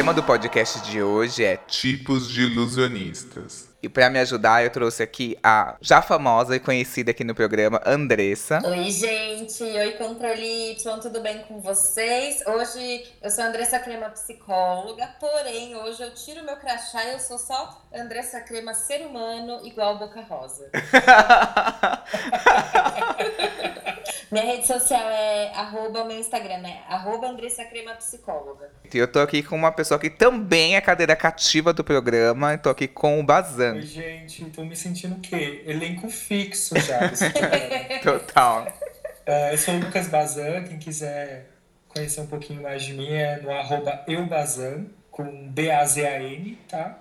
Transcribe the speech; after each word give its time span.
tema 0.00 0.14
do 0.14 0.22
podcast 0.22 0.80
de 0.90 1.02
hoje 1.02 1.44
é 1.44 1.58
Tipos 1.58 2.26
de 2.26 2.44
ilusionistas. 2.44 3.68
E 3.82 3.88
para 3.88 4.08
me 4.08 4.18
ajudar, 4.18 4.64
eu 4.64 4.70
trouxe 4.70 5.02
aqui 5.02 5.36
a 5.42 5.76
já 5.78 6.00
famosa 6.00 6.56
e 6.56 6.60
conhecida 6.60 7.10
aqui 7.10 7.22
no 7.22 7.34
programa, 7.34 7.82
Andressa. 7.84 8.62
Oi, 8.64 8.90
gente. 8.90 9.62
Oi, 9.62 9.92
Controle 9.98 10.72
Y, 10.72 11.00
tudo 11.02 11.20
bem 11.20 11.42
com 11.42 11.60
vocês? 11.60 12.42
Hoje 12.46 13.12
eu 13.20 13.30
sou 13.30 13.44
Andressa 13.44 13.78
Crema, 13.78 14.08
psicóloga, 14.08 15.06
porém 15.20 15.76
hoje 15.76 16.02
eu 16.02 16.14
tiro 16.14 16.46
meu 16.46 16.56
crachá 16.56 17.04
e 17.04 17.12
eu 17.12 17.18
sou 17.18 17.36
só 17.36 17.84
Andressa 17.94 18.40
Crema, 18.40 18.72
ser 18.72 19.06
humano, 19.06 19.60
igual 19.66 19.98
Boca 19.98 20.22
Rosa. 20.22 20.70
Minha 24.30 24.44
rede 24.44 24.64
social 24.64 25.10
é 25.10 25.50
arroba, 25.54 26.04
meu 26.04 26.16
Instagram 26.16 26.62
é 26.64 26.82
arroba 26.88 27.26
Andressa 27.26 27.64
Crema 27.64 27.94
Psicóloga. 27.94 28.70
E 28.92 28.96
eu 28.96 29.10
tô 29.10 29.18
aqui 29.18 29.42
com 29.42 29.56
uma 29.56 29.72
pessoa 29.72 29.98
que 29.98 30.08
também 30.08 30.76
é 30.76 30.80
cadeira 30.80 31.16
cativa 31.16 31.72
do 31.72 31.82
programa. 31.82 32.52
Eu 32.52 32.58
tô 32.58 32.70
aqui 32.70 32.86
com 32.86 33.18
o 33.18 33.24
Bazan. 33.24 33.74
Oi, 33.74 33.82
gente, 33.82 34.44
tô 34.50 34.64
me 34.64 34.76
sentindo 34.76 35.16
o 35.16 35.20
quê? 35.20 35.64
Elenco 35.66 36.08
fixo 36.08 36.78
já 36.78 37.08
desse. 37.08 37.24
Total. 38.04 38.68
Uh, 39.26 39.50
eu 39.50 39.58
sou 39.58 39.74
o 39.74 39.80
Lucas 39.80 40.06
Bazan, 40.06 40.62
quem 40.62 40.78
quiser 40.78 41.50
conhecer 41.88 42.20
um 42.20 42.26
pouquinho 42.28 42.62
mais 42.62 42.84
de 42.84 42.92
mim 42.92 43.12
é 43.12 43.40
no 43.40 43.50
arroba 43.50 44.04
eubazan, 44.06 44.86
com 45.10 45.48
B-A-Z-A-N, 45.48 46.56
tá? 46.68 46.99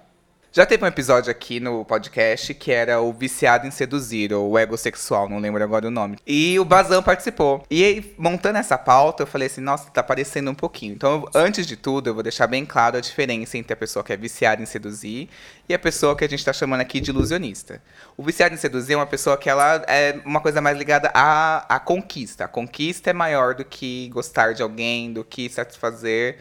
Já 0.51 0.65
teve 0.65 0.83
um 0.83 0.87
episódio 0.87 1.29
aqui 1.29 1.59
no 1.59 1.85
podcast 1.85 2.55
que 2.55 2.71
era 2.71 2.99
o 2.99 3.13
Viciado 3.13 3.67
em 3.67 3.71
Seduzir, 3.71 4.33
ou 4.33 4.49
o 4.49 4.57
Egosexual, 4.57 5.29
não 5.29 5.37
lembro 5.37 5.63
agora 5.63 5.87
o 5.87 5.91
nome. 5.91 6.17
E 6.25 6.59
o 6.59 6.65
Bazão 6.65 7.03
participou. 7.03 7.63
E 7.69 7.83
aí, 7.83 8.15
montando 8.17 8.57
essa 8.57 8.75
pauta, 8.75 9.21
eu 9.21 9.27
falei 9.27 9.45
assim, 9.45 9.61
nossa, 9.61 9.91
tá 9.91 10.01
parecendo 10.01 10.49
um 10.49 10.55
pouquinho. 10.55 10.95
Então, 10.95 11.29
eu, 11.35 11.39
antes 11.39 11.67
de 11.67 11.77
tudo, 11.77 12.09
eu 12.09 12.15
vou 12.15 12.23
deixar 12.23 12.47
bem 12.47 12.65
claro 12.65 12.97
a 12.97 12.99
diferença 12.99 13.59
entre 13.59 13.73
a 13.73 13.77
pessoa 13.77 14.03
que 14.03 14.11
é 14.11 14.17
viciada 14.17 14.59
em 14.59 14.65
seduzir 14.65 15.29
e 15.67 15.73
a 15.73 15.77
pessoa 15.77 16.15
que 16.15 16.25
a 16.25 16.27
gente 16.27 16.43
tá 16.43 16.51
chamando 16.51 16.81
aqui 16.81 16.99
de 16.99 17.11
ilusionista. 17.11 17.79
O 18.17 18.23
viciado 18.23 18.55
em 18.55 18.57
seduzir 18.57 18.93
é 18.93 18.95
uma 18.95 19.05
pessoa 19.05 19.37
que 19.37 19.51
ela 19.51 19.83
é 19.87 20.19
uma 20.25 20.41
coisa 20.41 20.59
mais 20.59 20.75
ligada 20.75 21.11
à, 21.13 21.75
à 21.75 21.79
conquista. 21.79 22.45
A 22.45 22.47
conquista 22.47 23.11
é 23.11 23.13
maior 23.13 23.53
do 23.53 23.63
que 23.63 24.09
gostar 24.09 24.55
de 24.55 24.63
alguém, 24.63 25.13
do 25.13 25.23
que 25.23 25.47
satisfazer 25.47 26.39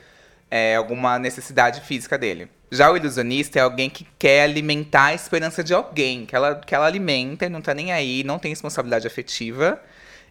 é, 0.50 0.76
alguma 0.76 1.18
necessidade 1.18 1.80
física 1.82 2.16
dele. 2.16 2.48
Já 2.70 2.90
o 2.90 2.96
ilusionista 2.96 3.58
é 3.58 3.62
alguém 3.62 3.88
que 3.88 4.06
quer 4.18 4.42
alimentar 4.42 5.06
a 5.06 5.14
esperança 5.14 5.64
de 5.64 5.72
alguém, 5.72 6.26
que 6.26 6.36
ela, 6.36 6.56
que 6.56 6.74
ela 6.74 6.86
alimenta 6.86 7.46
e 7.46 7.48
não 7.48 7.62
tá 7.62 7.72
nem 7.72 7.92
aí, 7.92 8.22
não 8.24 8.38
tem 8.38 8.50
responsabilidade 8.50 9.06
afetiva. 9.06 9.80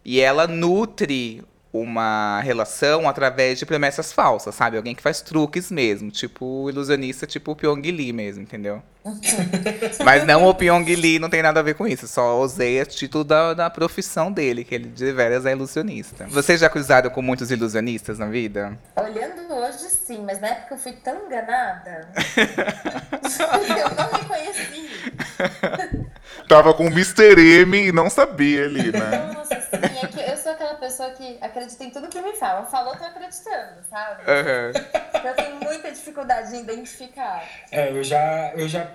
E 0.06 0.20
ela 0.20 0.48
nutre 0.48 1.44
uma 1.72 2.40
relação 2.42 3.08
através 3.08 3.60
de 3.60 3.66
promessas 3.66 4.12
falsas, 4.12 4.56
sabe? 4.56 4.78
Alguém 4.78 4.96
que 4.96 5.02
faz 5.02 5.22
truques 5.22 5.70
mesmo, 5.72 6.09
tipo 6.09 6.70
ilusionista, 6.70 7.28
tipo 7.28 7.52
o 7.52 7.56
Pyong 7.56 7.82
Lee 7.82 8.14
mesmo, 8.14 8.44
entendeu? 8.44 8.82
Mas 10.04 10.26
não 10.26 10.46
o 10.46 10.54
Pyong 10.54 10.84
Lee, 10.96 11.20
não 11.20 11.30
tem 11.30 11.42
nada 11.42 11.59
a 11.59 11.64
ver 11.64 11.76
com 11.76 11.88
isso, 11.88 12.08
só 12.08 12.40
usei 12.40 12.82
o 12.82 12.86
título 12.86 13.24
da, 13.24 13.54
da 13.54 13.70
profissão 13.70 14.32
dele, 14.32 14.64
que 14.64 14.76
ele 14.76 14.90
de 14.90 15.12
veras 15.12 15.46
é 15.46 15.52
ilusionista. 15.52 16.26
Vocês 16.28 16.59
já 16.59 16.70
cruzaram 16.70 17.09
com 17.09 17.22
muitos 17.22 17.52
ilusionistas 17.52 18.20
na 18.20 18.28
vida? 18.28 18.78
Olhando 18.96 19.54
hoje, 19.54 19.90
sim, 19.90 20.24
mas 20.26 20.40
na 20.42 20.48
época 20.48 20.76
eu 20.76 20.78
fui 20.78 20.92
tão 20.94 21.26
enganada. 21.26 22.08
eu 23.38 23.96
não 23.96 24.20
me 24.20 24.26
conheci. 24.26 24.90
Tava 26.48 26.74
com 26.74 26.86
o 26.86 26.88
Mr. 26.88 27.40
M 27.62 27.88
e 27.88 27.92
não 27.92 28.09
sabia 28.09 28.66
ali, 28.66 28.92
né? 28.92 29.34
Nossa, 29.34 29.59
sim, 29.62 30.00
é 30.04 30.08
que 30.08 30.20
eu 30.20 30.38
sou 30.38 30.52
aquela 30.52 30.67
pessoa 30.78 31.11
que 31.11 31.38
acredita 31.42 31.83
em 31.83 31.89
tudo 31.89 32.08
que 32.08 32.22
me 32.22 32.33
falam. 32.33 32.66
Falou, 32.66 32.95
tô 32.95 33.03
acreditando, 33.03 33.83
sabe? 33.89 34.24
Uhum. 34.24 35.28
Eu 35.28 35.35
tenho 35.35 35.56
muita 35.57 35.91
dificuldade 35.91 36.56
em 36.56 36.62
identificar. 36.62 37.44
É, 37.72 37.91
eu 37.91 38.03
já, 38.03 38.53
eu 38.56 38.68
já 38.68 38.91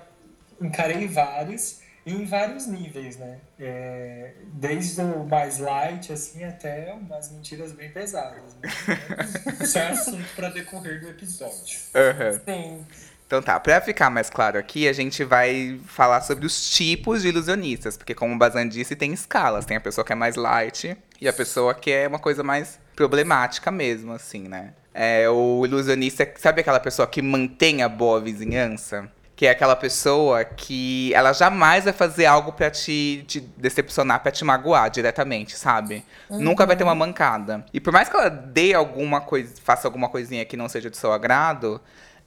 encarei 0.61 1.07
vários 1.07 1.83
em 2.05 2.25
vários 2.25 2.67
níveis, 2.67 3.17
né? 3.17 3.39
É, 3.61 4.33
desde 4.55 5.01
o 5.01 5.25
mais 5.25 5.59
light, 5.59 6.13
assim, 6.13 6.43
até 6.43 6.93
umas 6.93 7.31
mentiras 7.31 7.73
bem 7.73 7.91
pesadas. 7.93 8.57
Né? 8.57 8.69
Isso 9.63 9.79
é 9.79 9.89
assunto 9.89 10.35
para 10.35 10.49
decorrer 10.49 11.01
do 11.01 11.11
episódio. 11.11 11.79
Uhum. 11.95 12.41
Sim. 12.45 12.87
Então 13.33 13.41
tá, 13.41 13.59
pra 13.59 13.81
ficar 13.81 14.11
mais 14.11 14.29
claro 14.29 14.59
aqui, 14.59 14.87
a 14.87 14.93
gente 14.93 15.25
vai 15.25 15.81
falar 15.87 16.21
sobre 16.21 16.45
os 16.45 16.69
tipos 16.69 17.23
de 17.23 17.29
ilusionistas. 17.29 17.97
Porque 17.97 18.15
como 18.15 18.35
o 18.35 18.39
Bazan 18.39 18.69
disse, 18.69 18.95
tem 18.95 19.11
escalas. 19.11 19.65
Tem 19.65 19.75
a 19.75 19.81
pessoa 19.81 20.05
que 20.05 20.13
é 20.13 20.15
mais 20.15 20.37
light 20.37 20.95
e 21.19 21.27
a 21.27 21.33
pessoa 21.33 21.73
que 21.73 21.91
é 21.91 22.07
uma 22.07 22.19
coisa 22.19 22.43
mais 22.43 22.79
problemática 22.95 23.71
mesmo, 23.71 24.13
assim, 24.13 24.43
né? 24.47 24.75
É, 24.93 25.31
o 25.31 25.65
ilusionista, 25.65 26.31
sabe 26.37 26.61
aquela 26.61 26.79
pessoa 26.79 27.09
que 27.09 27.23
mantém 27.23 27.83
a 27.83 27.89
boa 27.89 28.21
vizinhança? 28.21 29.11
Que 29.35 29.47
é 29.47 29.51
aquela 29.51 29.77
pessoa 29.77 30.45
que 30.45 31.11
ela 31.15 31.33
jamais 31.33 31.85
vai 31.85 31.93
fazer 31.95 32.27
algo 32.27 32.53
pra 32.53 32.71
te, 32.71 33.25
te 33.27 33.41
decepcionar, 33.41 34.21
pra 34.21 34.31
te 34.31 34.45
magoar 34.45 34.91
diretamente, 34.91 35.57
sabe? 35.57 36.05
Nunca 36.29 36.67
vai 36.67 36.77
ter 36.77 36.85
uma 36.85 36.95
mancada. 36.95 37.65
E 37.73 37.81
por 37.81 37.95
mais 37.95 38.11
que 38.11 38.15
ela 38.15 38.29
dê 38.29 38.75
alguma 38.75 39.23
coisa, 39.23 39.55
faça 39.65 39.89
alguma 39.89 40.11
coisinha 40.11 40.45
que 40.45 40.55
não 40.55 40.69
seja 40.69 40.91
de 40.91 40.99
seu 40.99 41.11
agrado, 41.15 41.81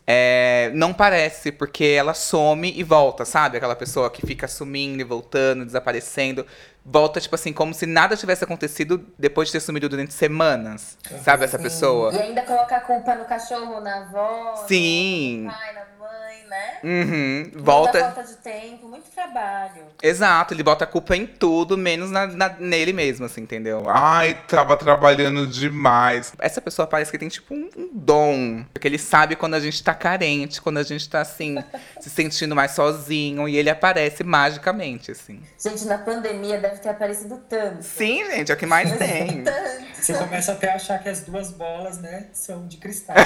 é, 0.07 0.71
não 0.73 0.93
parece, 0.93 1.51
porque 1.51 1.83
ela 1.83 2.13
some 2.13 2.71
e 2.75 2.83
volta, 2.83 3.25
sabe? 3.25 3.57
Aquela 3.57 3.75
pessoa 3.75 4.09
que 4.09 4.25
fica 4.25 4.47
sumindo 4.47 5.01
e 5.01 5.03
voltando, 5.03 5.65
desaparecendo. 5.65 6.45
Volta, 6.85 7.19
tipo 7.19 7.33
assim, 7.33 7.51
como 7.51 7.73
se 7.73 7.85
nada 7.87 8.15
tivesse 8.15 8.43
acontecido 8.43 9.03
depois 9.17 9.47
de 9.47 9.53
ter 9.53 9.59
sumido 9.59 9.89
durante 9.89 10.13
semanas. 10.13 10.97
Sabe 11.23 11.45
essa 11.45 11.57
pessoa? 11.57 12.13
E 12.13 12.19
ainda 12.21 12.43
colocar 12.43 12.77
a 12.77 12.81
culpa 12.81 13.15
no 13.15 13.25
cachorro, 13.25 13.81
na 13.81 14.01
avó, 14.03 14.55
Sim. 14.67 15.45
no 15.45 15.51
pai, 15.51 15.73
na 15.73 15.85
mãe, 15.99 16.45
né? 16.47 16.79
Uhum. 16.83 17.37
Muita 17.53 17.59
Volta. 17.63 17.99
falta 17.99 18.23
de 18.23 18.35
tempo, 18.35 18.87
muito 18.87 19.09
trabalho. 19.09 19.81
Exato, 20.03 20.53
ele 20.53 20.61
bota 20.61 20.83
a 20.83 20.87
culpa 20.87 21.15
em 21.15 21.25
tudo, 21.25 21.75
menos 21.75 22.11
na, 22.11 22.27
na- 22.27 22.55
nele 22.59 22.93
mesmo, 22.93 23.25
assim, 23.25 23.41
entendeu? 23.41 23.83
Ai, 23.87 24.35
tava 24.47 24.77
trabalhando 24.77 25.47
demais. 25.47 26.33
Essa 26.37 26.61
pessoa 26.61 26.85
parece 26.87 27.09
que 27.11 27.17
tem, 27.17 27.29
tipo, 27.29 27.53
um, 27.55 27.67
um 27.75 27.89
dom. 27.91 28.63
Porque 28.71 28.87
ele 28.87 28.99
sabe 28.99 29.35
quando 29.35 29.55
a 29.55 29.59
gente 29.59 29.83
tá 29.83 29.95
carente, 29.95 30.61
quando 30.61 30.77
a 30.77 30.83
gente 30.83 31.09
tá, 31.09 31.21
assim, 31.21 31.55
se 31.99 32.09
sentindo 32.11 32.55
mais 32.55 32.71
sozinho. 32.71 33.49
E 33.49 33.57
ele 33.57 33.69
aparece 33.71 34.23
magicamente, 34.23 35.11
assim. 35.11 35.41
Gente, 35.59 35.85
na 35.85 35.97
pandemia 35.97 36.59
deve 36.59 36.74
ter 36.79 36.89
aparecido 36.89 37.37
tanto. 37.49 37.83
Sim, 37.83 38.25
gente, 38.31 38.51
é 38.51 38.55
o 38.55 38.57
que 38.57 38.65
mais 38.65 38.91
tem. 38.97 39.43
Tanto. 39.45 39.85
Você 39.95 40.13
começa 40.13 40.51
até 40.51 40.71
a 40.71 40.75
achar 40.75 40.99
que 41.01 41.09
as 41.09 41.21
duas 41.21 41.51
bolas, 41.51 41.97
né, 41.99 42.27
são 42.33 42.67
de 42.67 42.77
cristal. 42.77 43.15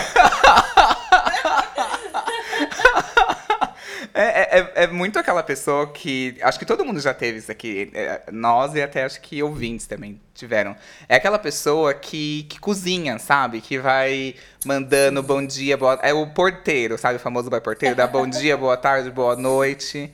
É, 4.13 4.23
é, 4.23 4.59
é- 4.59 4.83
é 4.83 4.87
muito 4.87 5.19
aquela 5.19 5.43
pessoa 5.43 5.91
que. 5.91 6.35
Acho 6.41 6.57
que 6.57 6.65
todo 6.65 6.83
mundo 6.83 6.99
já 6.99 7.13
teve 7.13 7.37
isso 7.39 7.51
aqui. 7.51 7.91
é, 7.93 8.21
nós 8.31 8.73
e 8.75 8.81
até 8.81 9.03
acho 9.03 9.21
que 9.21 9.41
ouvintes 9.43 9.85
também 9.87 10.19
tiveram. 10.33 10.75
É 11.07 11.15
aquela 11.15 11.37
pessoa 11.37 11.93
que, 11.93 12.43
que 12.49 12.59
cozinha, 12.59 13.19
sabe? 13.19 13.61
Que 13.61 13.77
vai 13.77 14.35
mandando 14.65 15.21
bom 15.21 15.45
dia, 15.45 15.77
boa. 15.77 15.99
É 16.01 16.13
o 16.13 16.27
porteiro, 16.27 16.97
sabe? 16.97 17.17
O 17.17 17.19
famoso 17.19 17.49
boy 17.49 17.61
porteiro. 17.61 17.95
Dá 17.95 18.07
bom 18.07 18.27
dia, 18.27 18.57
boa 18.57 18.77
tarde, 18.77 19.09
boa 19.11 19.35
noite. 19.35 20.11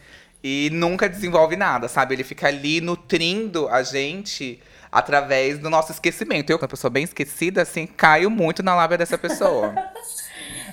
E 0.47 0.69
nunca 0.71 1.09
desenvolve 1.09 1.55
nada, 1.55 1.87
sabe? 1.87 2.13
Ele 2.13 2.23
fica 2.23 2.47
ali 2.47 2.79
nutrindo 2.79 3.67
a 3.67 3.81
gente 3.81 4.61
através 4.91 5.57
do 5.57 5.71
nosso 5.71 5.91
esquecimento. 5.91 6.51
Eu, 6.51 6.59
uma 6.59 6.67
pessoa 6.67 6.91
bem 6.91 7.03
esquecida, 7.03 7.63
assim, 7.63 7.87
caio 7.87 8.29
muito 8.29 8.61
na 8.61 8.75
lábia 8.75 8.95
dessa 8.95 9.17
pessoa. 9.17 9.73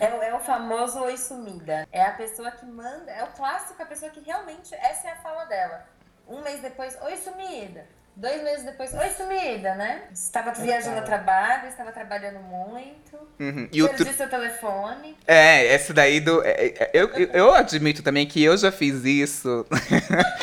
É, 0.00 0.06
é 0.06 0.34
o 0.34 0.40
famoso 0.40 0.98
oi 0.98 1.16
sumida. 1.16 1.86
É 1.92 2.02
a 2.02 2.10
pessoa 2.10 2.50
que 2.50 2.66
manda, 2.66 3.08
é 3.12 3.22
o 3.22 3.28
clássico, 3.28 3.80
a 3.80 3.86
pessoa 3.86 4.10
que 4.10 4.18
realmente, 4.18 4.74
essa 4.74 5.06
é 5.06 5.12
a 5.12 5.16
fala 5.16 5.44
dela. 5.44 5.86
Um 6.26 6.42
mês 6.42 6.60
depois, 6.60 6.98
oi 7.02 7.16
sumida. 7.16 7.86
Dois 8.14 8.42
meses 8.44 8.64
depois, 8.64 8.92
oi 8.92 9.08
sumida, 9.10 9.74
né? 9.74 10.02
Estava 10.12 10.52
viajando 10.52 10.98
a 10.98 11.02
trabalho, 11.02 11.66
estava 11.68 11.90
trabalhando 11.90 12.40
muito. 12.40 13.16
Uhum. 13.40 13.68
E 13.72 13.82
o 13.82 13.88
Perdi 13.88 14.04
tru- 14.04 14.14
seu 14.14 14.28
telefone. 14.28 15.16
É, 15.26 15.74
esse 15.74 15.94
daí 15.94 16.20
do. 16.20 16.42
é, 16.44 16.50
é, 16.50 16.90
eu, 16.92 17.08
eu, 17.14 17.28
eu 17.32 17.54
admito 17.54 18.02
também 18.02 18.26
que 18.26 18.42
eu 18.44 18.54
já 18.56 18.70
fiz 18.70 19.02
isso. 19.06 19.64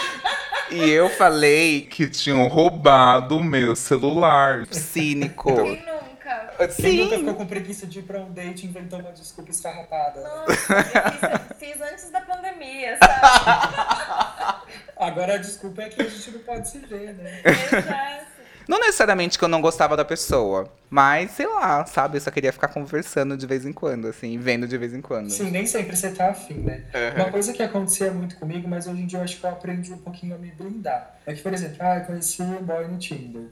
e 0.71 0.89
eu 0.89 1.09
falei 1.11 1.81
Que 1.81 2.09
tinham 2.09 2.47
roubado 2.47 3.37
o 3.37 3.43
meu 3.43 3.75
celular. 3.75 4.65
cínico. 4.71 5.53
Quem 5.55 5.85
nunca? 5.85 6.53
Quem 6.75 6.97
nunca 6.97 7.15
Sim. 7.15 7.19
ficou 7.19 7.35
com 7.35 7.45
preguiça 7.45 7.85
de 7.87 7.99
ir 7.99 8.03
pra 8.03 8.19
um 8.19 8.31
date 8.33 8.65
e 8.65 8.69
inventou 8.69 8.99
uma 8.99 9.11
desculpa 9.11 9.51
esfarrapada? 9.51 10.21
Nossa, 10.21 10.73
eu 10.73 11.57
fiz, 11.59 11.73
fiz 11.73 11.81
antes 11.81 12.09
da 12.09 12.21
pandemia, 12.21 12.97
sabe? 12.97 14.59
Agora 14.99 15.35
a 15.35 15.37
desculpa 15.37 15.83
é 15.83 15.89
que 15.89 16.01
a 16.01 16.05
gente 16.05 16.31
não 16.31 16.39
pode 16.41 16.69
se 16.69 16.79
ver, 16.79 17.13
né? 17.13 17.41
Exato. 17.45 18.29
Não 18.69 18.79
necessariamente 18.79 19.39
que 19.39 19.43
eu 19.43 19.47
não 19.49 19.61
gostava 19.61 19.97
da 19.97 20.05
pessoa, 20.05 20.71
mas 20.91 21.31
sei 21.31 21.47
lá, 21.47 21.83
sabe? 21.87 22.17
Eu 22.17 22.21
só 22.21 22.29
queria 22.29 22.53
ficar 22.53 22.67
conversando 22.67 23.35
de 23.35 23.47
vez 23.47 23.65
em 23.65 23.73
quando, 23.73 24.07
assim, 24.07 24.37
vendo 24.37 24.67
de 24.67 24.77
vez 24.77 24.93
em 24.93 25.01
quando. 25.01 25.31
Sim, 25.31 25.49
nem 25.49 25.65
sempre 25.65 25.95
você 25.95 26.11
tá 26.11 26.29
afim, 26.29 26.53
né? 26.53 26.83
Uhum. 26.93 27.23
Uma 27.23 27.31
coisa 27.31 27.51
que 27.51 27.63
acontecia 27.63 28.11
muito 28.11 28.35
comigo, 28.35 28.67
mas 28.67 28.85
hoje 28.85 29.01
em 29.01 29.07
dia 29.07 29.17
eu 29.17 29.23
acho 29.23 29.39
que 29.39 29.43
eu 29.43 29.49
aprendi 29.49 29.91
um 29.91 29.97
pouquinho 29.97 30.35
a 30.35 30.37
me 30.37 30.51
blindar. 30.51 31.17
É 31.25 31.33
que, 31.33 31.41
por 31.41 31.51
exemplo, 31.51 31.77
ah, 31.79 31.97
eu 31.97 32.05
conheci 32.05 32.43
um 32.43 32.61
boy 32.61 32.87
no 32.87 32.99
Tinder. 32.99 33.47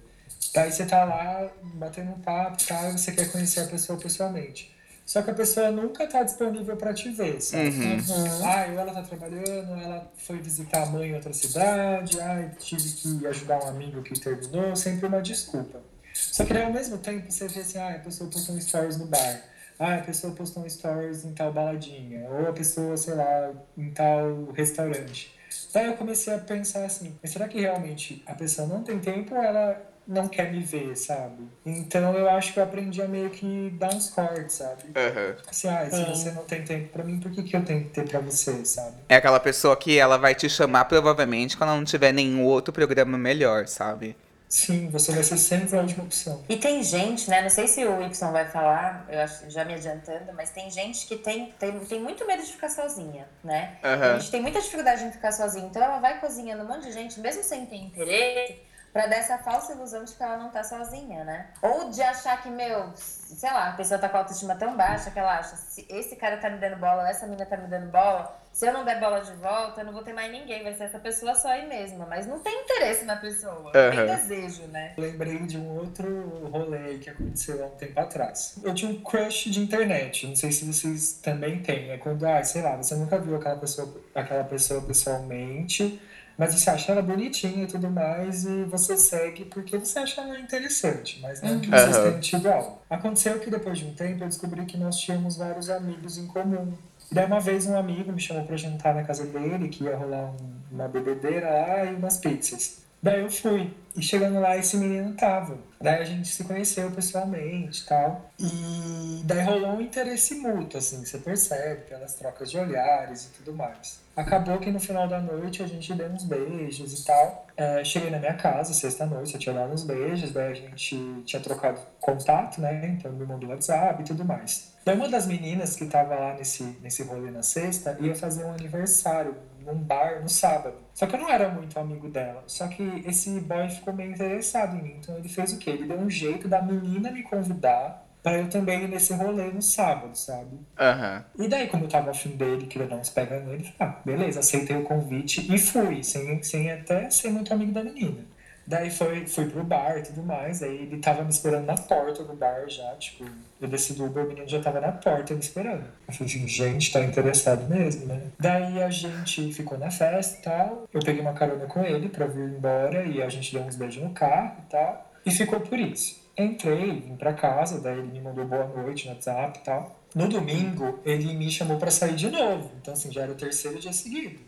Daí 0.53 0.71
você 0.71 0.85
tá 0.85 1.03
lá 1.03 1.49
batendo 1.63 2.11
um 2.11 2.19
papo 2.19 2.57
e 2.61 2.73
e 2.73 2.97
você 2.99 3.11
quer 3.11 3.31
conhecer 3.31 3.61
a 3.61 3.65
pessoa 3.65 3.97
pessoalmente. 3.97 4.76
Só 5.07 5.21
que 5.21 5.31
a 5.31 5.33
pessoa 5.33 5.71
nunca 5.71 6.05
tá 6.05 6.21
disponível 6.21 6.75
para 6.75 6.93
te 6.93 7.09
ver, 7.09 7.39
sabe? 7.39 7.69
Uhum. 7.69 7.97
Ah, 8.43 8.65
ou 8.69 8.77
ela 8.77 8.93
tá 8.93 9.01
trabalhando, 9.03 9.81
ela 9.81 10.11
foi 10.17 10.37
visitar 10.39 10.83
a 10.83 10.85
mãe 10.87 11.11
em 11.11 11.15
outra 11.15 11.31
cidade, 11.31 12.19
ah, 12.19 12.51
tive 12.59 12.89
que 12.89 13.25
ajudar 13.25 13.63
um 13.63 13.69
amigo 13.69 14.03
que 14.03 14.19
terminou, 14.19 14.75
sempre 14.75 15.05
uma 15.07 15.21
desculpa. 15.21 15.79
Só 16.13 16.43
que 16.43 16.53
daí, 16.53 16.63
ao 16.63 16.73
mesmo 16.73 16.97
tempo 16.97 17.31
você 17.31 17.47
vê 17.47 17.61
assim, 17.61 17.77
ah, 17.77 17.95
a 17.95 17.99
pessoa 17.99 18.29
postou 18.29 18.53
um 18.53 18.59
stories 18.59 18.97
no 18.97 19.05
bar, 19.05 19.41
ah, 19.79 19.95
a 19.95 20.01
pessoa 20.01 20.33
postou 20.33 20.63
um 20.63 20.69
stories 20.69 21.23
em 21.23 21.33
tal 21.33 21.53
baladinha, 21.53 22.27
ou 22.29 22.49
a 22.49 22.51
pessoa, 22.51 22.97
sei 22.97 23.13
lá, 23.13 23.53
em 23.77 23.89
tal 23.91 24.51
restaurante. 24.51 25.33
Daí 25.73 25.85
eu 25.85 25.93
comecei 25.93 26.33
a 26.33 26.37
pensar 26.37 26.83
assim, 26.83 27.17
mas 27.23 27.31
será 27.31 27.47
que 27.47 27.61
realmente 27.61 28.21
a 28.25 28.35
pessoa 28.35 28.67
não 28.67 28.83
tem 28.83 28.99
tempo 28.99 29.33
ou 29.35 29.41
ela 29.41 29.81
não 30.07 30.27
quer 30.27 30.51
me 30.51 30.61
ver, 30.61 30.95
sabe? 30.95 31.49
Então 31.65 32.15
eu 32.15 32.29
acho 32.29 32.53
que 32.53 32.59
eu 32.59 32.63
aprendi 32.63 33.01
a 33.01 33.07
meio 33.07 33.29
que 33.29 33.69
dar 33.77 33.93
uns 33.93 34.09
cortes, 34.09 34.55
sabe? 34.55 34.83
Aham. 34.95 35.35
Assim, 35.47 35.67
ah, 35.67 35.89
se 35.89 36.03
você 36.05 36.31
não 36.31 36.43
tem 36.45 36.63
tempo 36.63 36.89
pra 36.89 37.03
mim, 37.03 37.19
por 37.19 37.31
que, 37.31 37.43
que 37.43 37.55
eu 37.55 37.65
tenho 37.65 37.83
que 37.83 37.89
ter 37.89 38.07
pra 38.07 38.19
você, 38.19 38.63
sabe? 38.63 38.95
É 39.09 39.15
aquela 39.17 39.39
pessoa 39.39 39.75
que 39.75 39.97
ela 39.97 40.17
vai 40.17 40.33
te 40.33 40.49
chamar 40.49 40.85
provavelmente 40.85 41.57
quando 41.57 41.71
não 41.71 41.83
tiver 41.83 42.13
nenhum 42.13 42.45
outro 42.45 42.73
programa 42.73 43.17
melhor, 43.17 43.67
sabe? 43.67 44.15
Sim, 44.49 44.89
você 44.89 45.11
vai 45.11 45.23
ser 45.23 45.37
sempre 45.37 45.77
a 45.77 45.81
última 45.81 46.05
opção. 46.05 46.41
E 46.47 46.55
tem 46.55 46.81
gente, 46.81 47.29
né? 47.29 47.41
Não 47.41 47.49
sei 47.49 47.67
se 47.67 47.83
o 47.83 48.01
Y 48.01 48.31
vai 48.31 48.45
falar, 48.47 49.05
eu 49.09 49.19
acho, 49.19 49.49
já 49.49 49.65
me 49.65 49.73
adiantando, 49.73 50.31
mas 50.33 50.51
tem 50.51 50.71
gente 50.71 51.05
que 51.05 51.17
tem, 51.17 51.53
tem, 51.59 51.77
tem 51.81 51.99
muito 51.99 52.25
medo 52.25 52.41
de 52.41 52.53
ficar 52.53 52.69
sozinha, 52.69 53.27
né? 53.43 53.77
Aham. 53.83 54.15
A 54.15 54.19
gente 54.19 54.31
tem 54.31 54.41
muita 54.41 54.61
dificuldade 54.61 55.03
em 55.03 55.11
ficar 55.11 55.33
sozinha. 55.33 55.65
Então 55.65 55.83
ela 55.83 55.99
vai 55.99 56.21
cozinhando 56.21 56.63
um 56.63 56.67
monte 56.67 56.83
de 56.83 56.93
gente, 56.93 57.19
mesmo 57.19 57.43
sem 57.43 57.65
ter 57.65 57.75
interesse, 57.75 58.55
pra 58.91 59.07
dar 59.07 59.17
essa 59.17 59.37
falsa 59.37 59.73
ilusão 59.73 60.03
de 60.03 60.13
que 60.13 60.23
ela 60.23 60.37
não 60.37 60.49
tá 60.49 60.63
sozinha, 60.63 61.23
né? 61.23 61.47
Ou 61.61 61.89
de 61.89 62.01
achar 62.01 62.41
que, 62.41 62.49
meu, 62.49 62.91
sei 62.95 63.49
lá, 63.51 63.69
a 63.69 63.73
pessoa 63.73 63.99
tá 63.99 64.09
com 64.09 64.17
a 64.17 64.19
autoestima 64.21 64.55
tão 64.55 64.75
baixa 64.75 65.11
que 65.11 65.19
ela 65.19 65.37
acha, 65.37 65.55
se 65.55 65.85
esse 65.89 66.15
cara 66.15 66.37
tá 66.37 66.49
me 66.49 66.57
dando 66.57 66.77
bola, 66.77 67.07
essa 67.09 67.25
menina 67.25 67.45
tá 67.45 67.57
me 67.57 67.67
dando 67.67 67.91
bola, 67.91 68.37
se 68.57 68.65
eu 68.65 68.73
não 68.73 68.83
der 68.83 68.99
bola 68.99 69.19
de 69.19 69.33
volta, 69.33 69.81
eu 69.81 69.85
não 69.85 69.93
vou 69.93 70.01
ter 70.01 70.13
mais 70.13 70.31
ninguém, 70.31 70.63
vai 70.63 70.73
ser 70.73 70.85
essa 70.85 70.97
pessoa 70.97 71.35
só 71.35 71.49
aí 71.49 71.67
mesma. 71.69 72.07
Mas 72.07 72.25
não 72.25 72.39
tem 72.39 72.63
interesse 72.63 73.05
na 73.05 73.15
pessoa, 73.15 73.71
não 73.71 73.71
tem 73.71 74.05
desejo, 74.07 74.63
né? 74.69 74.95
Lembrei 74.97 75.37
de 75.45 75.59
um 75.59 75.77
outro 75.77 76.49
rolê 76.49 76.97
que 76.97 77.07
aconteceu 77.07 77.63
há 77.63 77.67
um 77.67 77.75
tempo 77.75 77.99
atrás. 77.99 78.57
Eu 78.63 78.73
tinha 78.73 78.89
um 78.89 78.99
crush 79.01 79.51
de 79.51 79.59
internet, 79.59 80.25
não 80.25 80.35
sei 80.35 80.51
se 80.51 80.65
vocês 80.65 81.19
também 81.21 81.61
têm. 81.61 81.91
É 81.91 81.97
quando, 81.99 82.25
ah, 82.25 82.43
sei 82.43 82.63
lá, 82.63 82.75
você 82.75 82.95
nunca 82.95 83.19
viu 83.19 83.35
aquela 83.35 83.57
pessoa, 83.57 83.95
aquela 84.15 84.43
pessoa 84.43 84.81
pessoalmente, 84.81 86.01
mas 86.37 86.53
você 86.53 86.69
acha 86.69 86.91
ela 86.91 87.01
bonitinha 87.01 87.63
e 87.63 87.67
tudo 87.67 87.89
mais, 87.89 88.45
e 88.45 88.63
você 88.65 88.95
segue 88.97 89.45
porque 89.45 89.77
você 89.77 89.99
acha 89.99 90.21
ela 90.21 90.39
interessante, 90.39 91.19
mas 91.21 91.41
não 91.41 91.59
que 91.59 91.67
vocês 91.69 91.95
Aham. 91.95 92.03
tenham 92.03 92.19
tido. 92.19 92.49
Aconteceu 92.89 93.39
que 93.39 93.49
depois 93.49 93.77
de 93.79 93.85
um 93.85 93.93
tempo 93.93 94.23
eu 94.23 94.27
descobri 94.27 94.65
que 94.65 94.77
nós 94.77 94.97
tínhamos 94.99 95.35
vários 95.37 95.69
amigos 95.69 96.17
em 96.17 96.27
comum. 96.27 96.73
E 97.11 97.15
daí 97.15 97.25
uma 97.25 97.39
vez 97.39 97.65
um 97.65 97.77
amigo 97.77 98.11
me 98.11 98.19
chamou 98.19 98.43
pra 98.45 98.57
jantar 98.57 98.93
na 98.93 99.03
casa 99.03 99.25
dele, 99.25 99.69
que 99.69 99.83
ia 99.85 99.95
rolar 99.95 100.31
um- 100.31 100.57
uma 100.71 100.87
bebedeira 100.87 101.49
lá 101.49 101.85
e 101.85 101.95
umas 101.95 102.17
pizzas. 102.17 102.85
Daí 103.01 103.21
eu 103.21 103.29
fui. 103.29 103.73
E 103.95 104.01
chegando 104.01 104.39
lá, 104.39 104.55
esse 104.55 104.77
menino 104.77 105.15
tava. 105.15 105.57
Daí 105.81 106.01
a 106.01 106.03
gente 106.03 106.27
se 106.27 106.43
conheceu 106.43 106.91
pessoalmente 106.91 107.81
e 107.81 107.85
tal. 107.85 108.29
E 108.39 109.21
daí 109.23 109.43
rolou 109.43 109.71
um 109.71 109.81
interesse 109.81 110.35
mútuo, 110.35 110.77
assim, 110.77 111.03
você 111.03 111.17
percebe, 111.17 111.81
pelas 111.89 112.13
trocas 112.13 112.51
de 112.51 112.59
olhares 112.59 113.25
e 113.25 113.29
tudo 113.29 113.53
mais. 113.55 113.99
Acabou 114.15 114.59
que 114.59 114.71
no 114.71 114.79
final 114.79 115.07
da 115.07 115.19
noite 115.19 115.63
a 115.63 115.67
gente 115.67 115.93
deu 115.93 116.09
uns 116.09 116.23
beijos 116.23 116.99
e 116.99 117.05
tal. 117.05 117.47
É, 117.55 117.83
cheguei 117.83 118.11
na 118.11 118.19
minha 118.19 118.35
casa, 118.35 118.73
sexta-noite, 118.73 119.33
eu 119.33 119.39
tinha 119.39 119.55
dado 119.55 119.73
uns 119.73 119.83
beijos, 119.83 120.31
daí 120.31 120.51
a 120.51 120.55
gente 120.55 121.23
tinha 121.25 121.41
trocado 121.41 121.79
contato, 121.99 122.61
né? 122.61 122.95
Então 122.97 123.11
me 123.11 123.25
mandou 123.25 123.49
WhatsApp 123.49 124.01
e 124.01 124.05
tudo 124.05 124.23
mais. 124.23 124.73
Daí 124.85 124.95
uma 124.95 125.09
das 125.09 125.25
meninas 125.25 125.75
que 125.75 125.85
tava 125.85 126.15
lá 126.15 126.33
nesse, 126.35 126.63
nesse 126.81 127.03
rolê 127.03 127.29
na 127.29 127.43
sexta 127.43 127.97
ia 127.99 128.15
fazer 128.15 128.45
um 128.45 128.53
aniversário 128.53 129.35
num 129.67 129.79
bar 129.79 130.21
no 130.21 130.29
sábado. 130.29 130.77
Só 130.93 131.05
que 131.05 131.15
eu 131.15 131.19
não 131.19 131.29
era 131.29 131.49
muito 131.49 131.77
amigo 131.79 132.09
dela. 132.09 132.43
Só 132.47 132.67
que 132.67 133.03
esse 133.05 133.39
boy 133.41 133.69
ficou 133.69 133.93
meio 133.93 134.11
interessado 134.11 134.75
em 134.77 134.81
mim. 134.81 134.95
Então 134.99 135.17
ele 135.17 135.29
fez 135.29 135.53
o 135.53 135.57
quê? 135.57 135.71
Ele 135.71 135.85
deu 135.85 135.99
um 135.99 136.09
jeito 136.09 136.47
da 136.47 136.61
menina 136.61 137.11
me 137.11 137.21
convidar 137.21 138.07
pra 138.23 138.37
eu 138.37 138.49
também 138.49 138.83
ir 138.83 138.87
nesse 138.87 139.13
rolê 139.13 139.51
no 139.51 139.61
sábado, 139.61 140.17
sabe? 140.17 140.59
Aham. 140.77 141.23
E 141.37 141.47
daí, 141.47 141.67
como 141.67 141.85
eu 141.85 141.89
tava 141.89 142.11
afim 142.11 142.31
dele, 142.31 142.65
queria 142.65 142.87
dar 142.87 142.97
uns 142.97 143.09
pega 143.09 143.39
nele, 143.39 143.63
falei, 143.63 143.93
ah, 143.93 144.01
beleza, 144.03 144.39
aceitei 144.39 144.75
o 144.75 144.83
convite 144.83 145.53
e 145.53 145.57
fui, 145.57 146.03
sem, 146.03 146.41
sem 146.43 146.71
até 146.71 147.09
ser 147.09 147.29
muito 147.29 147.53
amigo 147.53 147.71
da 147.71 147.83
menina. 147.83 148.25
Daí 148.67 148.91
foi, 148.91 149.25
fui 149.25 149.45
pro 149.45 149.63
bar 149.63 149.97
e 149.97 150.03
tudo 150.03 150.21
mais, 150.21 150.61
aí 150.61 150.75
ele 150.75 150.99
tava 150.99 151.23
me 151.23 151.29
esperando 151.29 151.65
na 151.65 151.75
porta 151.75 152.21
do 152.25 152.33
bar 152.33 152.67
já, 152.67 152.93
tipo, 152.95 153.23
eu 153.61 153.67
desci 153.69 153.93
do 153.93 154.05
Uber, 154.05 154.25
o 154.25 154.27
menino 154.27 154.45
já 154.45 154.61
tava 154.61 154.81
na 154.81 154.91
porta 154.91 155.33
me 155.33 155.39
esperando. 155.39 155.85
Eu 156.05 156.13
falei 156.13 156.33
assim, 156.33 156.45
gente, 156.45 156.91
tá 156.91 157.01
interessado 157.01 157.65
mesmo, 157.69 158.07
né? 158.07 158.23
Daí 158.37 158.83
a 158.83 158.89
gente 158.89 159.53
ficou 159.53 159.77
na 159.77 159.89
festa 159.89 160.37
e 160.37 160.41
tal, 160.41 160.85
eu 160.93 160.99
peguei 160.99 161.21
uma 161.21 161.31
carona 161.31 161.65
com 161.65 161.81
ele 161.81 162.09
pra 162.09 162.27
vir 162.27 162.43
embora 162.43 163.05
e 163.05 163.21
a 163.21 163.29
gente 163.29 163.53
deu 163.53 163.63
uns 163.63 163.77
beijos 163.77 164.03
no 164.03 164.09
carro 164.09 164.57
e 164.65 164.69
tal, 164.69 165.13
e 165.25 165.31
ficou 165.31 165.61
por 165.61 165.79
isso. 165.79 166.27
Entrei, 166.37 166.99
vim 166.99 167.15
pra 167.15 167.33
casa, 167.33 167.79
daí 167.79 167.97
ele 167.97 168.11
me 168.11 168.19
mandou 168.19 168.45
boa 168.45 168.67
noite 168.67 169.07
no 169.07 169.13
WhatsApp 169.13 169.59
e 169.59 169.63
tal. 169.63 169.97
No 170.13 170.27
domingo, 170.27 170.99
ele 171.05 171.33
me 171.33 171.49
chamou 171.49 171.77
pra 171.77 171.89
sair 171.89 172.15
de 172.15 172.29
novo. 172.29 172.69
Então, 172.79 172.93
assim, 172.93 173.11
já 173.11 173.23
era 173.23 173.31
o 173.31 173.35
terceiro 173.35 173.79
dia 173.79 173.93
seguido. 173.93 174.39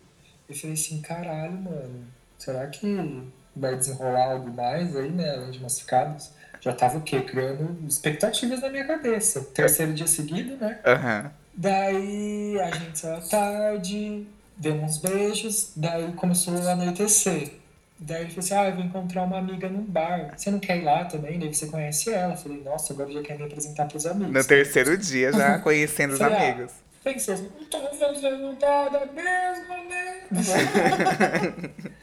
Eu 0.48 0.56
falei 0.56 0.74
assim, 0.74 1.02
caralho, 1.02 1.54
mano, 1.54 2.06
será 2.38 2.68
que 2.68 3.24
vai 3.56 3.76
desenrolar 3.76 4.32
algo 4.32 4.52
mais 4.52 4.96
aí, 4.96 5.12
né? 5.12 5.32
Além 5.32 5.52
de 5.52 5.62
massificados? 5.62 6.32
Já 6.62 6.74
tava 6.74 6.98
o 6.98 7.02
quê? 7.02 7.22
Criando 7.22 7.78
expectativas 7.88 8.62
na 8.62 8.70
minha 8.70 8.86
cabeça. 8.86 9.42
Terceiro 9.54 9.94
dia 9.94 10.08
seguido, 10.08 10.58
né? 10.58 10.80
Aham. 10.86 11.32
Daí 11.54 12.60
a 12.60 12.72
gente 12.72 13.00
saiu 13.00 13.16
à 13.16 13.22
tarde, 13.22 14.28
deu 14.58 14.74
uns 14.76 14.98
beijos, 14.98 15.72
daí 15.76 16.12
começou 16.14 16.56
a 16.58 16.72
anoitecer. 16.72 17.54
Daí 18.00 18.22
ele 18.22 18.30
falou 18.30 18.40
assim: 18.40 18.54
Ah, 18.54 18.70
eu 18.70 18.76
vou 18.76 18.86
encontrar 18.86 19.24
uma 19.24 19.38
amiga 19.38 19.68
num 19.68 19.84
bar. 19.84 20.34
Você 20.38 20.50
não 20.52 20.60
quer 20.60 20.78
ir 20.78 20.84
lá 20.84 21.04
também? 21.06 21.38
Daí 21.38 21.54
você 21.54 21.66
conhece 21.68 22.12
ela. 22.12 22.34
Eu 22.34 22.38
falei: 22.38 22.62
Nossa, 22.64 22.94
agora 22.94 23.12
já 23.12 23.22
quer 23.22 23.38
me 23.38 23.44
apresentar 23.44 23.88
pros 23.88 24.06
amigos. 24.06 24.34
No 24.34 24.44
terceiro 24.46 24.98
dia 24.98 25.34
já 25.34 25.60
conhecendo 25.60 26.14
os 26.14 26.20
Falei, 26.20 26.38
ah, 26.38 26.52
amigos. 26.52 26.72
Pensei 27.04 27.34
assim: 27.34 27.50
Não 27.60 27.66
tô 27.66 27.82
fazendo 27.96 28.58
nada 28.60 29.06
mesmo, 29.14 29.90
né? 29.90 30.22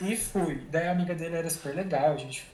e 0.00 0.16
fui. 0.16 0.62
Daí 0.70 0.88
a 0.88 0.92
amiga 0.92 1.14
dele 1.14 1.36
era 1.36 1.50
super 1.50 1.74
legal, 1.74 2.14
a 2.14 2.16
gente 2.16 2.46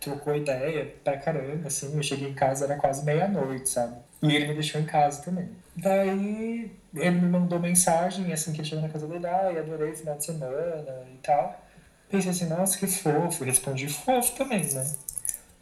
trocou 0.00 0.34
ideia 0.34 0.94
pra 1.02 1.16
caramba, 1.16 1.68
assim. 1.68 1.94
Eu 1.96 2.02
cheguei 2.02 2.28
em 2.28 2.34
casa, 2.34 2.64
era 2.64 2.76
quase 2.76 3.04
meia-noite, 3.04 3.68
sabe? 3.68 3.96
E 4.22 4.34
ele 4.34 4.48
me 4.48 4.54
deixou 4.54 4.80
em 4.80 4.84
casa 4.84 5.22
também. 5.22 5.48
Daí 5.76 6.72
ele 6.94 7.10
me 7.20 7.28
mandou 7.28 7.60
mensagem 7.60 8.32
assim 8.32 8.52
que 8.52 8.60
ele 8.60 8.68
chegou 8.68 8.82
na 8.82 8.90
casa 8.90 9.06
dele, 9.06 9.26
ah, 9.26 9.52
eu 9.52 9.62
adorei 9.62 9.92
o 9.92 9.96
final 9.96 10.16
de 10.16 10.24
semana 10.24 11.06
e 11.12 11.18
tal. 11.22 11.64
Pensei 12.08 12.30
assim, 12.30 12.48
nossa, 12.48 12.78
que 12.78 12.86
fofo. 12.86 13.44
Respondi 13.44 13.86
fofo 13.88 14.36
também, 14.36 14.64
né? 14.72 14.90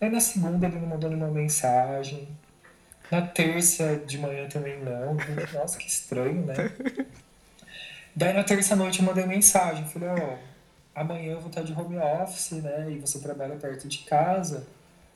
Aí 0.00 0.08
na 0.08 0.20
segunda 0.20 0.66
ele 0.66 0.78
me 0.78 0.86
mandou 0.86 1.10
uma 1.10 1.28
mensagem. 1.28 2.28
Na 3.10 3.22
terça 3.22 3.96
de 4.06 4.18
manhã 4.18 4.48
também 4.48 4.78
não. 4.82 5.16
Nossa, 5.52 5.78
que 5.78 5.86
estranho, 5.86 6.46
né? 6.46 6.54
Daí 8.14 8.32
na 8.32 8.44
terça 8.44 8.74
noite 8.74 9.00
eu 9.00 9.04
mandei 9.04 9.26
mensagem. 9.26 9.84
Falei, 9.86 10.08
ó, 10.08 10.36
amanhã 10.96 11.32
eu 11.32 11.40
vou 11.40 11.48
estar 11.48 11.62
de 11.62 11.72
home 11.72 11.98
office, 11.98 12.52
né? 12.52 12.90
E 12.90 12.98
você 12.98 13.18
trabalha 13.18 13.54
perto 13.56 13.86
de 13.86 13.98
casa. 13.98 14.66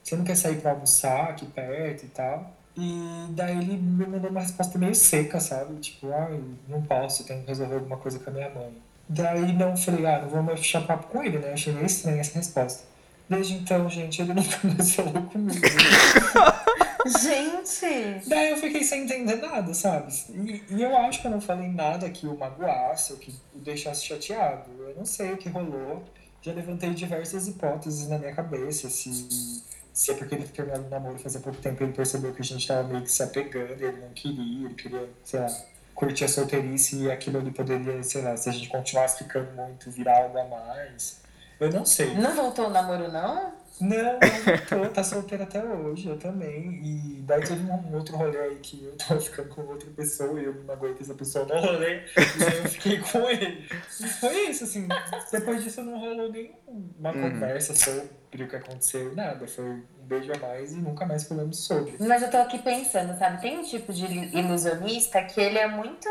Você 0.02 0.14
não 0.14 0.25
quer 0.25 0.37
sair 0.37 0.60
pra 0.60 0.72
almoçar 0.72 1.30
aqui 1.30 1.46
perto 1.46 2.04
e 2.04 2.08
tal? 2.08 2.54
E 2.76 3.26
daí 3.30 3.58
ele 3.58 3.76
me 3.76 4.06
mandou 4.06 4.30
uma 4.30 4.40
resposta 4.40 4.78
meio 4.78 4.94
seca, 4.94 5.40
sabe? 5.40 5.75
Tipo, 5.80 6.12
ah, 6.12 6.30
não 6.68 6.82
posso, 6.82 7.25
tenho 7.25 7.42
que 7.42 7.49
resolver 7.49 7.75
alguma 7.75 7.96
coisa 7.96 8.18
com 8.18 8.30
a 8.30 8.32
minha 8.32 8.50
mãe. 8.50 8.72
Daí 9.08 9.52
não 9.52 9.76
falei, 9.76 10.06
ah, 10.06 10.20
não 10.22 10.28
vou 10.28 10.42
mais 10.42 10.60
fechar 10.60 10.87
papo 10.87 11.08
com 11.08 11.22
ele, 11.22 11.38
né? 11.38 11.52
Achei 11.52 11.72
meio 11.72 11.87
estranha 11.87 12.20
essa 12.20 12.38
resposta. 12.38 12.84
Desde 13.28 13.54
então, 13.54 13.88
gente, 13.88 14.22
ele 14.22 14.32
nunca 14.34 14.58
mais 14.62 14.94
falou 14.94 15.22
comigo. 15.25 15.60
Gente! 17.07 18.28
Daí 18.28 18.50
eu 18.50 18.57
fiquei 18.57 18.85
sem 18.85 19.04
entender 19.04 19.37
nada, 19.37 19.73
sabe? 19.73 20.12
E, 20.30 20.64
e 20.71 20.83
eu 20.83 20.97
acho 20.97 21.21
que 21.21 21.26
eu 21.26 21.30
não 21.30 21.40
falei 21.40 21.69
nada 21.69 22.09
que 22.11 22.26
o 22.26 22.37
magoasse 22.37 23.12
ou 23.12 23.19
que 23.19 23.35
o 23.54 23.59
deixasse 23.59 24.04
chateado. 24.04 24.71
Eu 24.78 24.95
não 24.97 25.04
sei 25.04 25.33
o 25.33 25.37
que 25.37 25.49
rolou. 25.49 26.02
Já 26.42 26.52
levantei 26.52 26.90
diversas 26.90 27.49
hipóteses 27.49 28.09
na 28.09 28.19
minha 28.19 28.35
cabeça. 28.35 28.88
Se, 28.88 29.62
se 29.92 30.11
é 30.11 30.14
porque 30.14 30.35
ele 30.35 30.47
terminou 30.47 30.87
o 30.87 30.88
namoro 30.88 31.19
fazia 31.19 31.40
pouco 31.40 31.61
tempo 31.61 31.83
ele 31.83 31.92
percebeu 31.92 32.33
que 32.33 32.40
a 32.40 32.45
gente 32.45 32.66
tava 32.66 32.88
meio 32.88 33.02
que 33.02 33.11
se 33.11 33.23
apegando, 33.23 33.83
ele 33.83 34.00
não 34.00 34.11
queria, 34.11 34.66
ele 34.66 34.75
queria, 34.75 35.09
sei 35.25 35.40
lá, 35.40 35.49
curtir 35.95 36.25
a 36.25 36.28
solteirice 36.28 37.04
e 37.04 37.11
aquilo 37.11 37.38
ali 37.38 37.50
poderia, 37.50 38.02
sei 38.02 38.23
lá, 38.23 38.37
se 38.37 38.49
a 38.49 38.52
gente 38.52 38.69
continuasse 38.69 39.19
ficando 39.19 39.52
muito, 39.52 39.90
virar 39.90 40.23
algo 40.23 40.38
a 40.38 40.45
mais. 40.45 41.21
Eu 41.59 41.71
não 41.71 41.85
sei. 41.85 42.14
Não 42.14 42.35
voltou 42.35 42.69
o 42.69 42.71
namoro, 42.71 43.12
não? 43.12 43.52
Não, 43.80 43.96
não 43.96 44.84
tô, 44.84 44.88
tá 44.90 45.02
solteira 45.02 45.44
até 45.44 45.62
hoje, 45.64 46.08
eu 46.08 46.18
também. 46.18 46.80
E 46.82 47.22
daí 47.22 47.40
teve 47.42 47.62
um 47.70 47.94
outro 47.94 48.16
rolê 48.16 48.38
aí 48.38 48.56
que 48.56 48.84
eu 48.84 48.92
tava 48.96 49.20
ficando 49.20 49.49
com 49.49 49.62
outra 49.62 49.88
pessoa 49.90 50.40
e 50.40 50.44
eu 50.44 50.54
não 50.64 50.75
aguentei 50.75 51.02
essa 51.02 51.14
pessoa 51.14 51.44
no 51.46 51.58
rolê, 51.60 51.96
e 52.16 52.44
aí 52.44 52.58
eu 52.64 52.68
fiquei 52.68 52.99
com 53.00 53.18
ele. 53.30 53.66
E 54.00 54.06
foi 54.08 54.49
isso, 54.50 54.64
assim. 54.64 54.87
Depois 55.32 55.64
disso 55.64 55.82
não 55.82 55.99
rolou 55.99 56.30
nenhuma 56.30 56.60
Uhum. 57.02 57.30
conversa 57.32 57.75
sobre 57.75 58.44
o 58.44 58.49
que 58.49 58.56
aconteceu, 58.56 59.14
nada. 59.14 59.46
Foi 59.46 59.64
um 59.64 59.82
beijo 60.02 60.30
a 60.32 60.38
mais 60.38 60.72
e 60.72 60.76
nunca 60.76 61.06
mais 61.06 61.25
falamos 61.25 61.58
sobre. 61.58 61.94
Mas 61.99 62.22
eu 62.22 62.30
tô 62.30 62.37
aqui 62.37 62.58
pensando, 62.58 63.18
sabe? 63.18 63.40
Tem 63.40 63.58
um 63.58 63.62
tipo 63.64 63.92
de 63.92 64.04
ilusionista 64.37 65.22
que 65.22 65.40
ele 65.40 65.58
é 65.58 65.66
muito 65.68 66.08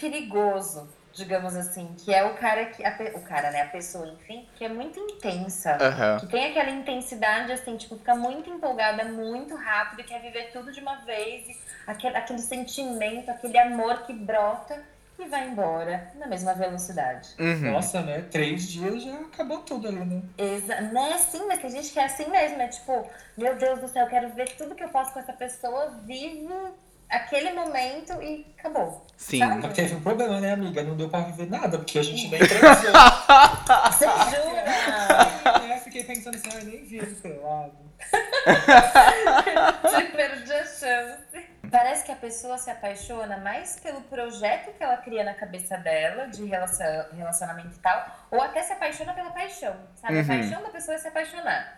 perigoso, 0.00 0.88
digamos 1.18 1.54
assim, 1.56 1.94
que 1.98 2.14
é 2.14 2.24
o 2.24 2.34
cara 2.34 2.66
que. 2.66 2.84
a 2.84 2.96
o 3.14 3.20
cara, 3.20 3.50
né? 3.50 3.62
A 3.62 3.66
pessoa, 3.66 4.06
enfim, 4.06 4.48
que 4.56 4.64
é 4.64 4.68
muito 4.68 4.98
intensa. 4.98 5.76
Aham. 5.80 6.20
Que 6.20 6.26
tem 6.28 6.46
aquela 6.46 6.70
intensidade, 6.70 7.52
assim, 7.52 7.76
tipo, 7.76 7.96
fica 7.96 8.14
muito 8.14 8.48
empolgada, 8.48 9.04
muito 9.04 9.54
rápido, 9.54 10.06
quer 10.06 10.22
viver 10.22 10.50
tudo 10.52 10.72
de 10.72 10.80
uma 10.80 10.96
vez, 11.04 11.48
e 11.48 11.56
aquele, 11.86 12.16
aquele 12.16 12.38
sentimento, 12.38 13.30
aquele 13.30 13.58
amor 13.58 14.02
que 14.02 14.12
brota 14.12 14.82
e 15.18 15.26
vai 15.26 15.48
embora 15.48 16.12
na 16.14 16.28
mesma 16.28 16.54
velocidade. 16.54 17.30
Uhum. 17.38 17.72
Nossa, 17.72 18.00
né? 18.00 18.24
Três 18.30 18.68
dias 18.68 19.02
já 19.02 19.18
acabou 19.20 19.58
tudo 19.58 19.88
ali, 19.88 20.04
né? 20.04 20.22
Exa 20.38 20.80
né? 20.80 21.18
Sim, 21.18 21.46
mas 21.48 21.60
tem 21.60 21.70
gente 21.70 21.92
que 21.92 21.98
é 21.98 22.04
assim 22.04 22.30
mesmo, 22.30 22.62
é 22.62 22.68
tipo, 22.68 23.04
meu 23.36 23.56
Deus 23.56 23.80
do 23.80 23.88
céu, 23.88 24.04
eu 24.04 24.10
quero 24.10 24.28
ver 24.30 24.48
tudo 24.56 24.76
que 24.76 24.84
eu 24.84 24.88
posso 24.88 25.12
com 25.12 25.18
essa 25.18 25.32
pessoa, 25.32 26.00
vive 26.04 26.48
aquele 27.08 27.52
momento 27.52 28.20
e 28.22 28.46
acabou. 28.58 29.06
Sim. 29.16 29.38
Sabe? 29.38 29.68
Teve 29.74 29.94
um 29.94 30.00
problema, 30.00 30.40
né, 30.40 30.52
amiga? 30.52 30.82
Não 30.82 30.96
deu 30.96 31.08
pra 31.08 31.20
viver 31.20 31.48
nada, 31.50 31.78
porque 31.78 31.98
a 31.98 32.02
gente 32.02 32.28
nem 32.28 32.40
transou. 32.40 32.92
Você 33.92 34.06
jura? 34.06 34.64
É, 35.74 35.78
fiquei 35.80 36.04
pensando 36.04 36.36
assim, 36.36 36.48
ah, 36.52 36.64
nem 36.64 36.84
vi 36.84 36.98
ele 36.98 37.14
pelado. 37.16 37.88
Você 39.82 40.04
perdi 40.04 40.52
a 40.52 40.64
chance. 40.64 41.48
Parece 41.70 42.02
que 42.04 42.12
a 42.12 42.16
pessoa 42.16 42.56
se 42.56 42.70
apaixona 42.70 43.36
mais 43.36 43.78
pelo 43.80 44.00
projeto 44.02 44.72
que 44.72 44.82
ela 44.82 44.96
cria 44.96 45.22
na 45.22 45.34
cabeça 45.34 45.76
dela, 45.76 46.26
de 46.26 46.42
relacion- 46.46 47.04
relacionamento 47.14 47.76
e 47.76 47.78
tal, 47.80 48.06
ou 48.30 48.40
até 48.40 48.62
se 48.62 48.72
apaixona 48.72 49.12
pela 49.12 49.30
paixão, 49.30 49.76
sabe? 49.96 50.14
Uhum. 50.14 50.20
A 50.22 50.24
paixão 50.26 50.62
da 50.62 50.70
pessoa 50.70 50.94
é 50.94 50.98
se 50.98 51.08
apaixonar. 51.08 51.77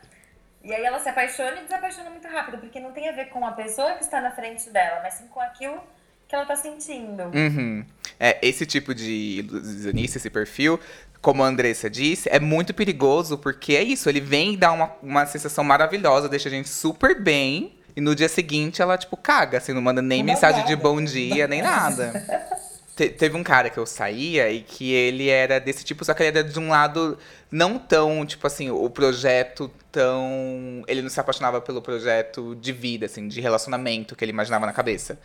E 0.62 0.72
aí 0.74 0.84
ela 0.84 0.98
se 0.98 1.08
apaixona 1.08 1.60
e 1.60 1.64
desapaixona 1.64 2.10
muito 2.10 2.28
rápido, 2.28 2.58
porque 2.58 2.78
não 2.80 2.92
tem 2.92 3.08
a 3.08 3.12
ver 3.12 3.26
com 3.30 3.44
a 3.46 3.52
pessoa 3.52 3.94
que 3.94 4.04
está 4.04 4.20
na 4.20 4.30
frente 4.30 4.68
dela, 4.70 5.00
mas 5.02 5.14
sim 5.14 5.26
com 5.28 5.40
aquilo 5.40 5.80
que 6.28 6.34
ela 6.34 6.44
tá 6.44 6.54
sentindo. 6.54 7.24
Uhum. 7.34 7.84
É, 8.18 8.38
esse 8.46 8.66
tipo 8.66 8.94
de 8.94 9.38
ilusionista, 9.40 10.18
esse 10.18 10.28
perfil, 10.28 10.78
como 11.22 11.42
a 11.42 11.46
Andressa 11.46 11.88
disse, 11.88 12.28
é 12.30 12.38
muito 12.38 12.74
perigoso 12.74 13.38
porque 13.38 13.74
é 13.74 13.82
isso, 13.82 14.08
ele 14.08 14.20
vem 14.20 14.54
e 14.54 14.56
dá 14.56 14.70
uma, 14.72 14.92
uma 15.02 15.26
sensação 15.26 15.64
maravilhosa, 15.64 16.28
deixa 16.28 16.48
a 16.48 16.52
gente 16.52 16.68
super 16.68 17.20
bem. 17.20 17.76
E 17.96 18.00
no 18.00 18.14
dia 18.14 18.28
seguinte 18.28 18.80
ela, 18.80 18.96
tipo, 18.96 19.16
caga, 19.16 19.58
assim, 19.58 19.72
não 19.72 19.82
manda 19.82 20.00
nem 20.00 20.20
Não 20.20 20.26
mensagem 20.26 20.64
de 20.64 20.76
nada. 20.76 20.82
bom 20.82 21.02
dia, 21.02 21.48
nem 21.48 21.60
nada. 21.62 22.12
Te- 22.96 23.08
teve 23.08 23.36
um 23.36 23.42
cara 23.42 23.70
que 23.70 23.78
eu 23.78 23.86
saía 23.86 24.50
e 24.50 24.60
que 24.62 24.92
ele 24.92 25.28
era 25.28 25.58
desse 25.58 25.84
tipo, 25.84 26.04
só 26.04 26.12
que 26.12 26.22
ele 26.22 26.38
era 26.38 26.44
de 26.48 26.58
um 26.58 26.68
lado 26.68 27.16
não 27.50 27.78
tão, 27.78 28.24
tipo 28.26 28.46
assim, 28.46 28.70
o 28.70 28.90
projeto 28.90 29.70
tão. 29.90 30.82
Ele 30.86 31.02
não 31.02 31.08
se 31.10 31.18
apaixonava 31.20 31.60
pelo 31.60 31.80
projeto 31.80 32.54
de 32.56 32.72
vida, 32.72 33.06
assim, 33.06 33.26
de 33.28 33.40
relacionamento 33.40 34.14
que 34.16 34.24
ele 34.24 34.32
imaginava 34.32 34.66
na 34.66 34.72
cabeça. 34.72 35.18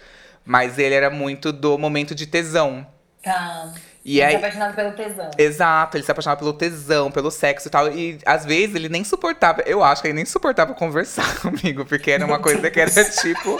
Mas 0.45 0.77
ele 0.77 0.93
era 0.95 1.09
muito 1.09 1.51
do 1.51 1.77
momento 1.77 2.13
de 2.15 2.25
tesão. 2.27 2.85
Tá. 3.23 3.73
E 4.05 4.19
Tá 4.19 4.27
aí. 4.27 4.35
apaixonado 4.35 4.75
pelo 4.75 4.91
tesão. 4.91 5.31
Exato, 5.35 5.97
ele 5.97 6.03
se 6.03 6.11
apaixonava 6.11 6.37
pelo 6.39 6.53
tesão, 6.53 7.09
pelo 7.09 7.31
sexo 7.31 7.67
e 7.67 7.71
tal. 7.71 7.91
E 7.91 8.19
às 8.23 8.45
vezes 8.45 8.75
ele 8.75 8.87
nem 8.87 9.03
suportava, 9.03 9.63
eu 9.65 9.83
acho 9.83 10.03
que 10.03 10.07
ele 10.09 10.13
nem 10.15 10.25
suportava 10.25 10.75
conversar 10.75 11.37
comigo, 11.41 11.83
porque 11.85 12.11
era 12.11 12.23
uma 12.23 12.37
coisa 12.37 12.69
que 12.69 12.79
era 12.79 12.91
tipo. 12.91 13.59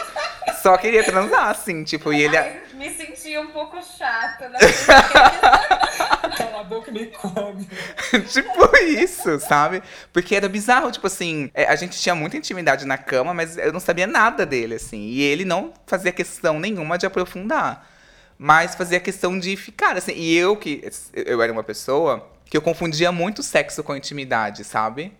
Só 0.62 0.78
queria 0.78 1.04
transar, 1.04 1.50
assim, 1.50 1.84
tipo, 1.84 2.14
e 2.14 2.22
ele. 2.24 2.38
Ai, 2.38 2.60
me 2.76 2.90
um 3.40 3.48
pouco 3.48 3.78
chata, 3.82 4.50
né? 4.50 4.60
Cala 6.38 6.62
a 6.62 6.64
boca 6.64 6.90
e 6.90 6.94
me 6.94 7.06
come. 7.08 7.68
tipo 8.32 8.78
isso, 8.78 9.40
sabe? 9.40 9.82
Porque 10.12 10.36
era 10.36 10.50
bizarro, 10.50 10.92
tipo 10.92 11.08
assim, 11.08 11.50
é, 11.54 11.66
a 11.66 11.76
gente 11.76 12.00
tinha 12.00 12.16
muita 12.16 12.38
intimidade 12.38 12.86
na 12.86 12.98
cama, 12.98 13.34
mas 13.34 13.58
eu 13.58 13.72
não 13.74 13.80
sabia 13.80 14.08
nada 14.08 14.46
dele, 14.46 14.76
assim. 14.76 15.00
E 15.08 15.22
ele 15.22 15.46
não 15.46 15.74
fazia 15.86 16.12
questão 16.12 16.60
nenhuma 16.60 16.98
de 16.98 17.06
aprofundar. 17.06 17.90
Mas 18.38 18.76
fazia 18.76 19.00
questão 19.00 19.40
de 19.40 19.56
ficar, 19.56 19.98
assim. 19.98 20.14
E 20.14 20.36
eu 20.36 20.58
que. 20.58 20.84
Eu 21.14 21.42
era 21.42 21.52
uma 21.52 21.64
pessoa 21.64 22.30
que 22.46 22.58
eu 22.58 22.62
confundia 22.62 23.12
muito 23.12 23.42
sexo 23.42 23.84
com 23.84 23.96
intimidade, 23.96 24.64
sabe? 24.64 25.14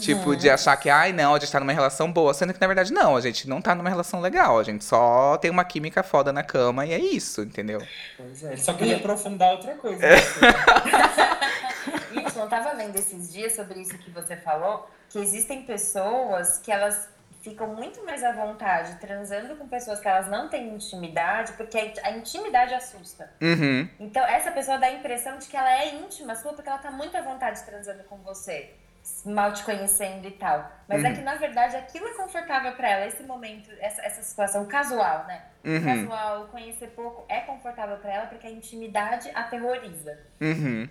Tipo, 0.00 0.34
de 0.34 0.50
achar 0.50 0.76
que, 0.76 0.90
ai, 0.90 1.12
não, 1.12 1.34
a 1.34 1.38
gente 1.38 1.52
tá 1.52 1.60
numa 1.60 1.72
relação 1.72 2.10
boa. 2.10 2.34
Sendo 2.34 2.52
que, 2.52 2.60
na 2.60 2.66
verdade, 2.66 2.92
não, 2.92 3.14
a 3.14 3.20
gente 3.20 3.48
não 3.48 3.62
tá 3.62 3.74
numa 3.74 3.88
relação 3.88 4.20
legal. 4.20 4.58
A 4.58 4.64
gente 4.64 4.84
só 4.84 5.36
tem 5.38 5.50
uma 5.50 5.64
química 5.64 6.02
foda 6.02 6.32
na 6.32 6.42
cama 6.42 6.84
e 6.84 6.92
é 6.92 6.98
isso, 6.98 7.42
entendeu? 7.42 7.80
Pois 8.16 8.42
é, 8.42 8.48
ele 8.48 8.60
só 8.60 8.74
queria 8.74 8.96
aprofundar 8.96 9.52
outra 9.52 9.74
coisa. 9.76 10.02
Isso, 12.26 12.38
eu 12.38 12.48
tava 12.48 12.72
lendo 12.72 12.96
esses 12.96 13.32
dias 13.32 13.54
sobre 13.54 13.80
isso 13.80 13.96
que 13.98 14.10
você 14.10 14.36
falou, 14.36 14.88
que 15.08 15.18
existem 15.18 15.62
pessoas 15.62 16.58
que 16.58 16.72
elas 16.72 17.08
ficam 17.40 17.68
muito 17.68 18.04
mais 18.04 18.24
à 18.24 18.32
vontade 18.32 18.96
transando 18.98 19.54
com 19.54 19.68
pessoas 19.68 20.00
que 20.00 20.08
elas 20.08 20.28
não 20.28 20.48
têm 20.48 20.74
intimidade, 20.74 21.52
porque 21.52 21.92
a 22.02 22.10
intimidade 22.10 22.74
assusta. 22.74 23.30
Uhum. 23.40 23.88
Então, 24.00 24.24
essa 24.26 24.50
pessoa 24.50 24.78
dá 24.78 24.88
a 24.88 24.92
impressão 24.92 25.38
de 25.38 25.46
que 25.46 25.56
ela 25.56 25.70
é 25.70 25.94
íntima 25.94 26.34
sua, 26.34 26.52
porque 26.54 26.68
ela 26.68 26.78
tá 26.78 26.90
muito 26.90 27.16
à 27.16 27.20
vontade 27.20 27.62
transando 27.64 28.02
com 28.04 28.16
você, 28.18 28.74
mal 29.24 29.52
te 29.52 29.62
conhecendo 29.64 30.26
e 30.26 30.30
tal. 30.32 30.70
Mas 30.88 31.02
é 31.04 31.08
Uhum. 31.08 31.14
que, 31.16 31.20
na 31.22 31.34
verdade, 31.36 31.76
aquilo 31.76 32.06
é 32.08 32.14
confortável 32.14 32.72
pra 32.72 32.88
ela, 32.90 33.06
esse 33.06 33.22
momento, 33.22 33.70
essa, 33.80 34.02
essa 34.02 34.22
situação 34.22 34.64
casual, 34.66 35.26
né? 35.26 35.42
Uhum. 35.64 35.84
Casual, 35.84 36.46
conhecer 36.48 36.88
pouco, 36.88 37.24
é 37.28 37.40
confortável 37.40 37.96
pra 37.98 38.12
ela, 38.12 38.26
porque 38.26 38.46
a 38.46 38.50
intimidade 38.50 39.30
aterroriza. 39.34 40.18
Uhum. 40.40 40.88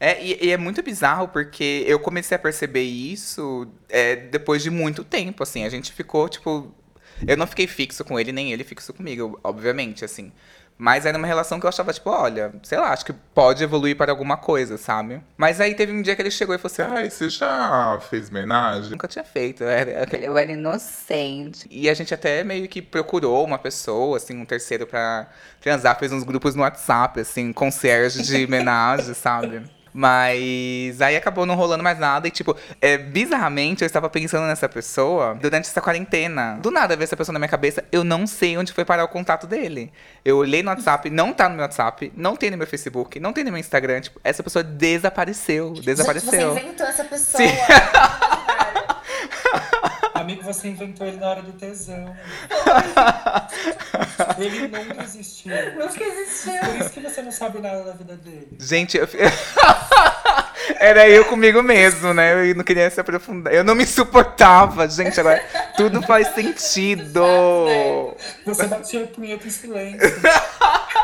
É, 0.00 0.22
e, 0.22 0.46
e 0.46 0.50
é 0.50 0.56
muito 0.56 0.82
bizarro 0.82 1.28
porque 1.28 1.84
eu 1.86 2.00
comecei 2.00 2.34
a 2.36 2.38
perceber 2.38 2.82
isso 2.82 3.70
é, 3.88 4.16
depois 4.16 4.62
de 4.62 4.70
muito 4.70 5.04
tempo, 5.04 5.42
assim. 5.42 5.64
A 5.64 5.68
gente 5.68 5.92
ficou, 5.92 6.28
tipo. 6.28 6.74
Eu 7.26 7.36
não 7.36 7.46
fiquei 7.46 7.68
fixo 7.68 8.04
com 8.04 8.18
ele, 8.18 8.32
nem 8.32 8.52
ele 8.52 8.64
fixo 8.64 8.92
comigo, 8.92 9.38
obviamente, 9.44 10.04
assim. 10.04 10.32
Mas 10.82 11.06
era 11.06 11.16
uma 11.16 11.28
relação 11.28 11.60
que 11.60 11.64
eu 11.64 11.68
achava, 11.68 11.92
tipo, 11.92 12.10
olha, 12.10 12.52
sei 12.60 12.76
lá, 12.76 12.88
acho 12.92 13.06
que 13.06 13.12
pode 13.12 13.62
evoluir 13.62 13.96
para 13.96 14.10
alguma 14.10 14.36
coisa, 14.36 14.76
sabe? 14.76 15.22
Mas 15.36 15.60
aí 15.60 15.76
teve 15.76 15.92
um 15.92 16.02
dia 16.02 16.16
que 16.16 16.22
ele 16.22 16.30
chegou 16.30 16.56
e 16.56 16.58
falou 16.58 16.72
assim: 16.72 16.82
Ai, 16.82 17.08
você 17.08 17.28
já 17.28 18.00
fez 18.10 18.28
homenagem? 18.28 18.90
nunca 18.90 19.06
tinha 19.06 19.22
feito, 19.22 19.62
eu 19.62 19.68
era, 19.68 20.08
eu 20.16 20.36
era 20.36 20.50
inocente. 20.50 21.68
E 21.70 21.88
a 21.88 21.94
gente 21.94 22.12
até 22.12 22.42
meio 22.42 22.66
que 22.66 22.82
procurou 22.82 23.44
uma 23.44 23.58
pessoa, 23.58 24.16
assim, 24.16 24.36
um 24.36 24.44
terceiro 24.44 24.84
pra 24.84 25.28
transar, 25.60 25.96
fez 26.00 26.10
uns 26.10 26.24
grupos 26.24 26.56
no 26.56 26.62
WhatsApp, 26.62 27.20
assim, 27.20 27.52
concierge 27.52 28.20
de 28.20 28.42
homenagem, 28.44 29.14
sabe? 29.14 29.62
Mas 29.92 31.02
aí 31.02 31.16
acabou 31.16 31.44
não 31.44 31.54
rolando 31.54 31.84
mais 31.84 31.98
nada. 31.98 32.26
E, 32.26 32.30
tipo, 32.30 32.56
é, 32.80 32.96
bizarramente, 32.96 33.82
eu 33.82 33.86
estava 33.86 34.08
pensando 34.08 34.46
nessa 34.46 34.68
pessoa 34.68 35.34
durante 35.34 35.68
essa 35.68 35.80
quarentena. 35.80 36.58
Do 36.60 36.70
nada 36.70 36.96
veio 36.96 37.04
essa 37.04 37.16
pessoa 37.16 37.32
na 37.32 37.38
minha 37.38 37.48
cabeça, 37.48 37.84
eu 37.92 38.02
não 38.02 38.26
sei 38.26 38.56
onde 38.56 38.72
foi 38.72 38.84
parar 38.84 39.04
o 39.04 39.08
contato 39.08 39.46
dele. 39.46 39.92
Eu 40.24 40.38
olhei 40.38 40.62
no 40.62 40.70
WhatsApp, 40.70 41.10
não 41.10 41.32
tá 41.32 41.48
no 41.48 41.56
meu 41.56 41.62
WhatsApp, 41.62 42.12
não 42.16 42.36
tem 42.36 42.50
no 42.50 42.56
meu 42.56 42.66
Facebook, 42.66 43.20
não 43.20 43.32
tem 43.32 43.44
no 43.44 43.50
meu 43.50 43.60
Instagram. 43.60 44.00
Tipo, 44.00 44.20
essa 44.24 44.42
pessoa 44.42 44.62
desapareceu. 44.62 45.72
Desapareceu. 45.74 46.30
você 46.30 46.60
inventou 46.60 46.86
essa 46.86 47.04
pessoa. 47.04 47.42
Sim. 47.42 47.52
Amigo, 50.22 50.40
você 50.44 50.68
inventou 50.68 51.04
ele 51.04 51.16
na 51.16 51.30
hora 51.30 51.42
do 51.42 51.52
tesão. 51.52 52.16
ele 54.38 54.68
nunca 54.68 55.02
existiu. 55.02 55.52
Nunca 55.74 56.04
existiu. 56.04 56.60
Por 56.60 56.76
isso 56.76 56.90
que 56.90 57.00
você 57.00 57.22
não 57.22 57.32
sabe 57.32 57.58
nada 57.58 57.82
da 57.82 57.92
vida 57.92 58.16
dele. 58.16 58.56
Gente, 58.60 58.96
eu... 58.96 59.08
era 60.78 61.08
eu 61.08 61.24
comigo 61.24 61.60
mesmo, 61.60 62.14
né? 62.14 62.48
Eu 62.48 62.54
não 62.54 62.62
queria 62.62 62.88
se 62.88 63.00
aprofundar. 63.00 63.52
Eu 63.52 63.64
não 63.64 63.74
me 63.74 63.84
suportava, 63.84 64.88
gente. 64.88 65.18
Agora 65.18 65.44
tudo 65.76 66.00
faz 66.02 66.28
sentido. 66.28 67.24
Você 68.46 68.68
batia 68.68 69.02
a 69.02 69.06
punheta 69.08 69.44
em 69.44 69.50
silêncio. 69.50 70.08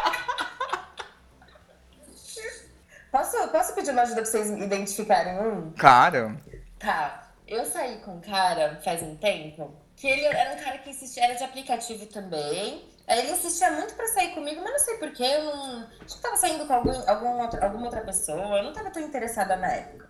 Posso, 3.10 3.48
posso 3.48 3.74
pedir 3.74 3.90
uma 3.90 4.02
ajuda 4.02 4.20
pra 4.20 4.30
vocês 4.30 4.50
identificarem 4.50 5.40
um? 5.40 5.72
Claro. 5.78 6.38
Tá. 6.78 7.27
Eu 7.48 7.64
saí 7.64 7.96
com 8.04 8.12
um 8.16 8.20
cara 8.20 8.78
faz 8.84 9.02
um 9.02 9.16
tempo 9.16 9.72
que 9.96 10.06
ele 10.06 10.24
era 10.26 10.54
um 10.54 10.62
cara 10.62 10.78
que 10.78 10.90
insistia, 10.90 11.24
era 11.24 11.34
de 11.34 11.42
aplicativo 11.42 12.06
também. 12.06 12.84
Aí 13.06 13.20
ele 13.20 13.32
insistia 13.32 13.70
muito 13.70 13.94
pra 13.94 14.06
sair 14.08 14.34
comigo, 14.34 14.60
mas 14.62 14.70
não 14.72 14.78
sei 14.78 14.98
porquê, 14.98 15.24
eu 15.24 15.44
não. 15.44 15.88
Acho 16.04 16.16
que 16.16 16.22
tava 16.22 16.36
saindo 16.36 16.66
com 16.66 16.72
algum, 16.74 17.08
algum 17.10 17.40
outro- 17.42 17.64
alguma 17.64 17.86
outra 17.86 18.02
pessoa, 18.02 18.58
eu 18.58 18.62
não 18.64 18.72
tava 18.72 18.90
tão 18.90 19.02
interessada 19.02 19.56
na 19.56 19.72
época. 19.72 20.08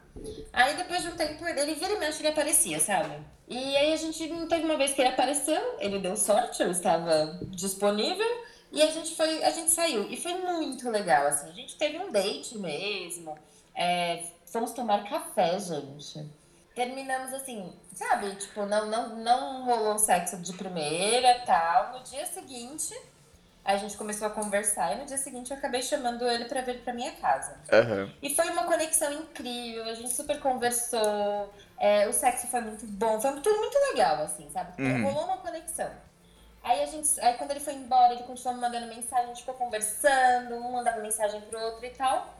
Aí 0.52 0.76
depois 0.76 1.00
de 1.02 1.08
um 1.08 1.16
tempo, 1.16 1.46
ele 1.46 1.74
vira 1.76 1.92
e 1.92 1.98
mexe, 1.98 2.20
ele 2.20 2.28
aparecia, 2.28 2.80
sabe? 2.80 3.16
E 3.46 3.76
aí 3.76 3.92
a 3.92 3.96
gente 3.96 4.18
teve 4.48 4.64
uma 4.64 4.76
vez 4.76 4.92
que 4.92 5.00
ele 5.00 5.10
apareceu, 5.10 5.76
ele 5.78 6.00
deu 6.00 6.16
sorte, 6.16 6.60
eu 6.60 6.70
estava 6.72 7.38
disponível. 7.50 8.26
E 8.72 8.82
a 8.82 8.90
gente 8.90 9.14
foi, 9.14 9.42
a 9.44 9.50
gente 9.50 9.70
saiu. 9.70 10.10
E 10.10 10.16
foi 10.16 10.34
muito 10.34 10.90
legal, 10.90 11.26
assim. 11.28 11.48
A 11.48 11.52
gente 11.52 11.76
teve 11.78 11.98
um 11.98 12.10
date 12.10 12.58
mesmo. 12.58 13.38
é, 13.74 14.24
Fomos 14.46 14.72
tomar 14.72 15.08
café, 15.08 15.58
gente. 15.58 16.26
Terminamos 16.78 17.34
assim, 17.34 17.72
sabe? 17.92 18.36
Tipo, 18.36 18.64
não, 18.64 18.86
não, 18.86 19.16
não 19.16 19.64
rolou 19.64 19.98
sexo 19.98 20.36
de 20.36 20.52
primeira 20.52 21.40
tal. 21.44 21.94
No 21.94 22.04
dia 22.04 22.24
seguinte, 22.24 22.94
a 23.64 23.76
gente 23.76 23.96
começou 23.96 24.28
a 24.28 24.30
conversar. 24.30 24.92
E 24.92 25.00
no 25.00 25.04
dia 25.04 25.18
seguinte, 25.18 25.50
eu 25.50 25.56
acabei 25.56 25.82
chamando 25.82 26.24
ele 26.28 26.44
pra 26.44 26.60
vir 26.60 26.78
pra 26.84 26.92
minha 26.92 27.10
casa. 27.16 27.58
Aham. 27.72 28.08
E 28.22 28.32
foi 28.32 28.48
uma 28.50 28.62
conexão 28.62 29.12
incrível, 29.12 29.86
a 29.86 29.94
gente 29.94 30.12
super 30.12 30.38
conversou, 30.38 31.52
é, 31.80 32.06
o 32.06 32.12
sexo 32.12 32.46
foi 32.46 32.60
muito 32.60 32.86
bom, 32.86 33.20
foi 33.20 33.32
tudo 33.40 33.58
muito 33.58 33.76
legal, 33.90 34.22
assim, 34.22 34.48
sabe? 34.52 34.80
Uhum. 34.80 35.02
Rolou 35.02 35.24
uma 35.24 35.38
conexão. 35.38 35.90
Aí 36.62 36.80
a 36.80 36.86
gente, 36.86 37.08
aí 37.18 37.34
quando 37.34 37.50
ele 37.50 37.60
foi 37.60 37.74
embora, 37.74 38.12
ele 38.12 38.22
continuou 38.22 38.54
me 38.54 38.60
mandando 38.60 38.86
mensagem, 38.86 39.24
a 39.24 39.28
gente 39.28 39.40
ficou 39.40 39.54
conversando, 39.54 40.54
um 40.54 40.70
mandava 40.74 41.00
mensagem 41.00 41.40
pro 41.40 41.58
outro 41.58 41.84
e 41.84 41.90
tal. 41.90 42.37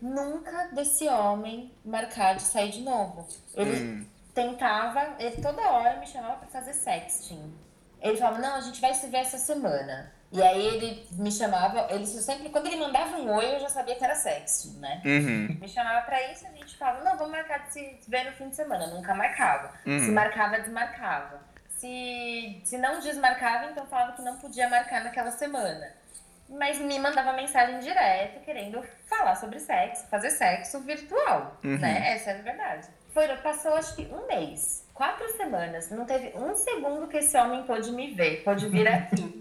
Nunca 0.00 0.68
desse 0.72 1.06
homem 1.08 1.72
marcar 1.84 2.34
de 2.36 2.42
sair 2.42 2.70
de 2.70 2.80
novo. 2.82 3.26
Ele 3.54 3.76
Hum. 3.76 4.06
tentava, 4.34 5.14
ele 5.18 5.40
toda 5.42 5.60
hora 5.70 5.98
me 5.98 6.06
chamava 6.06 6.36
pra 6.36 6.48
fazer 6.48 6.72
sexting. 6.72 7.52
Ele 8.00 8.16
falava, 8.16 8.38
não, 8.38 8.54
a 8.56 8.60
gente 8.60 8.80
vai 8.80 8.94
se 8.94 9.06
ver 9.08 9.18
essa 9.18 9.36
semana. 9.38 10.10
E 10.32 10.40
aí 10.40 10.64
ele 10.64 11.06
me 11.12 11.30
chamava, 11.30 11.88
ele 11.90 12.06
sempre, 12.06 12.48
quando 12.50 12.66
ele 12.68 12.76
mandava 12.76 13.16
um 13.16 13.34
oi, 13.34 13.56
eu 13.56 13.60
já 13.60 13.68
sabia 13.68 13.96
que 13.96 14.04
era 14.04 14.14
sexting, 14.14 14.78
né? 14.78 15.02
Uhum. 15.04 15.58
Me 15.60 15.68
chamava 15.68 16.02
pra 16.06 16.30
isso, 16.32 16.46
a 16.46 16.50
gente 16.50 16.76
falava, 16.78 17.02
não, 17.04 17.16
vamos 17.18 17.32
marcar 17.32 17.66
de 17.66 17.72
se 17.72 17.98
ver 18.08 18.24
no 18.24 18.32
fim 18.32 18.48
de 18.48 18.54
semana. 18.56 18.86
Nunca 18.86 19.12
marcava. 19.14 19.72
Uhum. 19.84 19.98
Se 19.98 20.10
marcava, 20.12 20.60
desmarcava. 20.60 21.40
Se, 21.76 22.60
se 22.64 22.78
não 22.78 23.00
desmarcava, 23.00 23.70
então 23.70 23.84
falava 23.86 24.12
que 24.12 24.22
não 24.22 24.36
podia 24.36 24.68
marcar 24.68 25.02
naquela 25.02 25.30
semana. 25.32 25.92
Mas 26.50 26.78
me 26.78 26.98
mandava 26.98 27.32
mensagem 27.32 27.78
direta, 27.78 28.40
querendo 28.44 28.82
falar 29.08 29.36
sobre 29.36 29.58
sexo, 29.60 30.06
fazer 30.08 30.30
sexo 30.30 30.80
virtual, 30.80 31.56
Uhum. 31.64 31.78
né? 31.78 32.12
Essa 32.14 32.32
é 32.32 32.38
a 32.40 32.42
verdade. 32.42 32.88
Foi, 33.14 33.26
passou 33.38 33.74
acho 33.74 33.94
que 33.96 34.02
um 34.12 34.26
mês, 34.26 34.86
quatro 34.92 35.26
semanas, 35.36 35.90
não 35.90 36.04
teve 36.04 36.32
um 36.36 36.54
segundo 36.56 37.06
que 37.08 37.18
esse 37.18 37.36
homem 37.38 37.62
pôde 37.64 37.90
me 37.92 38.12
ver, 38.12 38.42
pôde 38.44 38.68
vir 38.68 38.86
aqui. 38.88 39.38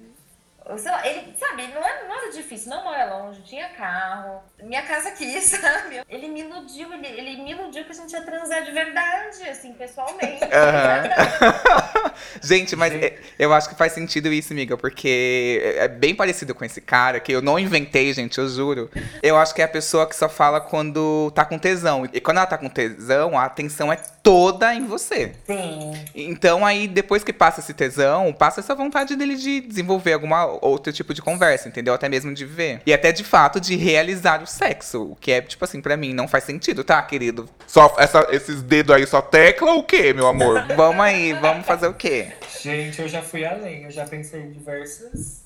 Sei 0.78 0.92
lá, 0.92 1.06
ele, 1.08 1.34
sabe, 1.38 1.68
não 1.68 1.84
era, 1.84 2.08
não 2.08 2.16
era 2.16 2.32
difícil, 2.32 2.70
não 2.70 2.84
mora 2.84 3.06
longe, 3.18 3.42
tinha 3.44 3.70
carro, 3.70 4.42
minha 4.62 4.82
casa 4.84 5.10
aqui, 5.10 5.40
sabe? 5.42 6.02
Ele 6.08 6.28
me 6.28 6.42
iludiu, 6.42 6.94
ele, 6.94 7.08
ele 7.08 7.42
me 7.44 7.52
iludiu 7.52 7.84
que 7.86 7.92
a 7.92 7.96
gente 7.96 8.12
ia 8.12 8.22
transar 8.22 8.64
de 8.64 8.72
verdade, 8.72 9.44
assim, 9.50 9.74
pessoalmente. 9.74 10.44
Aham. 10.52 12.12
Gente, 12.42 12.76
mas 12.76 12.94
é- 12.94 13.18
eu 13.38 13.54
acho 13.54 13.70
que 13.70 13.76
faz 13.76 13.94
sentido 13.94 14.32
isso, 14.32 14.52
amiga, 14.54 14.78
porque 14.78 15.76
é 15.78 15.88
bem 15.88 16.14
parecido 16.14 16.54
com 16.54 16.64
esse 16.66 16.82
cara, 16.82 17.20
que 17.20 17.32
eu 17.32 17.42
não 17.42 17.58
inventei, 17.58 18.12
gente, 18.14 18.38
eu 18.38 18.48
juro. 18.48 18.90
Eu 19.24 19.38
acho 19.38 19.54
que 19.54 19.62
é 19.62 19.66
a 19.66 19.70
pessoa 19.70 20.08
que 20.08 20.16
só 20.16 20.28
fala 20.28 20.60
quando 20.60 21.32
tá 21.32 21.46
com 21.46 21.58
tesão. 21.58 22.08
E 22.12 22.20
quando 22.20 22.38
ela 22.38 22.46
tá 22.46 22.58
com 22.58 22.70
tesão, 22.70 23.38
a 23.38 23.46
atenção 23.46 23.92
é 23.92 23.98
toda 24.22 24.74
em 24.74 24.86
você. 24.86 25.34
Sim. 25.46 25.94
Então 26.14 26.66
aí, 26.66 26.88
depois 26.88 27.24
que 27.24 27.32
passa 27.34 27.62
esse 27.62 27.74
tesão, 27.74 28.34
passa 28.34 28.60
essa 28.60 28.76
vontade 28.76 29.16
dele 29.16 29.36
de 29.36 29.62
desenvolver 29.62 30.14
alguma 30.14 30.59
outro 30.62 30.92
tipo 30.94 31.14
de 31.14 31.22
conversa, 31.22 31.68
entendeu? 31.68 31.94
Até 31.94 32.08
mesmo 32.10 32.34
de 32.34 32.46
ver. 32.46 32.82
E 32.86 32.94
até 32.94 33.12
de 33.12 33.24
fato 33.24 33.60
de 33.60 33.76
realizar 33.76 34.42
o 34.42 34.48
sexo. 34.48 35.12
O 35.12 35.16
que 35.16 35.32
é, 35.32 35.42
tipo 35.42 35.64
assim, 35.66 35.82
pra 35.82 35.96
mim 35.98 36.14
não 36.14 36.28
faz 36.28 36.44
sentido, 36.44 36.84
tá, 36.84 37.02
querido? 37.02 37.50
Só 37.68 37.96
essa- 37.98 38.28
esses 38.32 38.62
dedos 38.62 38.96
aí 38.96 39.06
só 39.08 39.22
tecla 39.22 39.72
ou 39.72 39.80
o 39.80 39.84
quê, 39.84 40.14
meu 40.14 40.28
amor? 40.28 40.64
Vamos 40.76 41.02
aí, 41.04 41.34
vamos 41.34 41.66
fazer 41.66 41.88
o 41.88 41.94
quê? 41.94 42.32
Gente, 42.62 43.02
eu 43.02 43.08
já 43.08 43.22
fui 43.22 43.46
além, 43.46 43.84
eu 43.84 43.92
já 43.92 44.06
pensei 44.06 44.42
em 44.42 44.52
diversas 44.52 45.44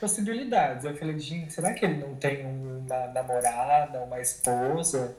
possibilidades. 0.00 0.84
Eu 0.84 0.96
falei, 0.96 1.18
gente, 1.18 1.52
será 1.52 1.72
que 1.72 1.84
ele 1.84 1.96
não 1.98 2.14
tem 2.16 2.44
uma 2.44 3.06
namorada, 3.08 4.00
uma 4.00 4.20
esposa? 4.20 5.16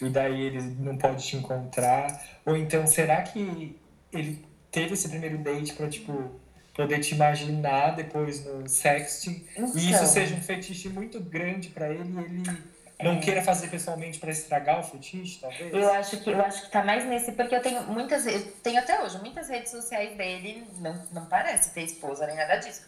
E 0.00 0.08
daí 0.10 0.42
ele 0.42 0.60
não 0.78 0.96
pode 0.98 1.24
te 1.26 1.36
encontrar? 1.36 2.20
Ou 2.44 2.56
então, 2.56 2.86
será 2.86 3.22
que 3.22 3.78
ele 4.12 4.44
teve 4.70 4.92
esse 4.94 5.08
primeiro 5.08 5.38
date 5.38 5.72
pra, 5.72 5.88
tipo, 5.88 6.32
poder 6.76 7.00
te 7.00 7.14
imaginar 7.14 7.96
depois 7.96 8.44
no 8.44 8.68
sexting? 8.68 9.46
E 9.56 9.60
Então. 9.60 9.74
isso 9.76 10.06
seja 10.06 10.34
um 10.34 10.42
fetiche 10.42 10.88
muito 10.88 11.18
grande 11.20 11.70
pra 11.70 11.88
ele 11.88 12.04
e 12.10 12.18
ele 12.18 12.42
não 13.02 13.18
queira 13.20 13.42
fazer 13.42 13.68
pessoalmente 13.68 14.18
pra 14.18 14.30
estragar 14.30 14.80
o 14.80 14.82
fetiche, 14.84 15.40
talvez? 15.40 15.72
Eu 15.72 15.92
acho 15.92 16.18
que 16.18 16.30
eu 16.30 16.40
acho 16.40 16.62
que 16.64 16.70
tá 16.70 16.84
mais 16.84 17.04
nesse, 17.06 17.32
porque 17.32 17.54
eu 17.54 17.62
tenho 17.62 17.82
muitas, 17.84 18.26
eu 18.26 18.40
tenho 18.62 18.78
até 18.78 19.02
hoje 19.02 19.18
muitas 19.18 19.48
redes 19.48 19.70
sociais 19.70 20.16
dele, 20.16 20.66
não, 20.78 21.02
não 21.12 21.26
parece 21.26 21.72
ter 21.74 21.82
esposa 21.82 22.26
nem 22.26 22.36
nada 22.36 22.56
disso. 22.56 22.82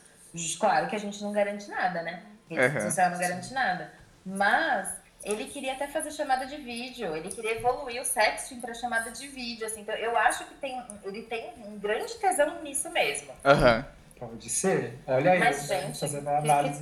Claro 0.61 0.87
que 0.89 0.95
a 0.97 0.99
gente 0.99 1.23
não 1.23 1.33
garante 1.33 1.69
nada, 1.71 2.03
né? 2.03 2.23
Rede 2.51 2.75
Uhum. 2.77 2.81
social 2.83 3.11
não 3.11 3.19
garante 3.19 3.53
nada. 3.53 3.93
Mas 4.25 4.89
ele 5.29 5.45
queria 5.47 5.75
até 5.75 5.87
fazer 5.87 6.11
chamada 6.11 6.47
de 6.47 6.57
vídeo, 6.57 7.15
ele 7.15 7.29
queria 7.31 7.57
evoluir 7.57 8.01
o 8.01 8.05
sexting 8.05 8.61
pra 8.61 8.73
chamada 8.75 9.11
de 9.11 9.29
vídeo, 9.29 9.67
assim. 9.67 9.83
Então 9.83 9.95
eu 9.95 10.17
acho 10.17 10.45
que 10.45 10.55
tem, 10.55 10.83
ele 11.05 11.23
tem 11.23 11.53
um 11.67 11.79
grande 11.79 12.15
tesão 12.15 12.63
nisso 12.63 12.91
mesmo. 12.91 13.33
Aham. 13.45 13.85
Pode 14.19 14.51
ser. 14.51 14.99
Olha 15.07 15.33
aí, 15.33 15.39
Mas, 15.39 15.69
gente, 15.69 16.01
fazendo 16.01 16.25
que, 16.25 16.31
que 16.31 16.51
análise 16.51 16.81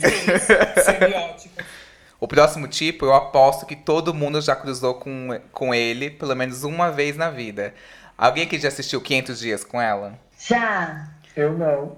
semiótica. 0.84 1.64
O 2.18 2.26
próximo 2.26 2.66
tipo, 2.66 3.04
eu 3.04 3.12
aposto 3.12 3.66
que 3.66 3.76
todo 3.76 4.14
mundo 4.14 4.40
já 4.40 4.56
cruzou 4.56 4.94
com, 4.94 5.38
com 5.52 5.74
ele 5.74 6.08
pelo 6.08 6.34
menos 6.34 6.64
uma 6.64 6.90
vez 6.90 7.14
na 7.14 7.28
vida. 7.30 7.74
Alguém 8.16 8.44
aqui 8.44 8.58
já 8.58 8.68
assistiu 8.68 9.02
500 9.02 9.38
Dias 9.38 9.62
com 9.62 9.78
ela? 9.78 10.18
Já. 10.38 11.10
Eu 11.36 11.52
não. 11.52 11.94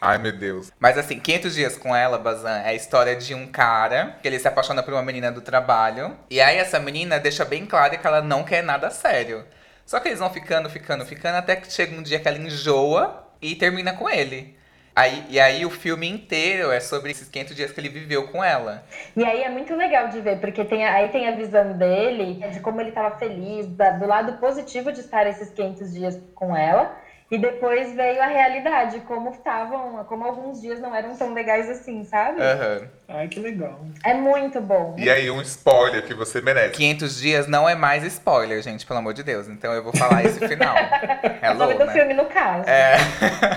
Ai, 0.00 0.16
meu 0.18 0.32
Deus. 0.32 0.72
Mas 0.78 0.96
assim, 0.96 1.18
500 1.20 1.54
Dias 1.54 1.76
com 1.76 1.94
ela, 1.94 2.16
Bazan, 2.18 2.58
é 2.60 2.68
a 2.70 2.74
história 2.74 3.14
de 3.16 3.34
um 3.34 3.46
cara 3.46 4.16
que 4.22 4.28
ele 4.28 4.38
se 4.38 4.48
apaixona 4.48 4.82
por 4.82 4.94
uma 4.94 5.02
menina 5.02 5.30
do 5.30 5.42
trabalho. 5.42 6.16
E 6.30 6.40
aí 6.40 6.56
essa 6.56 6.78
menina 6.80 7.18
deixa 7.20 7.44
bem 7.44 7.66
claro 7.66 7.98
que 7.98 8.06
ela 8.06 8.22
não 8.22 8.42
quer 8.42 8.62
nada 8.62 8.88
sério. 8.90 9.44
Só 9.84 10.00
que 10.00 10.08
eles 10.08 10.20
vão 10.20 10.30
ficando, 10.30 10.70
ficando, 10.70 11.04
ficando, 11.04 11.36
até 11.36 11.56
que 11.56 11.70
chega 11.70 11.94
um 11.94 12.02
dia 12.02 12.18
que 12.18 12.28
ela 12.28 12.38
enjoa 12.38 13.26
e 13.42 13.54
termina 13.54 13.92
com 13.92 14.08
ele. 14.08 14.56
Aí, 14.94 15.24
e 15.28 15.38
aí 15.38 15.64
o 15.64 15.70
filme 15.70 16.08
inteiro 16.08 16.70
é 16.72 16.80
sobre 16.80 17.10
esses 17.10 17.28
500 17.28 17.56
dias 17.56 17.70
que 17.72 17.80
ele 17.80 17.88
viveu 17.88 18.26
com 18.28 18.42
ela. 18.42 18.84
E 19.16 19.24
aí 19.24 19.42
é 19.42 19.48
muito 19.48 19.74
legal 19.74 20.08
de 20.08 20.20
ver, 20.20 20.40
porque 20.40 20.64
tem, 20.64 20.84
aí 20.84 21.08
tem 21.10 21.28
a 21.28 21.32
visão 21.36 21.72
dele, 21.76 22.44
de 22.50 22.60
como 22.60 22.80
ele 22.80 22.88
estava 22.90 23.16
feliz, 23.16 23.66
da- 23.68 23.92
do 23.92 24.06
lado 24.06 24.38
positivo 24.38 24.92
de 24.92 25.00
estar 25.00 25.26
esses 25.26 25.50
500 25.50 25.92
dias 25.92 26.20
com 26.34 26.56
ela. 26.56 26.96
E 27.30 27.38
depois 27.38 27.92
veio 27.94 28.20
a 28.22 28.26
realidade, 28.26 29.00
como 29.02 29.30
estavam, 29.30 30.04
como 30.06 30.24
alguns 30.24 30.60
dias 30.60 30.80
não 30.80 30.94
eram 30.94 31.16
tão 31.16 31.32
legais 31.32 31.68
assim, 31.70 32.02
sabe? 32.04 32.40
Aham. 32.40 32.90
Ai, 33.12 33.26
que 33.26 33.40
legal. 33.40 33.80
É 34.04 34.14
muito 34.14 34.60
bom. 34.60 34.94
E 34.96 35.10
aí, 35.10 35.30
um 35.30 35.42
spoiler 35.42 36.04
que 36.04 36.14
você 36.14 36.40
merece. 36.40 36.74
500 36.74 37.20
dias 37.20 37.46
não 37.48 37.68
é 37.68 37.74
mais 37.74 38.04
spoiler, 38.04 38.62
gente, 38.62 38.86
pelo 38.86 39.00
amor 39.00 39.12
de 39.14 39.22
Deus. 39.24 39.48
Então 39.48 39.72
eu 39.72 39.82
vou 39.82 39.92
falar 39.92 40.24
esse 40.24 40.46
final. 40.46 40.76
o 41.50 41.54
nome 41.54 41.74
do 41.74 41.84
né? 41.84 41.92
filme, 41.92 42.14
no 42.14 42.26
caso. 42.26 42.68
É. 42.68 42.96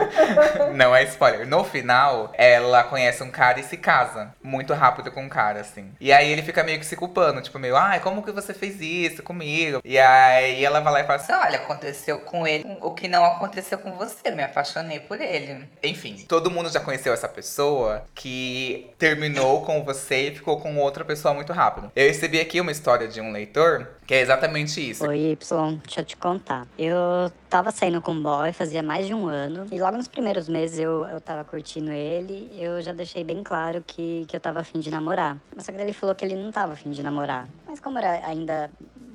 Não 0.74 0.96
é 0.96 1.04
spoiler. 1.04 1.48
No 1.48 1.64
final, 1.64 2.32
ela 2.36 2.84
conhece 2.84 3.22
um 3.22 3.30
cara 3.30 3.60
e 3.60 3.64
se 3.64 3.78
casa. 3.78 4.34
Muito 4.42 4.74
rápido 4.74 5.12
com 5.12 5.24
um 5.24 5.30
cara, 5.30 5.62
assim. 5.62 5.92
E 6.00 6.12
aí 6.12 6.32
ele 6.32 6.42
fica 6.42 6.64
meio 6.64 6.80
que 6.80 6.86
se 6.86 6.96
culpando, 6.96 7.42
tipo, 7.42 7.60
meio, 7.60 7.76
ai, 7.76 8.00
como 8.00 8.24
que 8.24 8.32
você 8.32 8.54
fez 8.54 8.82
isso 8.82 9.22
comigo? 9.22 9.82
E 9.86 10.00
aí 10.00 10.64
ela 10.64 10.80
vai 10.80 10.94
lá 10.94 11.00
e 11.02 11.04
fala 11.04 11.20
assim, 11.20 11.34
Olha, 11.34 11.58
aconteceu 11.58 12.20
com 12.20 12.48
ele 12.48 12.66
o 12.82 12.92
que 12.92 13.08
não 13.08 13.24
aconteceu 13.24 13.78
com 13.78 13.92
você. 13.94 14.32
Me 14.32 14.44
apaixonei 14.44 15.00
por 15.00 15.22
ele. 15.22 15.68
Enfim, 15.84 16.26
todo 16.28 16.50
mundo 16.50 16.70
já 16.70 16.80
conheceu 16.80 17.14
essa 17.14 17.28
pessoa 17.28 18.04
que 18.16 18.92
terminou 18.98 19.43
com 19.62 19.84
você 19.84 20.30
e 20.30 20.36
ficou 20.36 20.60
com 20.60 20.78
outra 20.78 21.04
pessoa 21.06 21.34
muito 21.34 21.52
rápido. 21.54 21.92
Eu 21.96 22.08
recebi 22.08 22.40
aqui 22.40 22.60
uma 22.60 22.72
história 22.72 23.08
de 23.08 23.22
um 23.22 23.32
leitor 23.32 23.88
que 24.06 24.14
é 24.14 24.22
exatamente 24.22 24.90
isso. 24.90 25.06
Oi, 25.08 25.32
Y, 25.32 25.80
deixa 25.84 26.02
eu 26.02 26.06
te 26.06 26.18
contar. 26.18 26.68
Eu 26.78 27.32
tava 27.50 27.72
saindo 27.72 28.02
com 28.02 28.12
um 28.12 28.22
boy 28.22 28.52
fazia 28.52 28.84
mais 28.84 29.08
de 29.08 29.14
um 29.14 29.28
ano. 29.28 29.66
E 29.72 29.80
logo 29.80 29.98
nos 29.98 30.08
primeiros 30.08 30.50
meses 30.50 30.80
eu, 30.80 31.06
eu 31.06 31.22
tava 31.22 31.44
curtindo 31.44 31.92
ele. 31.92 32.52
Eu 32.58 32.82
já 32.82 32.92
deixei 32.92 33.24
bem 33.24 33.44
claro 33.44 33.84
que, 33.86 34.26
que 34.28 34.36
eu 34.36 34.40
tava 34.40 34.60
afim 34.60 34.80
de 34.80 34.90
namorar. 34.90 35.38
Mas 35.56 35.66
só 35.66 35.72
que 35.72 35.80
ele 35.80 35.94
falou 35.94 36.16
que 36.16 36.26
ele 36.26 36.36
não 36.36 36.52
tava 36.52 36.74
afim 36.74 36.92
de 36.92 37.02
namorar. 37.02 37.48
Mas 37.66 37.80
como 37.80 37.98
era 37.98 38.26
ainda 38.28 38.70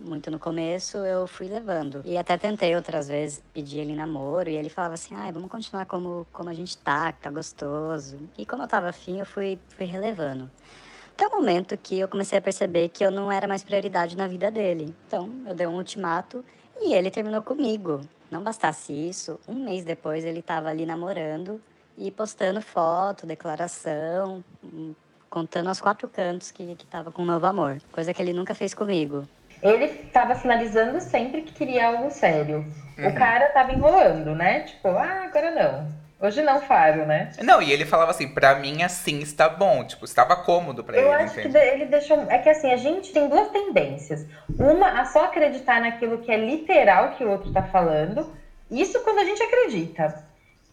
muito 0.09 0.31
no 0.31 0.39
começo, 0.39 0.99
eu 0.99 1.27
fui 1.27 1.49
levando. 1.49 2.03
E 2.05 2.17
até 2.17 2.39
tentei 2.39 2.75
outras 2.75 3.09
vezes 3.09 3.43
pedir 3.53 3.81
ele 3.81 3.95
namoro. 3.95 4.49
E 4.49 4.57
ele 4.57 4.71
falava 4.71 4.95
assim, 4.95 5.15
ai, 5.15 5.31
vamos 5.33 5.51
continuar 5.51 5.85
como, 5.87 6.27
como 6.33 6.49
a 6.49 6.55
gente 6.55 6.77
tá, 6.79 7.13
que 7.13 7.21
tá 7.21 7.31
gostoso. 7.31 8.19
E 8.39 8.47
como 8.47 8.63
eu 8.63 8.69
tava 8.69 8.89
afim, 8.89 9.19
eu 9.19 9.27
fui, 9.27 9.59
fui 9.77 9.87
relevando. 9.87 10.51
Até 11.19 11.27
o 11.27 11.31
momento 11.33 11.77
que 11.77 11.99
eu 11.99 12.07
comecei 12.07 12.39
a 12.39 12.41
perceber 12.41 12.91
que 12.91 13.05
eu 13.05 13.11
não 13.11 13.33
era 13.33 13.49
mais 13.49 13.65
prioridade 13.65 14.17
na 14.17 14.29
vida 14.29 14.53
dele. 14.53 14.95
Então, 15.05 15.29
eu 15.49 15.53
dei 15.53 15.67
um 15.67 15.75
ultimato 15.75 16.45
e 16.81 16.95
ele 16.95 17.11
terminou 17.11 17.43
comigo. 17.43 18.03
Não 18.31 18.41
bastasse 18.41 18.93
isso, 18.93 19.41
um 19.49 19.65
mês 19.65 19.85
depois 19.85 20.25
ele 20.25 20.39
estava 20.39 20.69
ali 20.69 20.87
namorando 20.87 21.61
e 21.97 22.09
postando 22.13 22.63
foto, 22.63 23.27
declaração, 23.27 24.45
contando 25.29 25.67
aos 25.67 25.81
quatro 25.81 26.09
cantos 26.09 26.53
que 26.53 26.63
estava 26.63 27.11
com 27.11 27.23
um 27.23 27.27
novo 27.27 27.47
amor. 27.47 27.79
Coisa 27.91 28.15
que 28.15 28.23
ele 28.23 28.33
nunca 28.33 28.55
fez 28.55 28.73
comigo. 28.73 29.25
Ele 29.61 29.87
estava 29.87 30.37
sinalizando 30.37 31.01
sempre 31.01 31.43
que 31.43 31.53
queria 31.53 31.89
algo 31.89 32.13
sério. 32.13 32.65
O 32.97 33.13
cara 33.19 33.49
tava 33.49 33.73
enrolando, 33.73 34.37
né? 34.37 34.61
Tipo, 34.61 34.91
ah, 34.91 35.25
agora 35.25 35.51
não. 35.51 36.08
Hoje 36.21 36.43
não 36.43 36.61
faro, 36.61 37.07
né? 37.07 37.31
Não, 37.43 37.63
e 37.63 37.71
ele 37.71 37.85
falava 37.87 38.11
assim, 38.11 38.29
pra 38.29 38.57
mim 38.57 38.83
assim 38.83 39.21
está 39.21 39.49
bom. 39.49 39.85
Tipo, 39.85 40.05
estava 40.05 40.35
cômodo 40.37 40.83
pra 40.83 40.97
Eu 40.97 41.05
ele, 41.13 41.23
acho 41.23 41.35
que 41.35 41.41
entende? 41.43 41.53
de- 41.59 41.65
ele 41.75 41.85
deixou. 41.87 42.19
É 42.29 42.39
que 42.39 42.49
assim, 42.49 42.73
a 42.73 42.77
gente 42.77 43.13
tem 43.13 43.29
duas 43.29 43.49
tendências. 43.51 44.27
Uma, 44.59 45.01
a 45.01 45.05
só 45.05 45.27
acreditar 45.27 45.81
naquilo 45.81 46.19
que 46.19 46.33
é 46.33 46.37
literal 46.37 47.13
que 47.13 47.25
o 47.25 47.31
outro 47.31 47.53
tá 47.53 47.63
falando. 47.63 48.35
Isso 48.69 48.99
quando 49.05 49.19
a 49.21 49.25
gente 49.25 49.41
acredita. 49.43 50.25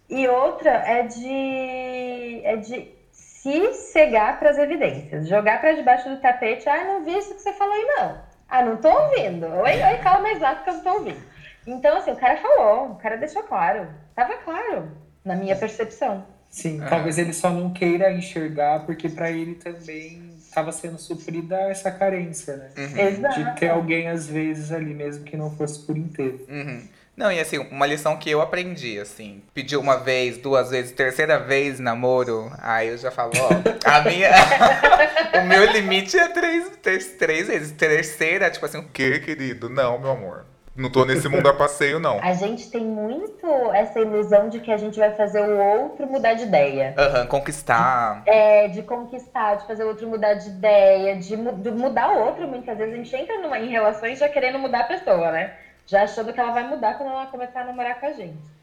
E 0.09 0.27
outra 0.27 0.71
é 0.71 1.03
de. 1.03 2.41
é 2.43 2.55
de 2.57 2.91
se 3.11 3.73
cegar 3.73 4.39
pras 4.39 4.57
evidências. 4.57 5.27
Jogar 5.27 5.61
pra 5.61 5.73
debaixo 5.73 6.09
do 6.09 6.17
tapete. 6.17 6.67
Ah, 6.67 6.83
não 6.85 7.03
vi 7.05 7.15
isso 7.17 7.35
que 7.35 7.41
você 7.41 7.53
falou 7.53 7.73
aí, 7.73 7.85
não. 7.97 8.17
Ah, 8.49 8.63
não 8.63 8.77
tô 8.77 8.89
ouvindo. 8.89 9.45
Oi, 9.47 9.71
oi, 9.83 9.97
calma 10.01 10.21
mais 10.21 10.39
lá 10.39 10.55
porque 10.55 10.69
eu 10.71 10.73
não 10.75 10.83
tô 10.83 10.89
ouvindo. 10.93 11.21
Então, 11.67 11.97
assim, 11.97 12.11
o 12.11 12.15
cara 12.15 12.37
falou, 12.37 12.91
o 12.91 12.95
cara 12.95 13.17
deixou 13.17 13.43
claro. 13.43 13.87
Tava 14.15 14.33
claro, 14.37 14.91
na 15.25 15.35
minha 15.35 15.55
percepção. 15.55 16.23
Sim, 16.49 16.79
Ah. 16.81 16.87
talvez 16.87 17.17
ele 17.17 17.33
só 17.33 17.49
não 17.49 17.73
queira 17.73 18.13
enxergar, 18.13 18.85
porque 18.85 19.09
pra 19.09 19.29
ele 19.29 19.55
também 19.55 20.29
estava 20.39 20.71
sendo 20.71 20.97
suprida 20.97 21.55
essa 21.69 21.91
carência, 21.91 22.55
né? 22.55 22.69
Uhum. 22.77 22.97
Exato. 23.07 23.43
De 23.43 23.59
ter 23.59 23.69
alguém, 23.69 24.07
às 24.07 24.27
vezes, 24.27 24.71
ali 24.71 24.93
mesmo 24.93 25.25
que 25.25 25.35
não 25.35 25.51
fosse 25.57 25.79
por 25.85 25.97
inteiro. 25.97 26.45
Uhum. 26.47 26.87
Não, 27.17 27.31
e 27.31 27.39
assim, 27.39 27.57
uma 27.57 27.85
lição 27.85 28.17
que 28.17 28.29
eu 28.29 28.41
aprendi, 28.41 28.99
assim, 28.99 29.41
pediu 29.53 29.79
uma 29.79 29.97
vez, 29.97 30.37
duas 30.37 30.69
vezes, 30.69 30.91
terceira 30.91 31.39
vez 31.39 31.79
namoro, 31.79 32.51
aí 32.61 32.89
eu 32.89 32.97
já 32.97 33.09
falo, 33.09 33.31
ó, 33.37 33.49
a 33.89 34.01
minha. 34.01 34.29
o 35.41 35.45
meu 35.47 35.65
limite 35.71 36.17
é 36.17 36.27
três, 36.29 36.69
três, 36.81 37.05
três 37.17 37.47
vezes. 37.47 37.71
Terceira, 37.71 38.49
tipo 38.49 38.65
assim, 38.65 38.79
O 38.79 38.83
que, 38.89 39.19
querido? 39.19 39.69
Não, 39.69 39.97
meu 39.99 40.11
amor. 40.11 40.45
Não 40.75 40.89
tô 40.91 41.05
nesse 41.05 41.29
mundo 41.29 41.47
a 41.47 41.53
passeio, 41.53 41.99
não. 41.99 42.19
A 42.21 42.33
gente 42.33 42.69
tem 42.69 42.83
muito 42.83 43.47
essa 43.73 43.97
ilusão 43.99 44.49
de 44.49 44.59
que 44.59 44.71
a 44.71 44.77
gente 44.77 44.99
vai 44.99 45.11
fazer 45.15 45.39
o 45.41 45.57
outro 45.57 46.05
mudar 46.05 46.33
de 46.33 46.43
ideia. 46.43 46.93
aham, 46.97 47.25
conquistar. 47.27 48.21
É, 48.25 48.67
de 48.67 48.83
conquistar, 48.83 49.55
de 49.55 49.67
fazer 49.67 49.83
o 49.85 49.87
outro 49.87 50.07
mudar 50.07 50.33
de 50.33 50.49
ideia, 50.49 51.15
de, 51.15 51.37
mu- 51.37 51.53
de 51.55 51.71
mudar 51.71 52.09
o 52.11 52.25
outro. 52.25 52.45
Muitas 52.47 52.77
vezes 52.77 52.93
a 52.93 52.97
gente 52.97 53.15
entra 53.15 53.39
numa, 53.41 53.57
em 53.57 53.69
relações 53.69 54.19
já 54.19 54.27
querendo 54.27 54.59
mudar 54.59 54.81
a 54.81 54.83
pessoa, 54.85 55.31
né? 55.31 55.53
Já 55.87 56.03
achando 56.03 56.33
que 56.33 56.39
ela 56.39 56.51
vai 56.51 56.67
mudar 56.67 56.97
quando 56.97 57.11
ela 57.11 57.27
começar 57.27 57.61
a 57.61 57.65
namorar 57.65 57.99
com 57.99 58.07
a 58.07 58.11
gente. 58.11 58.54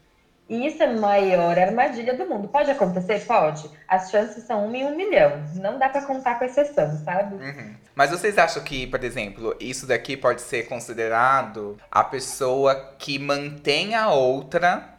E 0.49 0.67
isso 0.67 0.83
é 0.83 0.87
a 0.87 0.93
maior 0.93 1.57
armadilha 1.57 2.13
do 2.15 2.25
mundo. 2.25 2.47
Pode 2.47 2.69
acontecer? 2.69 3.25
Pode. 3.25 3.69
As 3.87 4.11
chances 4.11 4.43
são 4.43 4.65
uma 4.67 4.77
em 4.77 4.85
um 4.85 4.95
milhão. 4.95 5.41
Não 5.55 5.79
dá 5.79 5.89
pra 5.89 6.01
contar 6.01 6.37
com 6.37 6.45
exceção, 6.45 6.97
sabe? 7.03 7.35
Uhum. 7.35 7.75
Mas 7.95 8.11
vocês 8.11 8.37
acham 8.37 8.61
que, 8.63 8.85
por 8.87 9.03
exemplo, 9.03 9.55
isso 9.59 9.87
daqui 9.87 10.17
pode 10.17 10.41
ser 10.41 10.63
considerado 10.63 11.77
a 11.89 12.03
pessoa 12.03 12.93
que 12.99 13.17
mantém 13.17 13.95
a 13.95 14.09
outra 14.09 14.89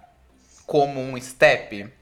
como 0.66 1.00
um 1.00 1.20
step? 1.20 1.92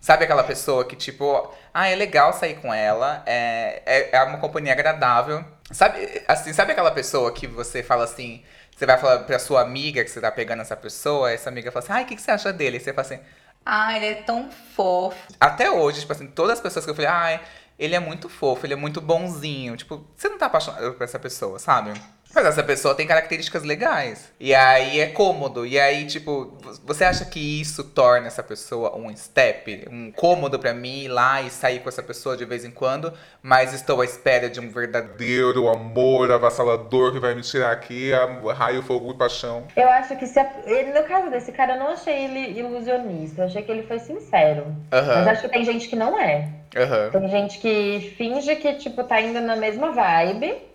Sabe 0.00 0.24
aquela 0.24 0.44
pessoa 0.44 0.84
que, 0.84 0.96
tipo, 0.96 1.52
ah, 1.72 1.88
é 1.88 1.94
legal 1.94 2.32
sair 2.32 2.54
com 2.54 2.72
ela, 2.72 3.22
é, 3.26 3.82
é, 3.84 4.16
é 4.16 4.22
uma 4.22 4.38
companhia 4.38 4.72
agradável. 4.72 5.44
Sabe, 5.70 6.22
assim, 6.26 6.52
sabe 6.52 6.72
aquela 6.72 6.90
pessoa 6.90 7.32
que 7.32 7.46
você 7.46 7.82
fala 7.82 8.04
assim, 8.04 8.42
você 8.80 8.86
vai 8.86 8.98
falar 8.98 9.20
pra 9.20 9.38
sua 9.38 9.60
amiga 9.62 10.02
que 10.04 10.10
você 10.10 10.20
tá 10.20 10.30
pegando 10.32 10.62
essa 10.62 10.76
pessoa, 10.76 11.30
essa 11.30 11.48
amiga 11.50 11.70
fala 11.70 11.84
assim, 11.84 11.92
ai, 11.92 12.02
o 12.04 12.06
que, 12.06 12.16
que 12.16 12.22
você 12.22 12.30
acha 12.32 12.52
dele? 12.52 12.78
E 12.78 12.80
você 12.80 12.92
fala 12.92 13.06
assim, 13.06 13.20
Ah, 13.64 13.96
ele 13.96 14.06
é 14.06 14.14
tão 14.22 14.50
fofo. 14.50 15.16
até 15.40 15.70
hoje, 15.70 16.00
tipo 16.00 16.12
assim, 16.12 16.26
todas 16.28 16.54
as 16.58 16.60
pessoas 16.60 16.84
que 16.84 16.90
eu 16.90 16.94
falei, 16.94 17.10
ai, 17.10 17.40
ele 17.78 17.94
é 17.94 18.00
muito 18.00 18.28
fofo, 18.28 18.66
ele 18.66 18.72
é 18.74 18.76
muito 18.76 19.00
bonzinho. 19.00 19.76
Tipo, 19.76 20.06
você 20.16 20.28
não 20.28 20.38
tá 20.38 20.46
apaixonado 20.46 20.94
por 20.94 21.04
essa 21.04 21.18
pessoa, 21.18 21.58
sabe? 21.58 21.92
Mas 22.32 22.46
essa 22.46 22.62
pessoa 22.62 22.94
tem 22.94 23.06
características 23.06 23.64
legais. 23.64 24.30
E 24.38 24.54
aí 24.54 25.00
é 25.00 25.08
cômodo. 25.08 25.66
E 25.66 25.78
aí, 25.80 26.06
tipo, 26.06 26.56
vo- 26.62 26.80
você 26.84 27.04
acha 27.04 27.24
que 27.24 27.60
isso 27.60 27.82
torna 27.82 28.28
essa 28.28 28.42
pessoa 28.42 28.96
um 28.96 29.14
step? 29.16 29.88
Um 29.90 30.12
cômodo 30.12 30.58
pra 30.58 30.72
mim 30.72 31.00
ir 31.04 31.08
lá 31.08 31.42
e 31.42 31.50
sair 31.50 31.80
com 31.80 31.88
essa 31.88 32.02
pessoa 32.02 32.36
de 32.36 32.44
vez 32.44 32.64
em 32.64 32.70
quando, 32.70 33.12
mas 33.42 33.72
estou 33.74 34.00
à 34.00 34.04
espera 34.04 34.48
de 34.48 34.60
um 34.60 34.70
verdadeiro. 34.70 35.68
Amor 35.68 36.30
avassalador 36.30 37.12
que 37.12 37.18
vai 37.18 37.34
me 37.34 37.42
tirar 37.42 37.72
aqui, 37.72 38.12
a 38.12 38.52
raio, 38.52 38.82
fogo 38.82 39.10
e 39.10 39.14
paixão. 39.18 39.64
Eu 39.76 39.88
acho 39.88 40.16
que 40.16 40.26
se 40.26 40.38
a- 40.38 40.52
ele, 40.66 40.92
no 40.98 41.04
caso 41.08 41.30
desse 41.30 41.50
cara, 41.50 41.74
eu 41.74 41.78
não 41.80 41.88
achei 41.88 42.24
ele 42.26 42.58
ilusionista. 42.58 43.42
Eu 43.42 43.46
achei 43.46 43.62
que 43.62 43.72
ele 43.72 43.82
foi 43.82 43.98
sincero. 43.98 44.66
Mas 44.90 45.08
Aham, 45.08 45.30
acho 45.30 45.42
que 45.42 45.48
tem 45.48 45.64
gente 45.64 45.88
que 45.88 45.96
não 45.96 46.18
é. 46.18 46.48
aham. 46.76 47.10
Tem 47.10 47.28
gente 47.28 47.58
que 47.58 48.14
finge 48.16 48.54
que, 48.56 48.74
tipo, 48.74 49.02
tá 49.02 49.20
indo 49.20 49.40
na 49.40 49.56
mesma 49.56 49.90
vibe. 49.92 50.69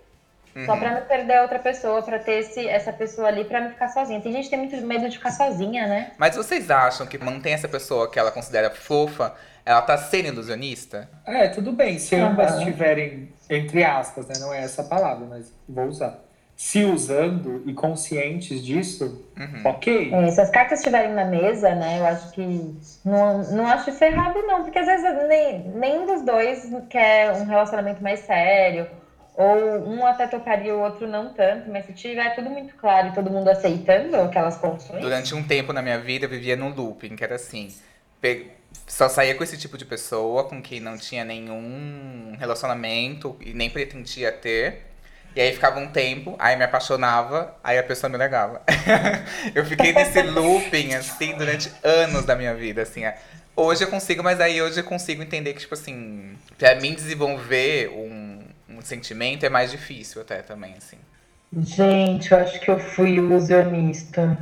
Só 0.66 0.78
pra 0.78 0.92
não 0.94 1.02
perder 1.02 1.36
a 1.38 1.42
outra 1.42 1.60
pessoa, 1.60 2.02
pra 2.02 2.18
ter 2.18 2.40
esse, 2.40 2.66
essa 2.66 2.94
pessoa 2.94 3.28
ali 3.28 3.44
pra 3.44 3.60
não 3.60 3.72
ficar 3.72 3.90
sozinha. 3.90 4.22
Tem 4.22 4.32
gente 4.32 4.46
que 4.46 4.52
tem 4.52 4.60
muito 4.60 4.78
medo 4.88 5.10
de 5.10 5.18
ficar 5.18 5.32
sozinha, 5.32 5.86
né? 5.86 6.12
Mas 6.18 6.36
vocês 6.38 6.72
acham 6.72 7.06
que 7.06 7.18
mantém 7.18 7.54
essa 7.54 7.68
pessoa 7.68 8.10
que 8.10 8.18
ela 8.18 8.32
considera 8.32 8.70
fofa, 8.70 9.34
ela 9.66 9.82
tá 9.82 9.98
sendo 9.98 10.28
ilusionista? 10.30 11.10
É, 11.26 11.50
tudo 11.50 11.74
bem, 11.74 12.00
se 12.00 12.16
ambas 12.16 12.52
Aham. 12.52 12.60
estiverem, 12.60 13.34
entre 13.50 13.84
aspas, 13.84 14.28
né? 14.28 14.36
Não 14.40 14.54
é 14.54 14.64
essa 14.64 14.84
palavra, 14.84 15.26
mas 15.28 15.52
vou 15.68 15.88
usar. 15.88 16.20
Se 16.56 16.86
usando 16.86 17.62
e 17.66 17.74
conscientes 17.74 18.64
disso, 18.64 19.28
Uhum. 19.38 19.62
ok. 19.66 20.14
É, 20.14 20.32
se 20.32 20.40
as 20.40 20.50
cartas 20.50 20.80
estiverem 20.80 21.12
na 21.12 21.26
mesa, 21.26 21.76
né, 21.76 22.00
eu 22.00 22.06
acho 22.06 22.32
que. 22.32 22.80
Não, 23.04 23.40
não 23.52 23.68
acho 23.68 23.90
isso 23.90 24.02
errado, 24.02 24.42
não. 24.44 24.64
Porque 24.64 24.80
às 24.80 24.86
vezes 24.86 25.28
nem, 25.28 25.60
nenhum 25.76 26.06
dos 26.06 26.22
dois 26.22 26.66
quer 26.90 27.34
um 27.34 27.44
relacionamento 27.44 28.02
mais 28.02 28.22
sério. 28.22 28.88
Ou 29.38 29.90
um 29.90 30.06
até 30.06 30.28
toparia, 30.28 30.74
o 30.74 30.82
outro 30.82 31.08
não 31.08 31.34
tanto. 31.34 31.70
Mas 31.70 31.86
se 31.86 31.94
tiver 31.94 32.34
tudo 32.36 32.50
muito 32.50 32.74
claro 32.76 33.10
e 33.10 33.14
todo 33.14 33.30
mundo 33.30 33.50
aceitando 33.50 34.16
aquelas 34.16 34.58
condições. 34.58 35.02
Durante 35.02 35.36
um 35.36 35.44
tempo 35.44 35.74
na 35.74 35.82
minha 35.82 36.00
vida, 36.00 36.26
eu 36.26 36.30
vivia 36.30 36.56
num 36.56 36.70
looping, 36.70 37.16
que 37.16 37.24
era 37.24 37.36
assim. 37.36 37.74
Só 38.88 39.10
saía 39.10 39.36
com 39.36 39.44
esse 39.44 39.58
tipo 39.58 39.78
de 39.78 39.86
pessoa, 39.86 40.46
com 40.46 40.62
quem 40.62 40.80
não 40.80 40.98
tinha 40.98 41.24
nenhum 41.24 42.36
relacionamento 42.40 43.36
e 43.42 43.54
nem 43.54 43.70
pretendia 43.70 44.32
ter. 44.32 44.84
E 45.36 45.42
aí 45.42 45.52
ficava 45.52 45.80
um 45.80 45.88
tempo, 45.88 46.36
aí 46.40 46.56
me 46.56 46.64
apaixonava, 46.64 47.58
aí 47.62 47.78
a 47.78 47.84
pessoa 47.84 48.10
me 48.10 48.18
largava. 48.18 48.62
eu 49.54 49.66
fiquei 49.66 49.92
nesse 49.92 50.22
looping, 50.22 50.94
assim, 50.94 51.36
durante 51.36 51.70
anos 51.84 52.24
da 52.24 52.36
minha 52.36 52.56
vida, 52.56 52.84
assim. 52.84 53.04
é. 53.04 53.18
Hoje 53.54 53.84
eu 53.84 53.90
consigo, 53.90 54.24
mas 54.24 54.40
aí 54.40 54.62
hoje 54.62 54.80
eu 54.80 54.84
consigo 54.84 55.22
entender 55.22 55.54
que, 55.54 55.60
tipo 55.60 55.74
assim, 55.74 56.38
pra 56.58 56.76
mim 56.76 56.94
desenvolver 56.94 57.90
um 57.90 58.45
sentimento 58.86 59.46
é 59.46 59.50
mais 59.50 59.72
difícil 59.72 60.22
até 60.22 60.42
também, 60.42 60.74
assim. 60.78 60.98
Gente, 61.58 62.32
eu 62.32 62.40
acho 62.40 62.60
que 62.60 62.70
eu 62.70 62.80
fui 62.80 63.12
ilusionista. 63.12 64.38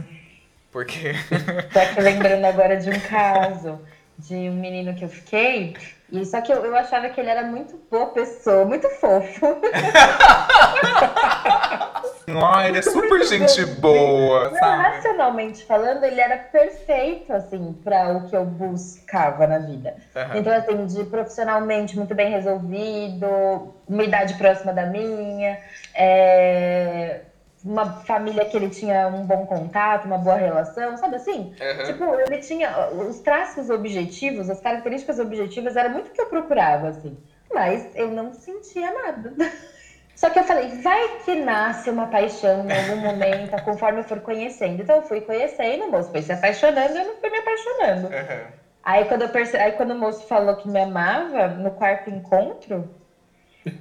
Porque. 0.71 1.13
Tô 1.71 1.79
aqui 1.79 2.01
lembrando 2.01 2.45
agora 2.45 2.77
de 2.77 2.89
um 2.89 2.99
caso 3.01 3.79
de 4.17 4.35
um 4.35 4.55
menino 4.55 4.95
que 4.95 5.05
eu 5.05 5.09
fiquei. 5.09 5.75
E 6.11 6.25
só 6.25 6.41
que 6.41 6.51
eu, 6.51 6.65
eu 6.65 6.75
achava 6.75 7.09
que 7.09 7.19
ele 7.19 7.29
era 7.29 7.43
muito 7.43 7.79
boa 7.89 8.07
pessoa, 8.07 8.65
muito 8.65 8.89
fofo. 8.89 9.57
Ah, 12.27 12.67
ele 12.67 12.77
é 12.77 12.81
super 12.81 13.23
gente 13.25 13.65
boa, 13.65 14.45
Não, 14.45 14.57
sabe? 14.57 14.83
racionalmente 14.83 15.65
falando, 15.65 16.03
ele 16.03 16.21
era 16.21 16.37
perfeito, 16.37 17.33
assim, 17.33 17.73
para 17.83 18.13
o 18.13 18.27
que 18.29 18.35
eu 18.35 18.45
buscava 18.45 19.45
na 19.45 19.59
vida. 19.59 19.95
Aham. 20.15 20.37
Então, 20.37 20.53
assim, 20.53 20.85
de 20.85 21.03
profissionalmente 21.05 21.97
muito 21.97 22.15
bem 22.15 22.29
resolvido, 22.31 23.73
uma 23.87 24.03
idade 24.03 24.35
próxima 24.35 24.71
da 24.71 24.85
minha, 24.85 25.59
é, 25.93 27.21
uma 27.63 28.01
família 28.03 28.45
que 28.45 28.55
ele 28.55 28.69
tinha 28.69 29.07
um 29.07 29.25
bom 29.25 29.45
contato, 29.45 30.05
uma 30.05 30.17
boa 30.17 30.35
relação, 30.35 30.97
sabe 30.97 31.15
assim? 31.15 31.53
Aham. 31.61 31.83
Tipo, 31.85 32.03
ele 32.19 32.37
tinha 32.39 32.89
os 32.89 33.19
traços 33.19 33.69
objetivos, 33.69 34.49
as 34.49 34.59
características 34.61 35.19
objetivas, 35.19 35.75
era 35.75 35.89
muito 35.89 36.07
o 36.07 36.11
que 36.11 36.21
eu 36.21 36.27
procurava, 36.27 36.87
assim. 36.89 37.17
Mas 37.53 37.87
eu 37.95 38.09
não 38.09 38.33
sentia 38.33 38.91
nada. 38.93 39.33
Só 40.15 40.29
que 40.29 40.39
eu 40.39 40.43
falei, 40.43 40.67
vai 40.81 41.19
que 41.19 41.35
nasce 41.35 41.89
uma 41.89 42.07
paixão 42.07 42.65
em 42.67 42.71
algum 42.71 42.97
momento, 42.97 43.59
conforme 43.63 44.01
eu 44.01 44.03
for 44.03 44.21
conhecendo. 44.21 44.81
Então 44.81 44.97
eu 44.97 45.01
fui 45.01 45.21
conhecendo, 45.21 45.85
o 45.85 45.91
moço 45.91 46.11
foi 46.11 46.21
se 46.21 46.31
apaixonando, 46.31 46.97
eu 46.97 47.05
não 47.05 47.15
fui 47.15 47.29
me 47.29 47.37
apaixonando. 47.37 48.07
Aham. 48.07 48.53
Aí 48.83 49.05
quando, 49.05 49.23
eu 49.23 49.29
perce... 49.29 49.57
Aí 49.57 49.71
quando 49.73 49.91
o 49.91 49.95
moço 49.95 50.25
falou 50.27 50.55
que 50.55 50.67
me 50.67 50.79
amava, 50.79 51.47
no 51.47 51.71
quarto 51.71 52.09
encontro, 52.09 52.89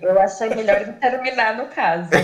eu 0.00 0.20
achei 0.20 0.48
melhor 0.50 0.86
não 0.86 0.94
terminar 0.94 1.56
no 1.56 1.66
caso. 1.66 2.10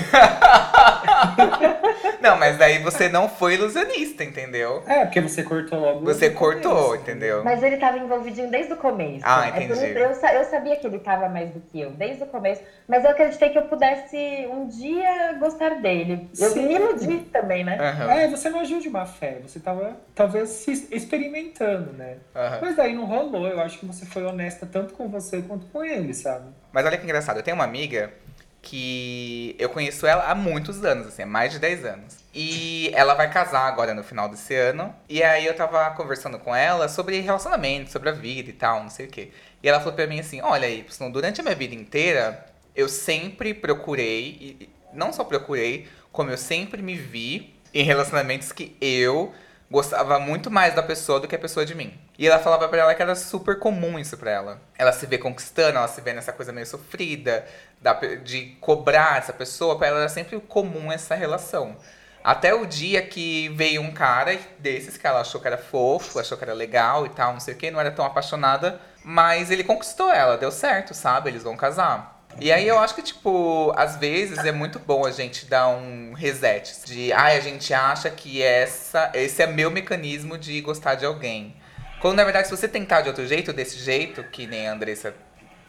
Não, 2.21 2.37
mas 2.37 2.57
daí 2.59 2.79
você 2.83 3.09
não 3.09 3.29
foi 3.29 3.55
ilusionista, 3.55 4.25
entendeu? 4.25 4.83
É, 4.87 5.05
porque 5.05 5.21
você 5.21 5.42
cortou 5.42 5.79
logo. 5.79 6.05
Você 6.05 6.31
cortou, 6.31 6.87
começo. 6.87 7.03
entendeu? 7.03 7.44
Mas 7.44 7.62
ele 7.62 7.77
tava 7.77 7.99
envolvidinho 7.99 8.51
desde 8.51 8.73
o 8.73 8.77
começo. 8.77 9.23
Ah, 9.25 9.47
É 9.47 9.62
entendi. 9.62 9.73
isso- 9.73 9.85
eu, 9.85 10.11
eu 10.11 10.44
sabia 10.44 10.77
que 10.77 10.87
ele 10.87 10.99
tava 10.99 11.29
mais 11.29 11.51
do 11.51 11.61
que 11.61 11.81
eu, 11.81 11.90
desde 11.90 12.23
o 12.25 12.27
começo. 12.27 12.61
Mas 12.88 13.05
eu 13.05 13.11
acreditei 13.11 13.51
que 13.51 13.59
eu 13.59 13.62
pudesse 13.62 14.16
um 14.51 14.66
dia 14.68 15.35
gostar 15.38 15.81
dele. 15.81 16.29
Eu 16.38 16.51
Sim. 16.51 16.66
me 16.66 16.75
iludi 16.75 17.18
também, 17.33 17.64
né? 17.64 17.79
Aham, 17.81 18.11
É, 18.11 18.29
você 18.29 18.51
não 18.51 18.61
agiu 18.61 18.81
de 18.81 18.90
má 18.90 19.07
fé, 19.07 19.38
você 19.42 19.61
tava 19.61 19.97
talvez 20.14 20.49
se 20.51 20.88
experimentando, 20.90 21.92
né? 21.92 22.16
aham. 22.35 22.59
Mas 22.62 22.77
daí 22.77 22.94
não 22.94 23.05
rolou, 23.05 23.47
eu 23.47 23.61
acho 23.61 23.79
que 23.79 23.87
você 23.87 24.05
foi 24.07 24.25
honesta 24.25 24.66
tanto 24.71 24.94
com 24.94 25.09
você 25.09 25.42
quanto 25.42 25.66
com 25.66 25.85
ele, 25.85 26.12
sabe? 26.14 26.47
Mas 26.73 26.85
olha 26.85 26.97
que 26.97 27.05
engraçado, 27.05 27.39
eu 27.39 27.43
tenho 27.43 27.57
uma 27.57 27.65
amiga 27.65 28.13
que 28.61 29.55
eu 29.59 29.69
conheço 29.69 30.07
ela 30.07 30.25
há 30.25 30.35
muitos 30.35 30.85
anos, 30.85 31.07
assim, 31.07 31.25
mais 31.25 31.53
de 31.53 31.59
10 31.59 31.85
anos. 31.85 32.19
E 32.35 32.91
ela 32.95 33.15
vai 33.15 33.31
casar 33.31 33.67
agora 33.67 33.95
no 33.95 34.05
final 34.05 34.29
desse 34.29 34.55
ano. 34.55 34.95
E 35.09 35.23
aí 35.23 35.47
eu 35.47 35.55
tava 35.55 35.91
conversando 35.93 36.39
com 36.39 36.55
ela 36.55 36.89
sobre 36.89 37.21
relacionamento, 37.21 37.91
sobre 37.91 38.09
a 38.11 38.13
vida 38.13 38.51
e 38.51 38.53
tal, 38.53 38.83
não 38.83 38.91
sei 38.91 39.07
o 39.07 39.09
quê. 39.09 39.31
E 39.63 39.69
ela 39.69 39.79
falou 39.79 39.95
pra 39.95 40.07
mim 40.07 40.21
assim: 40.21 40.41
olha, 40.43 40.69
Y, 40.69 41.11
durante 41.11 41.41
a 41.41 41.45
minha 41.45 41.55
vida 41.55 41.75
inteira, 41.75 42.47
eu 42.75 42.89
sempre 42.89 43.55
procurei, 43.55 44.37
e 44.41 44.69
não 44.93 45.13
só 45.13 45.25
procurei, 45.25 45.89
como 46.13 46.31
eu 46.31 46.39
sempre 46.39 46.83
me 46.83 46.95
vi 46.95 47.55
em 47.73 47.83
relacionamentos 47.83 48.53
que 48.53 48.77
eu 48.81 49.33
gostava 49.71 50.19
muito 50.19 50.51
mais 50.51 50.75
da 50.75 50.83
pessoa 50.83 51.21
do 51.21 51.29
que 51.29 51.35
a 51.35 51.39
pessoa 51.39 51.65
de 51.65 51.75
mim. 51.75 51.99
E 52.19 52.27
ela 52.27 52.39
falava 52.39 52.69
pra 52.69 52.79
ela 52.79 52.95
que 52.95 53.03
era 53.03 53.15
super 53.15 53.59
comum 53.59 53.99
isso 53.99 54.17
pra 54.17 54.31
ela. 54.31 54.61
Ela 54.77 54.93
se 54.93 55.07
vê 55.07 55.19
conquistando, 55.19 55.79
ela 55.79 55.89
se 55.89 56.01
vê 56.01 56.13
nessa 56.13 56.33
coisa 56.33 56.53
meio 56.53 56.67
sofrida, 56.67 57.45
da 57.81 57.93
de 57.93 58.57
cobrar 58.61 59.19
essa 59.19 59.33
pessoa, 59.33 59.77
pra 59.77 59.89
ela 59.89 60.01
era 60.01 60.09
sempre 60.09 60.41
comum 60.41 60.91
essa 60.91 61.15
relação. 61.15 61.77
Até 62.25 62.53
o 62.53 62.67
dia 62.67 63.01
que 63.01 63.49
veio 63.51 63.81
um 63.81 63.93
cara 63.93 64.39
desses 64.59 64.97
que 64.97 65.07
ela 65.07 65.21
achou 65.21 65.41
que 65.41 65.47
era 65.47 65.59
fofo, 65.59 66.19
achou 66.19 66.37
que 66.37 66.45
era 66.45 66.53
legal 66.53 67.07
e 67.07 67.11
tal, 67.11 67.33
não 67.33 67.41
sei 67.41 67.55
o 67.55 67.57
que, 67.57 67.71
não 67.71 67.81
era 67.81 67.91
tão 67.91 68.05
apaixonada, 68.05 68.81
mas 69.05 69.51
ele 69.51 69.65
conquistou 69.65 70.11
ela, 70.13 70.37
deu 70.37 70.51
certo, 70.51 70.95
sabe? 70.95 71.31
Eles 71.31 71.43
vão 71.43 71.57
casar. 71.57 72.18
E 72.40 72.53
aí 72.53 72.66
eu 72.68 72.79
acho 72.79 72.94
que, 72.94 73.03
tipo, 73.03 73.72
às 73.77 73.96
vezes 73.96 74.38
é 74.38 74.53
muito 74.53 74.79
bom 74.79 75.05
a 75.05 75.11
gente 75.11 75.46
dar 75.46 75.68
um 75.68 76.12
reset. 76.12 76.85
De, 76.85 77.12
ai, 77.12 77.37
a 77.37 77.40
gente 77.40 77.74
acha 77.74 78.09
que 78.11 78.42
essa, 78.42 79.11
esse 79.14 79.42
é 79.42 79.46
meu 79.46 79.70
mecanismo 79.70 80.38
de 80.38 80.61
gostar 80.61 80.94
de 80.94 81.05
alguém. 81.05 81.57
Quando, 82.01 82.16
na 82.16 82.24
verdade, 82.24 82.46
se 82.46 82.57
você 82.57 82.68
tentar 82.68 83.01
de 83.01 83.09
outro 83.09 83.27
jeito, 83.27 83.53
desse 83.53 83.79
jeito, 83.79 84.22
que 84.24 84.46
nem 84.46 84.68
a 84.68 84.72
Andressa 84.72 85.14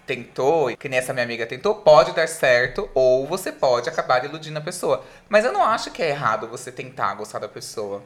tentou, 0.06 0.76
que 0.76 0.88
nem 0.90 1.00
essa 1.00 1.14
minha 1.14 1.26
amiga 1.26 1.46
tentou, 1.46 1.76
pode 1.76 2.14
dar 2.14 2.28
certo, 2.28 2.90
ou 2.94 3.26
você 3.26 3.52
pode 3.52 3.90
acabar 3.90 4.24
iludindo 4.24 4.58
a 4.58 4.62
pessoa. 4.62 5.04
Mas 5.28 5.46
eu 5.46 5.52
não 5.52 5.64
acho 5.64 5.92
que 5.92 6.02
é 6.02 6.10
errado 6.10 6.48
você 6.48 6.72
tentar 6.72 7.14
gostar 7.16 7.40
da 7.40 7.48
pessoa. 7.48 8.04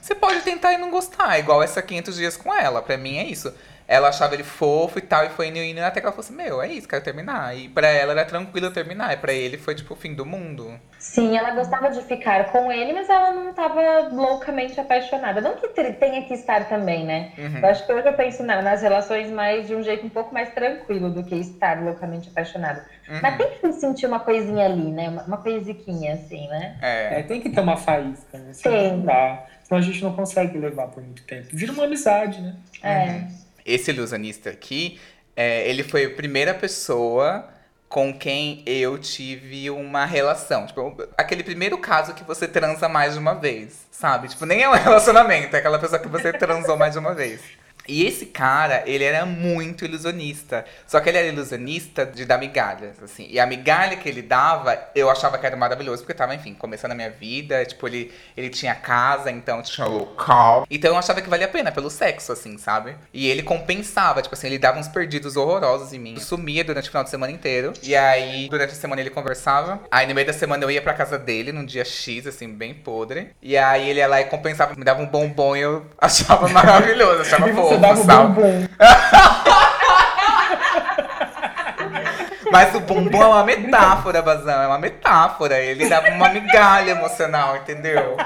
Você 0.00 0.14
pode 0.14 0.40
tentar 0.42 0.72
e 0.72 0.78
não 0.78 0.90
gostar, 0.90 1.38
igual 1.38 1.62
essa 1.62 1.80
500 1.80 2.16
dias 2.16 2.36
com 2.36 2.52
ela. 2.52 2.82
Pra 2.82 2.96
mim 2.96 3.18
é 3.18 3.24
isso. 3.24 3.54
Ela 3.86 4.08
achava 4.08 4.34
ele 4.34 4.42
fofo 4.44 4.98
e 4.98 5.02
tal, 5.02 5.24
e 5.26 5.28
foi 5.30 5.48
indo, 5.48 5.58
indo 5.58 5.80
até 5.80 6.00
que 6.00 6.06
ela 6.06 6.12
falou 6.12 6.24
assim: 6.24 6.34
Meu, 6.34 6.62
é 6.62 6.68
isso, 6.68 6.88
quero 6.88 7.04
terminar. 7.04 7.56
E 7.56 7.68
pra 7.68 7.86
ela 7.88 8.12
era 8.12 8.24
tranquilo 8.24 8.70
terminar, 8.70 9.12
e 9.12 9.16
pra 9.18 9.32
ele 9.32 9.58
foi 9.58 9.74
tipo 9.74 9.92
o 9.92 9.96
fim 9.96 10.14
do 10.14 10.24
mundo. 10.24 10.78
Sim, 10.98 11.36
ela 11.36 11.50
gostava 11.50 11.90
de 11.90 12.00
ficar 12.02 12.50
com 12.50 12.72
ele, 12.72 12.94
mas 12.94 13.10
ela 13.10 13.30
não 13.32 13.50
estava 13.50 14.08
loucamente 14.10 14.80
apaixonada. 14.80 15.42
Não 15.42 15.56
que 15.56 15.68
tenha 15.68 16.22
que 16.24 16.32
estar 16.32 16.66
também, 16.66 17.04
né? 17.04 17.32
Uhum. 17.36 17.58
Eu 17.58 17.68
acho 17.68 17.84
que 17.84 17.92
hoje 17.92 18.08
eu 18.08 18.14
penso 18.14 18.42
na- 18.42 18.62
nas 18.62 18.80
relações 18.80 19.30
mais 19.30 19.66
de 19.66 19.74
um 19.74 19.82
jeito 19.82 20.06
um 20.06 20.08
pouco 20.08 20.32
mais 20.32 20.48
tranquilo 20.54 21.10
do 21.10 21.22
que 21.22 21.34
estar 21.34 21.82
loucamente 21.82 22.30
apaixonada. 22.30 22.86
Uhum. 23.06 23.18
Mas 23.20 23.36
tem 23.36 23.50
que 23.58 23.72
sentir 23.74 24.06
uma 24.06 24.20
coisinha 24.20 24.64
ali, 24.64 24.90
né? 24.90 25.10
Uma, 25.10 25.24
uma 25.24 25.36
coisiquinha 25.36 26.14
assim, 26.14 26.48
né? 26.48 26.78
É. 26.80 27.20
É, 27.20 27.22
tem 27.22 27.38
que 27.42 27.50
ter 27.50 27.60
uma 27.60 27.76
faísca, 27.76 28.38
né? 28.38 28.54
Senão 28.54 28.96
não 28.96 29.04
dá. 29.04 29.44
Senão 29.62 29.78
a 29.78 29.82
gente 29.82 30.02
não 30.02 30.14
consegue 30.14 30.56
levar 30.56 30.86
por 30.88 31.02
muito 31.02 31.22
tempo. 31.24 31.48
Vira 31.52 31.72
uma 31.72 31.84
amizade, 31.84 32.40
né? 32.40 32.56
É. 32.82 33.43
Esse 33.64 33.90
ilusionista 33.90 34.50
aqui, 34.50 35.00
é, 35.36 35.68
ele 35.68 35.82
foi 35.82 36.04
a 36.04 36.10
primeira 36.10 36.54
pessoa 36.54 37.48
com 37.88 38.12
quem 38.12 38.62
eu 38.66 38.98
tive 38.98 39.70
uma 39.70 40.04
relação. 40.04 40.66
Tipo, 40.66 41.08
aquele 41.16 41.44
primeiro 41.44 41.78
caso 41.78 42.12
que 42.14 42.24
você 42.24 42.48
transa 42.48 42.88
mais 42.88 43.14
de 43.14 43.20
uma 43.20 43.34
vez, 43.34 43.86
sabe? 43.90 44.28
Tipo, 44.28 44.44
nem 44.46 44.62
é 44.62 44.68
um 44.68 44.72
relacionamento, 44.74 45.54
é 45.54 45.60
aquela 45.60 45.78
pessoa 45.78 46.00
que 46.00 46.08
você 46.08 46.32
transou 46.32 46.76
mais 46.76 46.94
de 46.94 46.98
uma 46.98 47.14
vez. 47.14 47.40
E 47.86 48.06
esse 48.06 48.26
cara, 48.26 48.82
ele 48.86 49.04
era 49.04 49.26
muito 49.26 49.84
ilusionista. 49.84 50.64
Só 50.86 51.00
que 51.00 51.08
ele 51.08 51.18
era 51.18 51.26
ilusionista 51.28 52.06
de 52.06 52.24
dar 52.24 52.38
migalhas, 52.38 53.02
assim. 53.02 53.26
E 53.30 53.38
a 53.38 53.46
migalha 53.46 53.96
que 53.96 54.08
ele 54.08 54.22
dava, 54.22 54.78
eu 54.94 55.10
achava 55.10 55.38
que 55.38 55.46
era 55.46 55.56
maravilhoso, 55.56 56.02
porque 56.02 56.12
eu 56.12 56.16
tava, 56.16 56.34
enfim, 56.34 56.54
começando 56.54 56.92
a 56.92 56.94
minha 56.94 57.10
vida. 57.10 57.64
Tipo, 57.64 57.86
ele, 57.88 58.12
ele 58.36 58.48
tinha 58.48 58.74
casa, 58.74 59.30
então 59.30 59.62
tinha 59.62 59.86
local. 59.86 60.66
Então 60.70 60.92
eu 60.92 60.96
achava 60.96 61.20
que 61.20 61.28
valia 61.28 61.46
a 61.46 61.50
pena 61.50 61.70
pelo 61.70 61.90
sexo, 61.90 62.32
assim, 62.32 62.56
sabe? 62.58 62.96
E 63.12 63.28
ele 63.28 63.42
compensava, 63.42 64.22
tipo 64.22 64.34
assim, 64.34 64.46
ele 64.46 64.58
dava 64.58 64.78
uns 64.78 64.88
perdidos 64.88 65.36
horrorosos 65.36 65.92
em 65.92 65.98
mim. 65.98 66.18
Sumia 66.18 66.64
durante 66.64 66.86
o 66.86 66.90
final 66.90 67.04
de 67.04 67.10
semana 67.10 67.32
inteiro. 67.32 67.72
E 67.82 67.94
aí, 67.94 68.48
durante 68.48 68.72
a 68.72 68.76
semana 68.76 69.00
ele 69.00 69.10
conversava. 69.10 69.80
Aí 69.90 70.06
no 70.06 70.14
meio 70.14 70.26
da 70.26 70.32
semana 70.32 70.64
eu 70.64 70.70
ia 70.70 70.82
pra 70.82 70.94
casa 70.94 71.18
dele, 71.18 71.52
num 71.52 71.64
dia 71.64 71.84
X, 71.84 72.26
assim, 72.26 72.48
bem 72.48 72.74
podre. 72.74 73.30
E 73.42 73.56
aí 73.56 73.90
ele 73.90 73.98
ia 73.98 74.06
lá 74.06 74.20
e 74.20 74.24
compensava, 74.24 74.74
me 74.74 74.84
dava 74.84 75.02
um 75.02 75.06
bombom 75.06 75.56
e 75.56 75.60
eu 75.60 75.86
achava 75.98 76.48
maravilhoso, 76.48 77.20
achava 77.20 77.48
E 77.48 77.52
você 77.78 78.04
dava 78.04 78.40
o. 78.40 78.44
Mas 82.50 82.74
o 82.74 82.80
bumbum 82.80 83.22
é 83.22 83.26
uma 83.26 83.44
metáfora, 83.44 84.22
Bazão, 84.22 84.62
é 84.62 84.66
uma 84.68 84.78
metáfora. 84.78 85.58
Ele 85.58 85.88
dava 85.88 86.08
uma 86.10 86.28
migalha 86.28 86.90
emocional, 86.92 87.56
entendeu? 87.56 88.16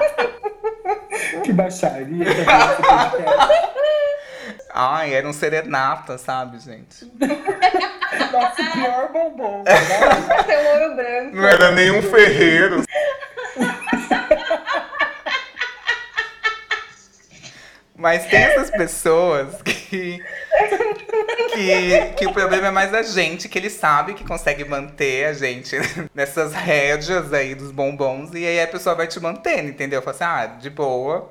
Que 1.43 1.51
baixaria. 1.51 2.25
é. 2.29 2.45
Ai, 4.71 5.13
era 5.13 5.27
um 5.27 5.33
serenata, 5.33 6.17
sabe, 6.17 6.59
gente? 6.59 7.11
Nossa, 8.31 8.61
o 8.61 8.71
pior 8.71 9.09
bombom. 9.11 9.63
né? 9.65 9.73
Ouro 10.73 10.95
branco. 10.95 11.35
Não 11.35 11.47
era 11.47 11.71
nenhum 11.71 12.01
ferreiro. 12.01 12.83
Mas 17.99 18.25
tem 18.27 18.39
essas 18.39 18.69
pessoas 18.71 19.61
que, 19.61 20.23
que. 21.53 22.13
que 22.15 22.27
o 22.27 22.31
problema 22.31 22.67
é 22.67 22.71
mais 22.71 22.93
a 22.93 23.01
gente, 23.01 23.49
que 23.49 23.59
ele 23.59 23.69
sabe 23.69 24.13
que 24.13 24.23
consegue 24.23 24.63
manter 24.63 25.25
a 25.25 25.33
gente 25.33 25.75
nessas 26.15 26.53
rédeas 26.53 27.33
aí 27.33 27.53
dos 27.53 27.71
bombons, 27.71 28.33
e 28.33 28.45
aí 28.45 28.61
a 28.61 28.67
pessoa 28.69 28.95
vai 28.95 29.05
te 29.05 29.19
mantendo, 29.19 29.67
entendeu? 29.67 30.01
Fala 30.01 30.15
assim, 30.15 30.23
ah, 30.23 30.45
de 30.57 30.69
boa. 30.69 31.29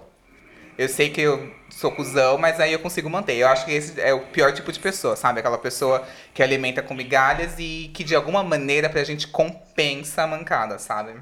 Eu 0.77 0.91
sei 0.91 1.09
que 1.09 1.23
eu 1.23 1.51
sou 1.71 1.91
cuzão, 1.91 2.37
mas 2.37 2.61
aí 2.61 2.75
eu 2.75 2.79
consigo 2.79 3.09
manter. 3.09 3.37
Eu 3.37 3.49
acho 3.49 3.65
que 3.65 3.73
esse 3.73 3.99
é 3.99 4.13
o 4.13 4.21
pior 4.27 4.53
tipo 4.53 4.71
de 4.71 4.79
pessoa, 4.79 5.17
sabe? 5.17 5.41
Aquela 5.41 5.59
pessoa 5.59 6.07
que 6.35 6.43
alimenta 6.43 6.83
com 6.83 6.95
migalhas 6.95 7.55
e 7.59 7.91
que 7.95 8.05
de 8.05 8.15
alguma 8.15 8.45
maneira 8.45 8.91
pra 8.91 9.03
gente 9.03 9.27
compensa 9.27 10.23
a 10.23 10.27
mancada, 10.27 10.79
sabe? 10.79 11.15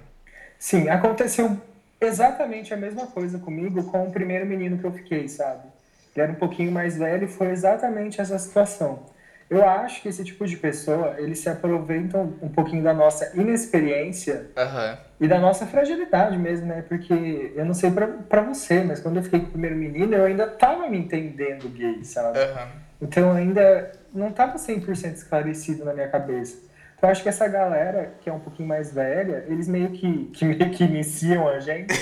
Sim, 0.58 0.88
aconteceu 0.88 1.56
exatamente 2.00 2.72
a 2.72 2.76
mesma 2.76 3.06
coisa 3.06 3.38
comigo 3.38 3.82
com 3.84 4.04
o 4.06 4.12
primeiro 4.12 4.46
menino 4.46 4.78
que 4.78 4.84
eu 4.84 4.92
fiquei, 4.92 5.28
sabe? 5.28 5.68
Ele 6.14 6.22
era 6.22 6.32
um 6.32 6.36
pouquinho 6.36 6.72
mais 6.72 6.96
velho 6.96 7.24
e 7.24 7.28
foi 7.28 7.50
exatamente 7.50 8.20
essa 8.20 8.38
situação. 8.38 9.06
Eu 9.48 9.64
acho 9.64 10.02
que 10.02 10.08
esse 10.08 10.24
tipo 10.24 10.46
de 10.46 10.56
pessoa, 10.56 11.14
eles 11.18 11.38
se 11.38 11.48
aproveitam 11.48 12.36
um 12.42 12.48
pouquinho 12.48 12.82
da 12.82 12.92
nossa 12.92 13.30
inexperiência 13.38 14.50
Aham. 14.56 14.98
e 15.20 15.28
da 15.28 15.38
nossa 15.38 15.66
fragilidade 15.66 16.36
mesmo, 16.36 16.66
né? 16.66 16.82
Porque 16.88 17.52
eu 17.54 17.64
não 17.64 17.74
sei 17.74 17.90
pra 17.90 18.40
você, 18.40 18.82
mas 18.82 18.98
quando 18.98 19.18
eu 19.18 19.22
fiquei 19.22 19.40
com 19.40 19.46
o 19.46 19.50
primeiro 19.50 19.76
menino, 19.76 20.14
eu 20.14 20.24
ainda 20.24 20.48
tava 20.48 20.88
me 20.88 20.98
entendendo 20.98 21.68
gay, 21.68 22.02
sabe? 22.02 22.38
Aham. 22.40 22.68
Então 23.00 23.32
ainda 23.32 23.92
não 24.12 24.30
estava 24.30 24.58
100% 24.58 25.14
esclarecido 25.14 25.84
na 25.84 25.92
minha 25.92 26.08
cabeça. 26.08 26.56
Então 26.96 27.10
acho 27.10 27.22
que 27.22 27.28
essa 27.28 27.46
galera 27.46 28.14
que 28.20 28.30
é 28.30 28.32
um 28.32 28.40
pouquinho 28.40 28.68
mais 28.68 28.92
velha, 28.92 29.44
eles 29.48 29.68
meio 29.68 29.90
que, 29.90 30.24
que 30.26 30.44
meio 30.44 30.70
que 30.70 30.84
iniciam 30.84 31.46
a 31.48 31.60
gente, 31.60 31.94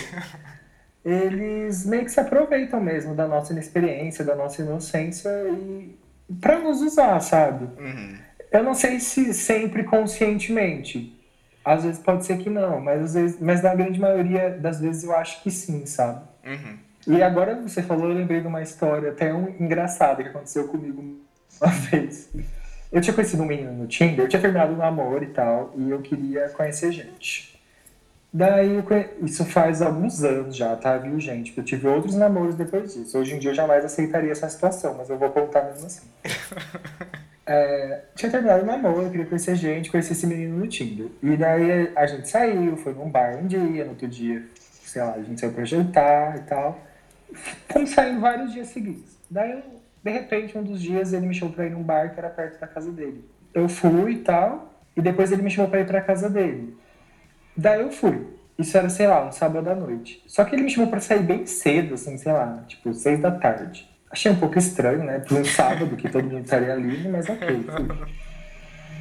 eles 1.05 1.85
meio 1.85 2.05
que 2.05 2.11
se 2.11 2.21
aproveitam 2.21 2.81
mesmo 2.81 3.15
da 3.15 3.27
nossa 3.27 3.53
inexperiência, 3.53 4.25
da 4.25 4.35
nossa 4.35 4.63
inocência 4.63 5.31
e 5.49 5.99
para 6.41 6.59
nos 6.59 6.81
usar, 6.81 7.21
sabe? 7.21 7.65
Uhum. 7.81 8.19
Eu 8.51 8.63
não 8.63 8.75
sei 8.75 9.01
se 9.01 9.35
sempre 9.35 9.85
conscientemente. 9.85 11.21
Às 11.65 11.83
vezes 11.83 11.99
pode 11.99 12.25
ser 12.25 12.39
que 12.39 12.51
não, 12.51 12.81
mas 12.81 13.03
às 13.03 13.15
vezes, 13.15 13.41
mas 13.41 13.63
na 13.63 13.75
grande 13.75 13.99
maioria 13.99 14.51
das 14.51 14.81
vezes 14.81 15.03
eu 15.03 15.15
acho 15.17 15.43
que 15.43 15.51
sim, 15.51 15.87
sabe? 15.87 16.23
Uhum. 16.47 16.79
E 17.07 17.23
agora 17.23 17.55
você 17.61 17.83
falou, 17.83 18.09
eu 18.09 18.15
lembrei 18.15 18.41
de 18.41 18.47
uma 18.47 18.63
história 18.63 19.11
até 19.11 19.33
um 19.33 19.49
engraçada 19.61 20.23
que 20.23 20.29
aconteceu 20.29 20.69
comigo 20.69 21.19
uma 21.61 21.71
vez. 21.91 22.31
Eu 22.95 23.01
tinha 23.01 23.13
conhecido 23.15 23.43
um 23.43 23.47
menino 23.47 23.73
no 23.73 23.87
Tinder, 23.89 24.21
eu 24.25 24.29
tinha 24.29 24.41
terminado 24.41 24.73
o 24.73 24.77
namoro 24.77 25.25
e 25.25 25.29
tal, 25.29 25.73
e 25.77 25.91
eu 25.91 26.01
queria 26.01 26.49
conhecer 26.51 26.93
gente. 26.93 27.61
Daí, 28.33 28.83
conhe- 28.83 29.09
isso 29.23 29.45
faz 29.45 29.83
alguns 29.83 30.25
anos 30.25 30.57
já, 30.57 30.77
tá, 30.77 30.99
viu, 30.99 31.19
gente? 31.21 31.57
Eu 31.57 31.65
tive 31.65 31.87
outros 31.89 32.15
namoros 32.17 32.57
depois 32.57 32.95
disso. 32.95 33.19
Hoje 33.19 33.35
em 33.35 33.39
dia 33.39 33.51
eu 33.53 33.55
jamais 33.55 33.85
aceitaria 33.85 34.33
essa 34.33 34.49
situação, 34.49 34.95
mas 34.97 35.11
eu 35.11 35.19
vou 35.19 35.31
contar 35.31 35.65
mesmo 35.65 35.87
assim. 35.87 36.07
É, 37.47 38.01
tinha 38.17 38.31
terminado 38.31 38.63
o 38.63 38.67
namoro, 38.67 39.03
eu 39.03 39.11
queria 39.11 39.27
conhecer 39.27 39.55
gente, 39.55 39.91
conhecer 39.91 40.13
esse 40.15 40.27
menino 40.27 40.57
no 40.59 40.67
Tinder. 40.67 41.09
E 41.23 41.37
daí 41.37 41.93
a 41.95 42.07
gente 42.07 42.27
saiu, 42.29 42.75
foi 42.79 42.95
num 42.95 43.11
bar 43.11 43.37
um 43.37 43.47
dia, 43.47 43.85
no 43.85 43.91
outro 43.91 44.09
dia, 44.09 44.43
sei 44.83 45.03
lá, 45.03 45.13
a 45.13 45.23
gente 45.23 45.39
saiu 45.39 45.53
pra 45.53 45.65
jantar 45.65 46.37
e 46.39 46.41
tal. 46.41 46.81
Fomos 47.69 47.91
saindo 47.91 48.21
vários 48.21 48.53
dias 48.53 48.69
seguidos. 48.69 49.19
Daí, 49.31 49.63
de 50.05 50.11
repente, 50.11 50.59
um 50.59 50.63
dos 50.63 50.83
dias 50.83 51.15
ele 51.15 51.27
me 51.27 51.35
chamou 51.35 51.55
pra 51.55 51.65
ir 51.65 51.71
num 51.71 51.83
bar 51.83 52.13
que 52.13 52.21
era 52.21 52.29
perto 52.29 52.61
da 52.61 52.67
casa 52.67 52.93
dele. 52.93 53.25
Eu 53.55 53.69
fui 53.71 54.13
e 54.13 54.19
tal, 54.19 54.75
e 54.95 55.01
depois 55.01 55.33
ele 55.33 55.41
me 55.41 55.51
chamou 55.51 55.71
pra 55.71 55.81
ir 55.81 55.87
pra 55.87 56.03
casa 56.03 56.29
dele. 56.29 56.77
Daí 57.57 57.81
eu 57.81 57.91
fui. 57.91 58.27
Isso 58.59 58.77
era, 58.77 58.89
sei 58.91 59.07
lá, 59.07 59.27
um 59.27 59.33
sábado 59.33 59.69
à 59.71 59.75
noite. 59.75 60.23
Só 60.27 60.45
que 60.45 60.55
ele 60.55 60.63
me 60.63 60.71
chamou 60.71 60.91
pra 60.91 61.01
sair 61.01 61.23
bem 61.23 61.47
cedo, 61.47 61.95
assim, 61.95 62.19
sei 62.19 62.33
lá, 62.33 62.63
tipo, 62.69 62.93
seis 62.93 63.19
da 63.19 63.31
tarde. 63.31 63.89
Achei 64.11 64.31
um 64.31 64.37
pouco 64.37 64.59
estranho, 64.59 65.03
né? 65.03 65.21
Por 65.21 65.39
um 65.39 65.45
sábado 65.45 65.97
que 65.97 66.09
todo 66.09 66.25
mundo 66.25 66.45
estaria 66.45 66.75
livre, 66.75 67.09
mas 67.09 67.29
ok, 67.29 67.63
fui. 67.63 67.89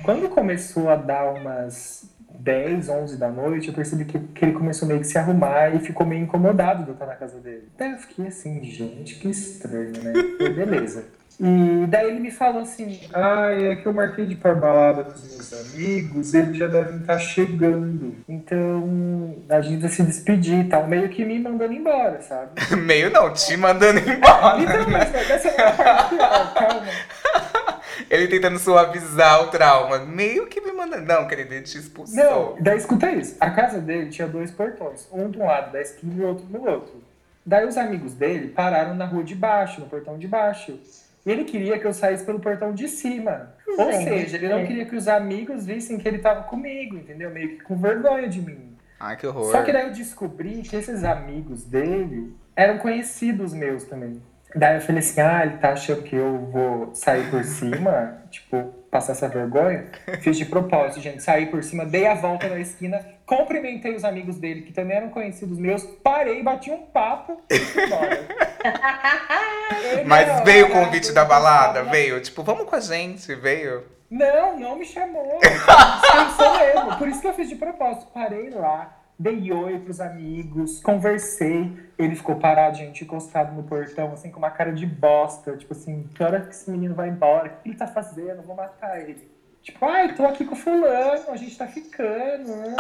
Quando 0.04 0.30
começou 0.30 0.90
a 0.90 0.96
dar 0.96 1.34
umas 1.34 2.10
10, 2.34 2.90
11 2.90 3.18
da 3.18 3.30
noite, 3.30 3.68
eu 3.68 3.74
percebi 3.74 4.06
que, 4.06 4.20
que 4.20 4.46
ele 4.46 4.54
começou 4.54 4.88
meio 4.88 5.00
que 5.00 5.08
se 5.08 5.18
arrumar 5.18 5.74
e 5.76 5.80
ficou 5.80 6.06
meio 6.06 6.24
incomodado 6.24 6.84
de 6.84 6.90
eu 6.90 6.94
estar 6.94 7.06
na 7.06 7.16
casa 7.16 7.40
dele. 7.40 7.70
Daí 7.78 7.92
eu 7.92 7.98
fiquei 7.98 8.28
assim, 8.28 8.64
gente, 8.64 9.16
que 9.16 9.30
estranho, 9.30 9.94
né? 10.04 10.14
E 10.40 10.50
beleza. 10.50 11.06
E 11.40 11.88
daí 11.88 12.12
ele 12.12 12.20
me 12.20 12.32
falou 12.32 12.62
assim, 12.62 13.00
ah, 13.12 13.50
é 13.52 13.76
que 13.76 13.86
eu 13.88 13.94
marquei 13.94 14.26
de 14.26 14.34
ir 14.34 14.38
pra 14.38 14.54
balada 14.54 15.04
com 15.04 15.14
os 15.14 15.24
meus 15.24 15.74
amigos, 15.74 16.34
eles 16.34 16.58
já 16.58 16.68
devem 16.68 16.98
estar 16.98 17.18
chegando. 17.18 18.16
Então, 18.30 19.36
a 19.50 19.60
gente 19.62 19.82
vai 19.82 19.90
se 19.90 20.04
despedir 20.04 20.60
e 20.60 20.70
tal, 20.70 20.88
meio 20.88 21.10
que 21.10 21.26
me 21.26 21.40
mandando 21.40 21.74
embora, 21.74 22.22
sabe? 22.22 22.52
Meio 22.78 23.10
não, 23.10 23.34
te 23.34 23.58
mandando 23.58 24.00
embora. 24.00 24.62
Então, 24.62 24.90
mas 24.92 25.14
essa 25.14 25.48
é 25.50 25.68
a 25.68 25.72
parte 25.72 26.10
pior, 26.16 26.54
calma. 26.54 27.73
Ele 28.10 28.28
tentando 28.28 28.60
suavizar 28.60 29.44
o 29.44 29.48
trauma. 29.48 30.00
Meio 30.00 30.48
que 30.48 30.62
me 30.62 30.72
mandando. 30.72 31.06
Não, 31.06 31.28
querido, 31.28 31.54
ele 31.54 31.64
te 31.64 31.78
expulsou. 31.78 32.16
Não, 32.16 32.56
daí 32.60 32.78
escuta 32.78 33.12
isso. 33.12 33.36
A 33.40 33.50
casa 33.50 33.80
dele 33.80 34.10
tinha 34.10 34.28
dois 34.28 34.52
portões, 34.52 35.08
um 35.12 35.30
de 35.30 35.40
um 35.40 35.46
lado 35.46 35.72
da 35.72 35.82
esquina 35.82 36.14
e 36.16 36.22
o 36.22 36.28
outro 36.28 36.46
do 36.46 36.64
outro. 36.64 37.04
Daí 37.46 37.66
os 37.68 37.78
amigos 37.78 38.14
dele 38.14 38.50
pararam 38.50 38.96
na 38.96 39.06
rua 39.06 39.24
de 39.24 39.36
baixo, 39.36 39.82
no 39.82 39.88
portão 39.88 40.18
de 40.18 40.28
baixo. 40.28 40.80
E 41.26 41.32
ele 41.32 41.46
queria 41.46 41.80
que 41.80 41.86
eu 41.86 41.94
saísse 41.94 42.26
pelo 42.26 42.40
portão 42.40 42.74
de 42.74 42.88
cima. 42.88 43.54
Ou 43.68 43.92
Gente, 43.92 44.04
seja, 44.10 44.38
ele 44.38 44.50
não 44.50 44.60
é. 44.60 44.66
queria 44.66 44.86
que 44.86 44.96
os 44.96 45.08
amigos 45.08 45.66
vissem 45.66 45.98
que 45.98 46.08
ele 46.08 46.20
tava 46.20 46.44
comigo, 46.44 46.96
entendeu? 46.96 47.30
Meio 47.30 47.58
que 47.58 47.64
com 47.64 47.76
vergonha 47.78 48.28
de 48.28 48.42
mim. 48.42 48.76
Ai, 49.00 49.18
que 49.18 49.26
horror. 49.28 49.52
Só 49.52 49.62
que 49.64 49.72
daí 49.72 49.88
eu 49.88 49.92
descobri 49.92 50.62
que 50.62 50.76
esses 50.76 51.04
amigos 51.04 51.64
dele 51.64 52.34
eram 52.56 52.78
conhecidos 52.78 53.54
meus 53.54 53.84
também. 53.84 54.22
Daí 54.56 54.76
eu 54.76 54.82
falei 54.82 55.00
assim, 55.00 55.20
ah, 55.22 55.42
ele 55.46 55.58
tá 55.58 55.72
achando 55.72 56.04
que 56.04 56.16
eu 56.16 56.38
vou 56.52 56.94
sair 56.94 57.30
por 57.32 57.44
cima, 57.44 58.22
tipo, 58.30 58.64
passar 58.92 59.14
essa 59.14 59.28
vergonha. 59.28 59.86
Fiz 60.22 60.38
de 60.38 60.46
propósito, 60.46 61.02
gente, 61.02 61.24
saí 61.24 61.48
por 61.48 61.64
cima, 61.64 61.86
dei 61.86 62.06
a 62.06 62.14
volta 62.14 62.48
na 62.48 62.60
esquina, 62.60 63.04
cumprimentei 63.26 63.96
os 63.96 64.04
amigos 64.04 64.38
dele, 64.38 64.62
que 64.62 64.72
também 64.72 64.98
eram 64.98 65.10
conhecidos 65.10 65.58
meus, 65.58 65.84
parei, 66.04 66.44
bati 66.44 66.70
um 66.70 66.84
papo 66.84 67.42
e 67.50 67.58
fui 67.58 67.84
embora. 67.86 68.20
Mas 70.06 70.28
era 70.30 70.44
veio 70.44 70.68
o 70.68 70.72
hora, 70.72 70.86
convite 70.86 71.12
da 71.12 71.26
balada? 71.26 71.80
tava- 71.80 71.90
Veio? 71.92 72.22
Tipo, 72.22 72.44
vamos 72.44 72.66
com 72.70 72.76
a 72.76 72.80
gente? 72.80 73.34
Veio? 73.36 73.84
Não, 74.10 74.60
não 74.60 74.76
me 74.78 74.86
chamou. 74.86 75.40
Dispensou 75.42 76.58
mesmo. 76.60 76.98
Por 76.98 77.08
isso 77.08 77.22
que 77.22 77.28
eu 77.28 77.34
fiz 77.34 77.50
de 77.50 77.56
propósito. 77.56 78.08
Parei 78.14 78.50
lá, 78.52 78.96
dei 79.18 79.52
oi 79.52 79.80
pros 79.80 80.00
amigos, 80.00 80.82
conversei. 80.82 81.72
Ele 81.98 82.16
ficou 82.16 82.36
parado, 82.36 82.78
gente, 82.78 83.04
encostado 83.04 83.54
no 83.54 83.64
portão, 83.64 84.12
assim, 84.14 84.32
com 84.32 84.40
uma 84.40 84.50
cara 84.52 84.72
de 84.74 84.86
bosta. 84.86 85.56
Tipo 85.58 85.74
assim, 85.74 86.10
que 86.14 86.24
hora 86.24 86.42
que 86.42 86.50
esse 86.54 86.70
menino 86.70 86.96
vai 86.96 87.10
embora? 87.10 87.48
O 87.48 87.64
que 87.64 87.70
ele 87.70 87.78
tá 87.78 87.88
fazendo? 87.88 88.38
Eu 88.40 88.44
vou 88.44 88.56
matar 88.56 89.00
ele. 89.00 89.32
Tipo, 89.62 89.86
ai, 89.86 90.14
tô 90.14 90.26
aqui 90.26 90.44
com 90.44 90.56
o 90.56 90.58
fulano, 90.58 91.24
a 91.30 91.38
gente 91.38 91.58
tá 91.58 91.66
ficando. 91.66 92.54
né? 92.54 92.76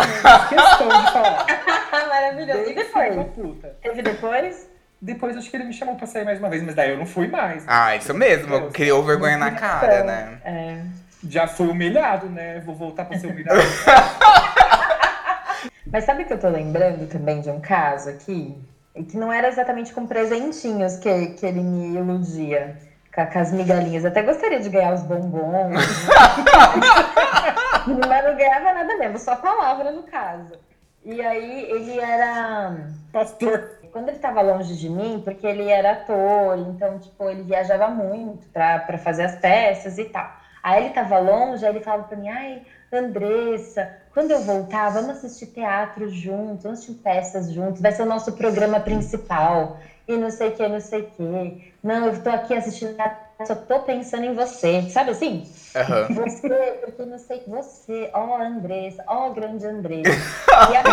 Questão 0.49 0.87
de 0.89 1.11
falar. 1.13 1.45
Maravilhoso. 2.09 2.69
E 2.69 2.73
depois? 2.75 3.27
puta. 3.33 3.77
Teve 3.81 4.01
depois? 4.01 4.69
Depois 5.01 5.37
acho 5.37 5.49
que 5.49 5.55
ele 5.55 5.63
me 5.65 5.73
chamou 5.73 5.95
pra 5.95 6.07
sair 6.07 6.25
mais 6.25 6.39
uma 6.39 6.49
vez, 6.49 6.61
mas 6.63 6.75
daí 6.75 6.91
eu 6.91 6.97
não 6.97 7.05
fui 7.05 7.27
mais. 7.27 7.63
Ah, 7.67 7.95
isso 7.95 8.13
mesmo. 8.13 8.69
Criou 8.71 9.03
vergonha 9.03 9.37
na 9.37 9.51
cara, 9.51 10.03
né? 10.03 10.41
É. 10.43 10.81
Já 11.29 11.47
fui 11.47 11.67
humilhado, 11.67 12.27
né? 12.27 12.61
Vou 12.65 12.75
voltar 12.75 13.05
pra 13.05 13.17
ser 13.17 13.27
humilhado. 13.27 13.59
Mas 15.93 16.03
sabe 16.05 16.25
que 16.25 16.33
eu 16.33 16.39
tô 16.39 16.49
lembrando 16.49 17.07
também 17.07 17.39
de 17.39 17.51
um 17.51 17.61
caso 17.61 18.09
aqui? 18.09 18.57
E 18.95 19.03
que 19.03 19.15
não 19.15 19.31
era 19.31 19.47
exatamente 19.47 19.93
com 19.93 20.07
presentinhos 20.07 20.97
que, 20.97 21.27
que 21.27 21.45
ele 21.45 21.61
me 21.61 21.95
iludia. 21.95 22.75
Com, 23.13 23.23
com 23.27 23.37
as 23.37 23.51
migalhinhas. 23.51 24.03
Até 24.03 24.23
gostaria 24.23 24.59
de 24.59 24.69
ganhar 24.69 24.95
os 24.95 25.03
bombons. 25.03 25.75
mas 28.09 28.25
não 28.25 28.35
ganhava 28.35 28.73
nada 28.73 28.97
mesmo, 28.97 29.19
só 29.19 29.35
palavra 29.35 29.91
no 29.91 30.01
caso. 30.01 30.53
E 31.05 31.21
aí 31.21 31.69
ele 31.69 31.99
era. 31.99 32.75
Pastor. 33.11 33.77
Quando 33.91 34.09
ele 34.09 34.17
tava 34.17 34.41
longe 34.41 34.75
de 34.75 34.89
mim, 34.89 35.21
porque 35.23 35.45
ele 35.45 35.69
era 35.69 35.91
ator, 35.91 36.57
então, 36.57 36.97
tipo, 36.97 37.29
ele 37.29 37.43
viajava 37.43 37.87
muito 37.89 38.47
pra 38.47 38.97
fazer 38.97 39.25
as 39.25 39.35
peças 39.35 39.99
e 39.99 40.05
tal. 40.05 40.41
Aí 40.63 40.85
ele 40.85 40.93
tava 40.95 41.19
longe, 41.19 41.63
aí 41.63 41.71
ele 41.71 41.83
falava 41.83 42.05
pra 42.05 42.17
mim, 42.17 42.29
ai, 42.29 42.63
Andressa, 42.95 43.91
quando 44.13 44.31
eu 44.31 44.41
voltar, 44.41 44.89
vamos 44.89 45.17
assistir 45.17 45.47
teatro 45.47 46.09
juntos, 46.09 46.63
vamos 46.63 46.79
assistir 46.79 47.01
peças 47.01 47.51
juntos, 47.51 47.81
vai 47.81 47.91
ser 47.91 48.03
o 48.03 48.05
nosso 48.05 48.31
programa 48.33 48.79
principal. 48.79 49.77
E 50.07 50.17
não 50.17 50.29
sei 50.29 50.49
o 50.49 50.51
que, 50.51 50.67
não 50.67 50.81
sei 50.81 51.01
o 51.01 51.05
que. 51.11 51.73
Não, 51.81 52.07
eu 52.07 52.21
tô 52.21 52.29
aqui 52.29 52.53
assistindo, 52.53 52.95
só 53.45 53.55
tô 53.55 53.79
pensando 53.79 54.25
em 54.25 54.33
você. 54.33 54.81
Sabe 54.89 55.11
assim? 55.11 55.49
Aham. 55.75 56.07
Você, 56.09 56.79
porque 56.83 57.05
não 57.05 57.17
sei 57.17 57.41
você, 57.47 58.09
ó 58.13 58.41
Andressa, 58.41 59.03
ó 59.07 59.29
grande 59.29 59.65
Andressa. 59.65 60.09
E 60.69 60.75
aí, 60.75 60.83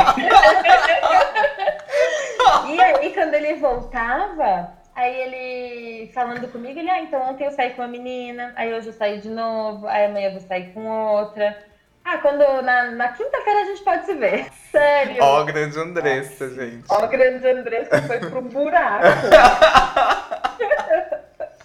e 2.77 2.81
aí, 2.81 3.13
quando 3.13 3.35
ele 3.35 3.55
voltava, 3.55 4.71
aí 4.95 5.15
ele 5.23 6.13
falando 6.13 6.49
comigo, 6.49 6.79
ele, 6.79 6.89
ah, 6.89 7.03
então 7.03 7.31
ontem 7.31 7.45
eu 7.45 7.51
saí 7.51 7.71
com 7.71 7.83
uma 7.83 7.89
menina, 7.89 8.53
aí 8.57 8.73
hoje 8.73 8.87
eu 8.89 8.93
saí 8.93 9.21
de 9.21 9.29
novo, 9.29 9.87
aí 9.89 10.07
amanhã 10.07 10.29
eu 10.29 10.33
vou 10.33 10.41
sair 10.41 10.73
com 10.73 10.87
outra. 10.87 11.69
Ah, 12.13 12.19
quando 12.19 12.63
na, 12.63 12.91
na 12.91 13.09
quinta-feira 13.09 13.61
a 13.61 13.65
gente 13.67 13.83
pode 13.85 14.05
se 14.05 14.15
ver. 14.15 14.47
Sério. 14.73 15.23
Ó, 15.23 15.45
grande 15.45 15.79
Andressa, 15.79 16.51
gente. 16.51 16.85
Ó, 16.89 17.07
grande 17.07 17.47
Andressa 17.47 18.03
foi 18.03 18.19
pro 18.19 18.43
buraco. 18.51 19.07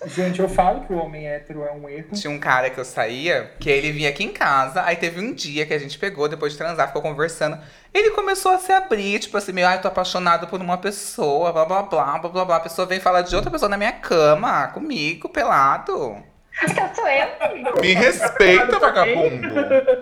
Gente, 0.05 0.39
eu 0.39 0.47
falo 0.47 0.81
que 0.81 0.93
o 0.93 0.97
homem 0.97 1.27
hétero 1.27 1.63
é 1.63 1.71
um 1.71 1.89
erro. 1.89 2.10
Tinha 2.13 2.29
um 2.29 2.38
cara 2.39 2.69
que 2.69 2.79
eu 2.79 2.86
saía, 2.86 3.49
que 3.60 3.67
ele 3.71 3.91
vinha 3.91 4.10
aqui 4.10 4.23
em 4.23 4.31
casa, 4.31 4.84
aí 4.84 4.95
teve 4.95 5.19
um 5.19 5.34
dia 5.34 5.65
que 5.65 5.73
a 5.73 5.79
gente 5.79 5.97
pegou, 5.97 6.29
depois 6.29 6.51
de 6.51 6.60
transar, 6.60 6.89
ficou 6.89 7.01
conversando. 7.01 7.58
Ele 7.91 8.12
começou 8.12 8.51
a 8.51 8.60
se 8.60 8.71
abrir, 8.71 9.17
tipo 9.17 9.36
assim, 9.36 9.51
meio, 9.51 9.67
ai, 9.67 9.81
tô 9.81 9.88
apaixonado 9.88 10.45
por 10.45 10.62
uma 10.62 10.77
pessoa, 10.77 11.51
blá 11.51 11.65
blá 11.65 11.81
blá, 11.81 12.19
blá 12.19 12.29
blá 12.29 12.45
blá. 12.45 12.55
A 12.58 12.60
pessoa 12.60 12.86
vem 12.86 12.99
falar 12.99 13.21
de 13.23 13.36
outra 13.36 13.49
pessoa 13.49 13.67
na 13.67 13.77
minha 13.77 13.93
cama, 13.93 14.67
comigo, 14.67 15.27
pelado. 15.27 16.23
sou 16.96 17.08
eu? 17.08 17.82
Me 17.82 17.94
respeita, 17.94 18.80
vagabundo. 18.80 19.48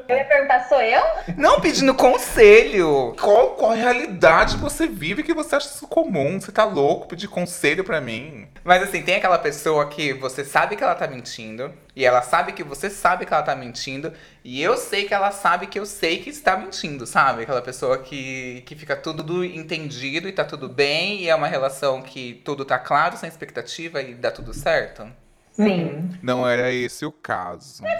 Eu 0.08 0.16
ia 0.16 0.26
perguntar, 0.26 0.68
sou 0.68 0.82
eu? 0.82 1.02
Não 1.36 1.60
pedindo 1.60 1.94
conselho. 1.96 3.16
Qual, 3.20 3.52
qual 3.52 3.72
realidade 3.72 4.58
você 4.58 4.88
vive 4.88 5.24
que 5.24 5.34
você 5.34 5.56
acha 5.56 5.68
isso 5.68 5.88
comum? 5.88 6.40
Você 6.40 6.52
tá 6.52 6.64
louco 6.64 7.08
pedir 7.08 7.28
conselho 7.28 7.84
pra 7.84 8.00
mim? 8.00 8.48
Mas 8.64 8.84
assim, 8.84 9.02
tem 9.02 9.16
aquela 9.16 9.40
pessoa 9.40 9.88
que 9.88 10.14
você 10.14 10.46
sabe 10.46 10.76
que 10.76 10.84
ela 10.84 10.96
tá 10.96 11.08
mentindo, 11.08 11.74
e 11.96 12.06
ela 12.06 12.22
sabe 12.22 12.54
que 12.54 12.64
você 12.64 12.90
sabe 12.90 13.26
que 13.26 13.34
ela 13.34 13.44
tá 13.44 13.56
mentindo, 13.56 14.14
e 14.44 14.62
eu 14.62 14.78
sei 14.78 15.06
que 15.06 15.14
ela 15.14 15.32
sabe 15.32 15.68
que 15.68 15.80
eu 15.80 15.86
sei 15.86 16.20
que 16.20 16.30
está 16.30 16.56
mentindo, 16.56 17.06
sabe? 17.06 17.44
Aquela 17.44 17.62
pessoa 17.62 17.98
que, 17.98 18.64
que 18.66 18.76
fica 18.76 18.96
tudo 18.96 19.44
entendido 19.44 20.30
e 20.30 20.32
tá 20.32 20.46
tudo 20.46 20.70
bem, 20.70 21.22
e 21.22 21.30
é 21.30 21.36
uma 21.36 21.48
relação 21.48 22.02
que 22.02 22.42
tudo 22.46 22.64
tá 22.64 22.80
claro, 22.80 23.18
sem 23.18 23.28
expectativa 23.28 24.02
e 24.02 24.14
dá 24.14 24.32
tudo 24.32 24.54
certo. 24.54 25.23
Sim. 25.54 26.10
Não 26.22 26.48
era 26.48 26.72
esse 26.72 27.06
o 27.06 27.12
caso. 27.12 27.84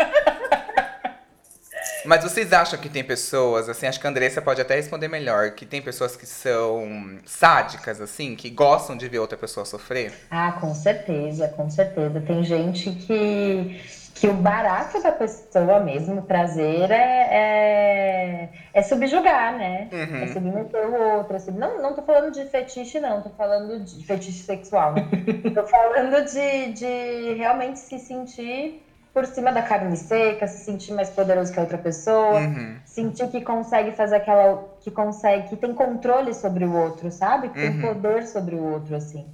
Mas 2.06 2.24
vocês 2.24 2.52
acham 2.52 2.78
que 2.80 2.90
tem 2.90 3.04
pessoas, 3.04 3.70
assim, 3.70 3.88
acho 3.88 4.00
que 4.00 4.06
a 4.06 4.10
Andressa 4.10 4.42
pode 4.42 4.60
até 4.62 4.76
responder 4.76 5.08
melhor, 5.08 5.52
que 5.52 5.66
tem 5.66 5.82
pessoas 5.82 6.16
que 6.16 6.26
são 6.26 7.18
sádicas, 7.26 8.02
assim, 8.02 8.36
que 8.36 8.50
gostam 8.50 8.98
de 8.98 9.08
ver 9.08 9.20
outra 9.20 9.38
pessoa 9.38 9.66
sofrer? 9.66 10.14
Ah, 10.30 10.52
com 10.54 10.74
certeza, 10.74 11.48
com 11.50 11.70
certeza. 11.70 12.20
Tem 12.22 12.44
gente 12.44 12.92
que, 12.92 13.82
que 14.14 14.28
o 14.28 14.34
barato 14.34 15.02
da 15.02 15.12
pessoa 15.12 15.80
mesmo, 15.80 16.20
o 16.22 16.24
prazer, 16.24 16.92
é, 16.92 18.46
é, 18.46 18.50
é 18.74 18.82
subjugar, 18.84 19.54
né? 19.54 19.92
Uhum. 19.92 20.24
É 20.24 20.28
submeter 20.28 20.88
o 20.90 20.94
outro. 21.18 21.36
Assim. 21.36 21.52
Não, 21.52 21.82
não 21.82 21.94
tô 21.96 22.02
falando 22.04 22.32
de 22.32 22.46
fetiche, 22.46 23.00
não. 23.00 23.22
Tô 23.22 23.30
falando 23.32 23.80
de 23.84 24.06
fetiche 24.06 24.44
sexual, 24.44 24.94
né? 24.94 25.10
tô 25.54 25.64
falando 25.66 26.24
de, 26.26 26.74
de 26.74 27.34
realmente 27.36 27.80
se 27.80 28.00
sentir 28.00 28.80
por 29.14 29.26
cima 29.28 29.52
da 29.52 29.62
carne 29.62 29.96
seca, 29.98 30.48
se 30.48 30.60
sentir 30.60 30.92
mais 30.94 31.10
poderoso 31.10 31.52
que 31.52 31.60
a 31.60 31.62
outra 31.62 31.78
pessoa 31.78 32.48
Uhum. 32.48 32.82
sentir 32.84 33.28
que 33.30 33.42
consegue 33.42 33.92
fazer 33.92 34.16
aquela 34.16 34.64
que 34.80 34.92
consegue 34.92 35.50
que 35.50 35.58
tem 35.58 35.74
controle 35.74 36.34
sobre 36.34 36.66
o 36.66 36.74
outro 36.74 37.12
sabe 37.12 37.50
que 37.50 37.58
tem 37.60 37.72
Uhum. 37.72 37.80
poder 37.80 38.26
sobre 38.26 38.56
o 38.56 38.64
outro 38.64 38.96
assim 38.96 39.32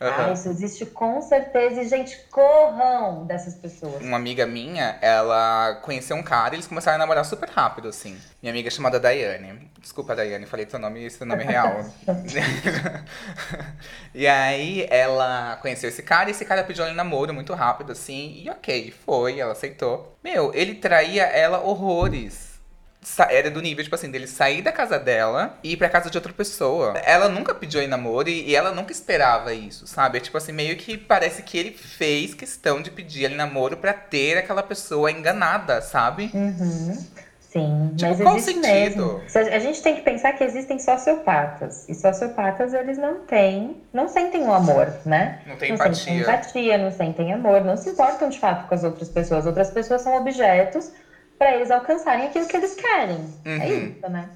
ah, 0.00 0.08
Aham. 0.08 0.32
isso 0.32 0.48
existe 0.48 0.86
com 0.86 1.20
certeza 1.20 1.82
e 1.82 1.86
gente 1.86 2.16
corram 2.30 3.26
dessas 3.26 3.54
pessoas 3.54 4.02
Uma 4.02 4.16
amiga 4.16 4.46
minha, 4.46 4.96
ela 5.02 5.74
conheceu 5.82 6.16
um 6.16 6.22
cara 6.22 6.54
e 6.54 6.56
eles 6.56 6.66
começaram 6.66 6.96
a 6.96 6.98
namorar 6.98 7.22
super 7.22 7.50
rápido, 7.50 7.88
assim. 7.88 8.18
Minha 8.42 8.50
amiga 8.50 8.68
é 8.68 8.70
chamada 8.70 8.98
Daiane. 8.98 9.70
Desculpa, 9.78 10.16
Daiane, 10.16 10.46
falei 10.46 10.66
seu 10.68 10.78
nome, 10.78 11.10
seu 11.10 11.26
nome 11.26 11.44
real. 11.44 11.84
e 14.14 14.26
aí 14.26 14.86
ela 14.88 15.58
conheceu 15.60 15.90
esse 15.90 16.02
cara 16.02 16.28
e 16.28 16.32
esse 16.32 16.46
cara 16.46 16.64
pediu 16.64 16.84
ela 16.84 16.92
em 16.92 16.96
namoro 16.96 17.34
muito 17.34 17.52
rápido, 17.52 17.92
assim. 17.92 18.40
E 18.42 18.48
ok, 18.48 18.94
foi, 19.04 19.38
ela 19.38 19.52
aceitou. 19.52 20.16
Meu, 20.24 20.50
ele 20.54 20.76
traía 20.76 21.24
ela 21.24 21.60
horrores. 21.60 22.49
Era 23.30 23.50
do 23.50 23.62
nível, 23.62 23.82
tipo 23.82 23.94
assim, 23.94 24.10
dele 24.10 24.26
sair 24.26 24.60
da 24.60 24.70
casa 24.70 24.98
dela 24.98 25.58
e 25.64 25.72
ir 25.72 25.76
pra 25.76 25.88
casa 25.88 26.10
de 26.10 26.18
outra 26.18 26.32
pessoa. 26.34 26.92
Ela 27.04 27.28
nunca 27.30 27.54
pediu 27.54 27.80
em 27.80 27.86
namoro 27.86 28.28
e, 28.28 28.54
ela 28.54 28.72
nunca 28.72 28.92
esperava 28.92 29.54
isso, 29.54 29.86
sabe? 29.86 30.18
É 30.18 30.20
tipo 30.20 30.36
assim, 30.36 30.52
meio 30.52 30.76
que 30.76 30.98
parece 30.98 31.42
que 31.42 31.56
ele 31.56 31.70
fez 31.72 32.34
questão 32.34 32.82
de 32.82 32.90
pedir 32.90 33.24
ele 33.24 33.36
namoro 33.36 33.76
pra 33.78 33.94
ter 33.94 34.36
aquela 34.36 34.62
pessoa 34.62 35.10
enganada, 35.10 35.80
sabe? 35.80 36.30
Uhum. 36.34 36.98
Sim, 37.40 37.94
Tipo, 37.96 38.10
mas 38.10 38.20
qual 38.20 38.36
existe 38.36 38.62
sentido? 38.64 39.22
mesmo. 39.24 39.50
A 39.52 39.58
gente 39.58 39.82
tem 39.82 39.96
que 39.96 40.02
pensar 40.02 40.34
que 40.34 40.44
existem 40.44 40.78
sociopatas. 40.78 41.88
E 41.88 41.94
sociopatas, 41.96 42.72
eles 42.72 42.96
não 42.96 43.20
têm, 43.20 43.82
não 43.92 44.06
sentem 44.08 44.44
o 44.44 44.52
amor, 44.52 44.92
né? 45.04 45.40
Não 45.46 45.56
tem 45.56 45.70
não 45.70 45.76
sentem 45.78 46.16
empatia. 46.16 46.20
empatia, 46.20 46.78
não 46.78 46.90
sentem 46.92 47.32
amor, 47.32 47.64
não 47.64 47.76
se 47.76 47.90
importam 47.90 48.28
de 48.28 48.38
fato 48.38 48.68
com 48.68 48.74
as 48.74 48.84
outras 48.84 49.08
pessoas. 49.08 49.46
Outras 49.46 49.70
pessoas 49.70 50.02
são 50.02 50.14
objetos 50.16 50.92
para 51.40 51.54
eles 51.56 51.72
alcançarem 51.72 52.26
aquilo 52.26 52.46
que 52.46 52.56
eles 52.58 52.76
querem. 52.76 53.34
É 53.58 53.66
Uhum. 53.66 53.86
isso, 53.88 54.10
né? 54.10 54.30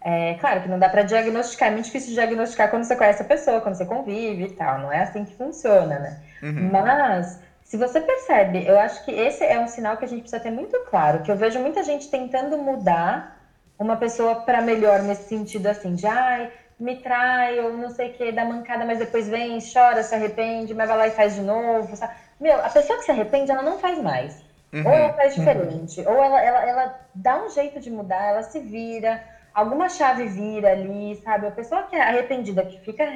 É 0.00 0.34
claro 0.36 0.62
que 0.62 0.68
não 0.68 0.78
dá 0.78 0.88
para 0.88 1.02
diagnosticar, 1.02 1.68
é 1.68 1.72
muito 1.72 1.86
difícil 1.86 2.14
diagnosticar 2.14 2.70
quando 2.70 2.84
você 2.84 2.96
conhece 2.96 3.22
a 3.22 3.26
pessoa, 3.26 3.60
quando 3.60 3.76
você 3.76 3.86
convive 3.86 4.44
e 4.44 4.50
tal. 4.50 4.78
Não 4.78 4.92
é 4.92 5.00
assim 5.02 5.24
que 5.24 5.34
funciona, 5.34 5.98
né? 5.98 6.16
Uhum. 6.42 6.70
Mas, 6.70 7.38
se 7.64 7.76
você 7.76 8.00
percebe, 8.00 8.64
eu 8.66 8.78
acho 8.78 9.04
que 9.04 9.10
esse 9.12 9.44
é 9.44 9.58
um 9.58 9.66
sinal 9.66 9.98
que 9.98 10.04
a 10.04 10.08
gente 10.08 10.22
precisa 10.22 10.40
ter 10.40 10.50
muito 10.50 10.78
claro, 10.88 11.20
que 11.20 11.30
eu 11.30 11.36
vejo 11.36 11.58
muita 11.60 11.82
gente 11.82 12.08
tentando 12.08 12.56
mudar 12.58 13.36
uma 13.78 13.96
pessoa 13.96 14.36
para 14.36 14.60
melhor 14.60 15.02
nesse 15.02 15.28
sentido 15.28 15.66
assim, 15.66 15.94
de 15.94 16.06
ai, 16.06 16.48
me 16.78 16.94
trai, 16.96 17.60
ou 17.60 17.76
não 17.76 17.90
sei 17.90 18.08
o 18.08 18.12
que, 18.12 18.32
dá 18.32 18.44
mancada, 18.44 18.84
mas 18.84 18.98
depois 18.98 19.28
vem, 19.28 19.58
chora, 19.60 20.02
se 20.04 20.14
arrepende, 20.14 20.74
mas 20.74 20.88
vai 20.88 20.96
lá 20.98 21.06
e 21.08 21.10
faz 21.10 21.34
de 21.34 21.42
novo. 21.42 21.96
Sabe? 21.96 22.14
Meu, 22.40 22.58
a 22.64 22.70
pessoa 22.70 22.98
que 22.98 23.04
se 23.04 23.10
arrepende, 23.10 23.50
ela 23.52 23.62
não 23.62 23.78
faz 23.78 23.98
mais. 23.98 24.45
Ou 24.72 24.80
ela 24.92 25.08
Uhum. 25.08 25.14
faz 25.14 25.34
diferente, 25.34 26.00
ou 26.06 26.22
ela, 26.22 26.42
ela, 26.42 26.64
ela 26.68 27.00
dá 27.14 27.42
um 27.44 27.48
jeito 27.50 27.80
de 27.80 27.90
mudar, 27.90 28.22
ela 28.30 28.42
se 28.42 28.60
vira, 28.60 29.22
alguma 29.54 29.88
chave 29.88 30.26
vira 30.26 30.72
ali, 30.72 31.20
sabe? 31.24 31.46
A 31.46 31.50
pessoa 31.50 31.84
que 31.84 31.96
é 31.96 32.02
arrependida, 32.02 32.64
que 32.64 32.78
fica 32.80 33.06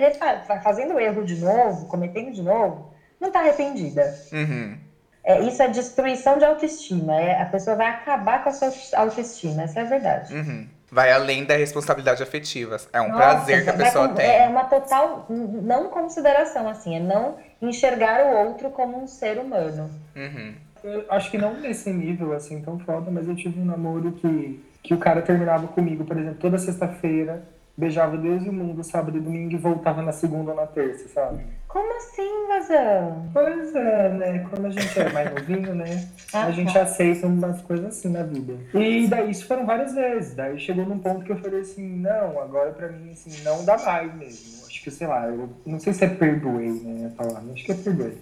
fazendo 0.62 0.98
erro 0.98 1.24
de 1.24 1.36
novo, 1.36 1.86
cometendo 1.86 2.32
de 2.32 2.42
novo, 2.42 2.92
não 3.20 3.30
tá 3.30 3.40
arrependida. 3.40 4.02
Uhum. 4.32 4.78
É, 5.22 5.38
isso 5.40 5.62
é 5.62 5.68
destruição 5.68 6.38
de 6.38 6.44
autoestima. 6.46 7.14
É, 7.20 7.42
a 7.42 7.46
pessoa 7.46 7.76
vai 7.76 7.88
acabar 7.88 8.42
com 8.42 8.48
a 8.48 8.52
sua 8.52 8.72
autoestima, 8.98 9.64
essa 9.64 9.80
é 9.80 9.82
a 9.82 9.86
verdade. 9.86 10.34
Uhum. 10.34 10.66
Vai 10.90 11.12
além 11.12 11.44
da 11.44 11.54
responsabilidade 11.56 12.22
afetiva. 12.22 12.78
É 12.92 13.00
um 13.00 13.08
Nossa, 13.10 13.18
prazer 13.18 13.62
que 13.64 13.70
a 13.70 13.74
pessoa 13.74 14.08
com- 14.08 14.14
tem. 14.14 14.26
É 14.26 14.48
uma 14.48 14.64
total 14.64 15.26
não 15.28 15.88
consideração, 15.90 16.66
assim, 16.68 16.96
é 16.96 17.00
não 17.00 17.36
enxergar 17.60 18.24
o 18.26 18.46
outro 18.48 18.70
como 18.70 19.00
um 19.00 19.06
ser 19.06 19.38
humano. 19.38 19.90
Uhum. 20.16 20.54
Eu 20.82 21.04
acho 21.10 21.30
que 21.30 21.38
não 21.38 21.58
nesse 21.60 21.90
nível, 21.92 22.32
assim, 22.32 22.60
tão 22.62 22.78
foda, 22.78 23.10
mas 23.10 23.28
eu 23.28 23.34
tive 23.36 23.60
um 23.60 23.64
namoro 23.64 24.12
que, 24.12 24.60
que 24.82 24.94
o 24.94 24.98
cara 24.98 25.22
terminava 25.22 25.66
comigo, 25.68 26.04
por 26.04 26.16
exemplo, 26.18 26.38
toda 26.40 26.58
sexta-feira, 26.58 27.42
beijava 27.76 28.16
Deus 28.16 28.44
e 28.44 28.48
o 28.48 28.52
mundo, 28.52 28.82
sábado 28.84 29.16
e 29.16 29.20
domingo, 29.20 29.52
e 29.52 29.56
voltava 29.56 30.02
na 30.02 30.12
segunda 30.12 30.50
ou 30.50 30.56
na 30.56 30.66
terça, 30.66 31.08
sabe? 31.08 31.42
Como 31.66 31.96
assim, 31.96 32.46
Vazão? 32.48 33.28
Pois 33.32 33.74
é, 33.74 34.08
né? 34.10 34.46
Quando 34.50 34.66
a 34.66 34.70
gente 34.70 34.98
é 35.00 35.08
mais 35.12 35.32
novinho, 35.32 35.74
né? 35.74 36.08
Ah, 36.32 36.46
A 36.46 36.50
gente 36.50 36.72
tá. 36.74 36.82
aceita 36.82 37.26
umas 37.26 37.60
coisas 37.62 37.86
assim 37.86 38.08
na 38.10 38.22
vida. 38.24 38.54
E 38.74 39.06
daí 39.06 39.30
isso 39.30 39.46
foram 39.46 39.64
várias 39.64 39.94
vezes. 39.94 40.34
Daí 40.34 40.58
chegou 40.58 40.84
num 40.84 40.98
ponto 40.98 41.24
que 41.24 41.30
eu 41.32 41.36
falei 41.38 41.60
assim, 41.60 41.86
não, 42.00 42.40
agora 42.40 42.70
pra 42.72 42.88
mim, 42.88 43.12
assim, 43.12 43.42
não 43.44 43.64
dá 43.64 43.78
mais 43.78 44.12
mesmo. 44.16 44.66
Acho 44.66 44.82
que, 44.82 44.90
sei 44.90 45.06
lá, 45.06 45.26
eu 45.28 45.48
não 45.64 45.78
sei 45.78 45.92
se 45.92 46.04
é 46.04 46.08
perdoei, 46.08 46.70
né, 46.70 47.12
a 47.12 47.22
palavra. 47.22 47.52
Acho 47.52 47.64
que 47.64 47.72
é 47.72 47.74
perdoei. 47.76 48.18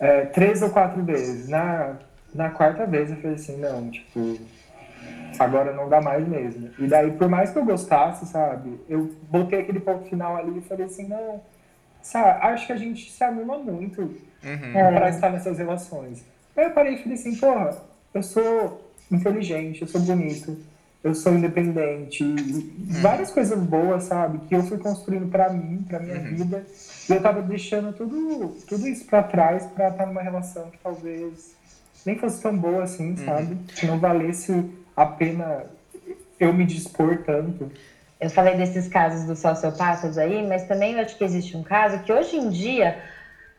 É, 0.00 0.22
três 0.26 0.62
ou 0.62 0.70
quatro 0.70 1.02
vezes. 1.02 1.48
Na, 1.48 1.96
na 2.34 2.50
quarta 2.50 2.86
vez 2.86 3.10
eu 3.10 3.16
falei 3.16 3.36
assim, 3.36 3.56
não, 3.58 3.90
tipo, 3.90 4.38
agora 5.38 5.72
não 5.72 5.88
dá 5.88 6.00
mais 6.00 6.26
mesmo. 6.26 6.70
E 6.78 6.86
daí, 6.86 7.12
por 7.12 7.28
mais 7.28 7.50
que 7.50 7.58
eu 7.58 7.64
gostasse, 7.64 8.26
sabe, 8.26 8.80
eu 8.88 9.14
botei 9.30 9.60
aquele 9.60 9.80
ponto 9.80 10.08
final 10.08 10.36
ali 10.36 10.58
e 10.58 10.62
falei 10.62 10.86
assim, 10.86 11.06
não, 11.08 11.40
sabe, 12.02 12.38
acho 12.46 12.66
que 12.66 12.72
a 12.72 12.76
gente 12.76 13.10
se 13.10 13.22
anima 13.24 13.58
muito 13.58 14.14
Uhum. 14.44 14.72
para 14.72 15.08
estar 15.08 15.30
nessas 15.30 15.56
relações. 15.56 16.22
Aí 16.54 16.64
eu 16.64 16.70
parei 16.72 16.94
e 16.94 16.98
falei 16.98 17.14
assim, 17.14 17.34
porra, 17.36 17.78
eu 18.12 18.22
sou 18.22 18.92
inteligente, 19.10 19.80
eu 19.80 19.88
sou 19.88 20.00
bonito, 20.02 20.58
eu 21.02 21.14
sou 21.14 21.32
independente, 21.32 22.22
e 22.22 22.74
várias 23.00 23.30
coisas 23.30 23.58
boas, 23.58 24.04
sabe, 24.04 24.38
que 24.46 24.54
eu 24.54 24.62
fui 24.62 24.76
construindo 24.76 25.30
pra 25.30 25.50
mim, 25.50 25.82
pra 25.88 25.98
minha 25.98 26.18
vida, 26.20 26.64
e 26.68 26.93
eu 27.08 27.22
tava 27.22 27.42
deixando 27.42 27.92
tudo, 27.92 28.62
tudo 28.66 28.86
isso 28.86 29.06
pra 29.06 29.22
trás 29.22 29.66
pra 29.66 29.88
estar 29.88 30.06
numa 30.06 30.22
relação 30.22 30.70
que 30.70 30.78
talvez 30.78 31.54
nem 32.04 32.18
fosse 32.18 32.40
tão 32.42 32.56
boa 32.56 32.82
assim, 32.82 33.16
sabe, 33.16 33.56
que 33.74 33.86
não 33.86 33.98
valesse 33.98 34.52
a 34.96 35.06
pena 35.06 35.64
eu 36.38 36.52
me 36.52 36.64
dispor 36.64 37.22
tanto. 37.24 37.70
Eu 38.20 38.30
falei 38.30 38.54
desses 38.54 38.88
casos 38.88 39.26
dos 39.26 39.38
sociopatas 39.40 40.16
aí, 40.18 40.42
mas 40.46 40.64
também 40.64 40.94
eu 40.94 41.00
acho 41.00 41.16
que 41.16 41.24
existe 41.24 41.56
um 41.56 41.62
caso 41.62 42.02
que 42.04 42.12
hoje 42.12 42.36
em 42.36 42.48
dia 42.48 42.96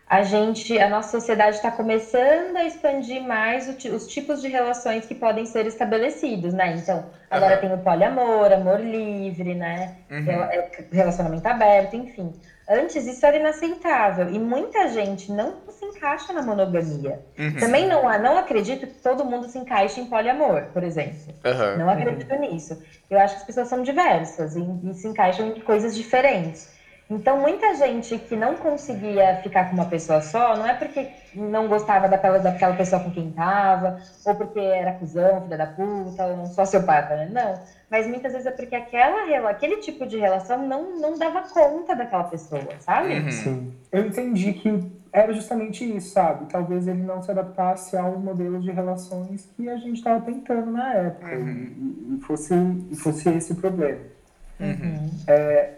a 0.08 0.22
gente, 0.22 0.78
a 0.78 0.88
nossa 0.88 1.10
sociedade 1.20 1.56
está 1.56 1.72
começando 1.72 2.56
a 2.56 2.64
expandir 2.64 3.22
mais 3.24 3.68
o 3.68 3.96
os 3.96 4.08
tipos 4.08 4.40
de 4.42 4.48
relações 4.48 5.06
que 5.06 5.16
podem 5.16 5.46
ser 5.46 5.66
estabelecidos, 5.66 6.54
né? 6.54 6.76
Então, 6.78 7.10
agora 7.30 7.54
Aham. 7.54 7.62
tem 7.62 7.74
o 7.74 7.84
poliamor, 7.84 8.52
amor 8.52 8.80
livre, 8.80 9.56
né? 9.56 9.96
Uhum. 10.12 10.30
É, 10.30 10.70
Relacionamento 10.92 11.48
aberto, 11.48 11.96
enfim. 11.96 12.32
Antes 12.68 13.06
isso 13.06 13.24
era 13.26 13.38
inaceitável 13.38 14.30
e 14.30 14.40
muita 14.40 14.88
gente 14.90 15.32
não 15.32 15.54
se 15.70 15.86
encaixa 15.86 16.34
na 16.34 16.42
monogamia. 16.42 17.20
Uhum. 17.38 17.56
Também 17.60 17.88
não, 17.88 18.08
há- 18.10 18.18
não 18.18 18.38
acredito 18.38 18.88
que 18.88 18.94
todo 19.02 19.24
mundo 19.24 19.48
se 19.48 19.58
encaixe 19.60 20.02
em 20.02 20.06
poliamor, 20.08 20.64
por 20.74 20.84
exemplo. 20.84 21.34
Aham. 21.46 21.78
Não 21.78 21.90
acredito 21.90 22.34
nisso. 22.38 22.82
Eu 23.10 23.20
acho 23.20 23.36
que 23.36 23.42
as 23.42 23.46
pessoas 23.46 23.68
são 23.68 23.84
diversas 23.84 24.56
e, 24.56 24.66
e 24.84 24.94
se 24.96 25.08
encaixam 25.08 25.48
em 25.48 25.60
coisas 25.62 25.96
diferentes. 25.96 26.74
Então, 27.10 27.40
muita 27.40 27.76
gente 27.76 28.18
que 28.18 28.36
não 28.36 28.56
conseguia 28.56 29.36
ficar 29.44 29.70
com 29.70 29.76
uma 29.76 29.86
pessoa 29.86 30.22
só, 30.22 30.58
não 30.58 30.66
é 30.66 30.74
porque 30.74 31.08
não 31.36 31.68
gostava 31.68 32.08
daquela, 32.08 32.40
daquela 32.40 32.76
pessoa 32.76 33.04
com 33.04 33.12
quem 33.12 33.32
tava, 33.32 34.02
ou 34.26 34.34
porque 34.34 34.60
era 34.60 34.94
cuzão, 34.94 35.44
filha 35.44 35.58
da 35.58 35.68
puta, 35.68 36.26
ou 36.26 36.42
um 36.42 36.46
sociopata, 36.48 37.16
né? 37.16 37.30
Não. 37.32 37.60
Mas 37.92 38.08
muitas 38.08 38.32
vezes 38.32 38.48
é 38.48 38.52
porque 38.52 38.76
aquela, 38.76 39.50
aquele 39.50 39.78
tipo 39.78 40.08
de 40.08 40.18
relação 40.18 40.68
não, 40.68 41.00
não 41.00 41.18
dava 41.18 41.44
conta 41.44 41.96
daquela 41.96 42.24
pessoa, 42.24 42.68
sabe? 42.80 43.20
Uhum. 43.20 43.32
Sim. 43.32 43.74
Eu 43.92 44.08
entendi 44.08 44.54
que 44.54 44.92
era 45.14 45.32
justamente 45.32 45.86
isso, 45.96 46.12
sabe? 46.12 46.48
Talvez 46.50 46.88
ele 46.88 47.04
não 47.04 47.22
se 47.22 47.30
adaptasse 47.30 47.96
aos 47.96 48.18
modelos 48.18 48.64
de 48.64 48.72
relações 48.72 49.48
que 49.56 49.70
a 49.70 49.78
gente 49.78 49.98
estava 49.98 50.20
tentando 50.22 50.72
na 50.72 50.94
época. 50.96 51.36
Uhum. 51.36 52.10
E, 52.10 52.16
e 52.16 52.20
fosse, 52.22 52.54
e 52.90 52.96
fosse 52.96 53.30
esse 53.30 53.54
o 53.54 53.56
problema. 53.56 54.15
Uhum. 54.60 55.10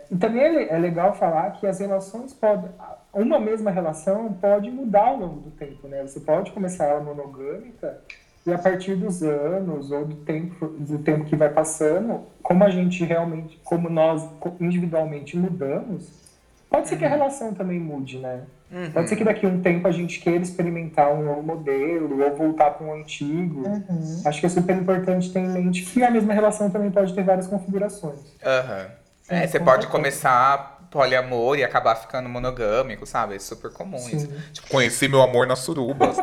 E 0.10 0.16
também 0.18 0.42
é, 0.42 0.74
é 0.74 0.78
legal 0.78 1.16
falar 1.16 1.52
que 1.52 1.66
as 1.66 1.80
relações 1.80 2.34
podem. 2.34 2.70
Uma 3.14 3.40
mesma 3.40 3.72
relação 3.72 4.32
pode 4.34 4.70
mudar 4.70 5.08
ao 5.08 5.18
longo 5.18 5.42
do 5.42 5.52
tempo, 5.52 5.88
né? 5.88 6.04
Você 6.04 6.20
pode 6.20 6.52
começar 6.52 6.86
ela 6.86 7.02
monogâmica 7.02 8.00
e 8.46 8.54
a 8.54 8.58
partir 8.58 8.96
dos 8.96 9.24
anos 9.24 9.92
ou 9.92 10.06
do 10.06 10.16
tempo, 10.18 10.68
do 10.68 11.00
tempo 11.00 11.26
que 11.26 11.36
vai 11.36 11.50
passando, 11.50 12.22
como 12.42 12.64
a 12.64 12.70
gente 12.70 13.04
realmente, 13.04 13.60
como 13.64 13.90
nós 13.90 14.26
individualmente 14.62 15.36
mudamos, 15.36 16.27
pode 16.70 16.88
ser 16.88 16.98
que 16.98 17.06
a 17.06 17.10
relação 17.10 17.54
também 17.54 17.80
mude, 17.80 18.20
né? 18.20 18.42
Uhum. 18.72 18.92
Pode 18.92 19.10
ser 19.10 19.16
que 19.16 19.24
daqui 19.24 19.46
a 19.46 19.50
um 19.50 19.62
tempo 19.62 19.88
a 19.88 19.92
gente 19.92 20.20
queira 20.20 20.44
experimentar 20.44 21.14
um 21.14 21.24
novo 21.24 21.42
modelo 21.42 22.22
ou 22.22 22.36
voltar 22.36 22.72
para 22.72 22.86
um 22.86 22.94
antigo. 22.94 23.66
Uhum. 23.66 24.22
Acho 24.26 24.40
que 24.40 24.46
é 24.46 24.50
super 24.50 24.76
importante 24.76 25.32
ter 25.32 25.40
em 25.40 25.50
mente 25.50 25.84
que 25.84 26.04
a 26.04 26.12
mesma 26.12 26.34
relação 26.34 26.70
também 26.70 26.92
pode 26.92 27.14
ter 27.14 27.24
várias 27.24 27.48
configurações. 27.48 28.20
Aham. 28.46 28.88
É, 29.30 29.42
Sim, 29.42 29.48
você 29.48 29.60
pode 29.60 29.88
começar 29.88 30.77
poliamor 30.90 31.58
e 31.58 31.64
acabar 31.64 31.96
ficando 31.96 32.30
monogâmico, 32.30 33.06
sabe? 33.06 33.36
É 33.36 33.40
super 33.40 33.72
comum 33.72 33.98
isso. 34.10 34.28
Sim. 34.28 34.42
Tipo, 34.54 34.68
conheci 34.70 35.08
meu 35.08 35.22
amor 35.22 35.48
na 35.48 35.56
suruba. 35.56 36.12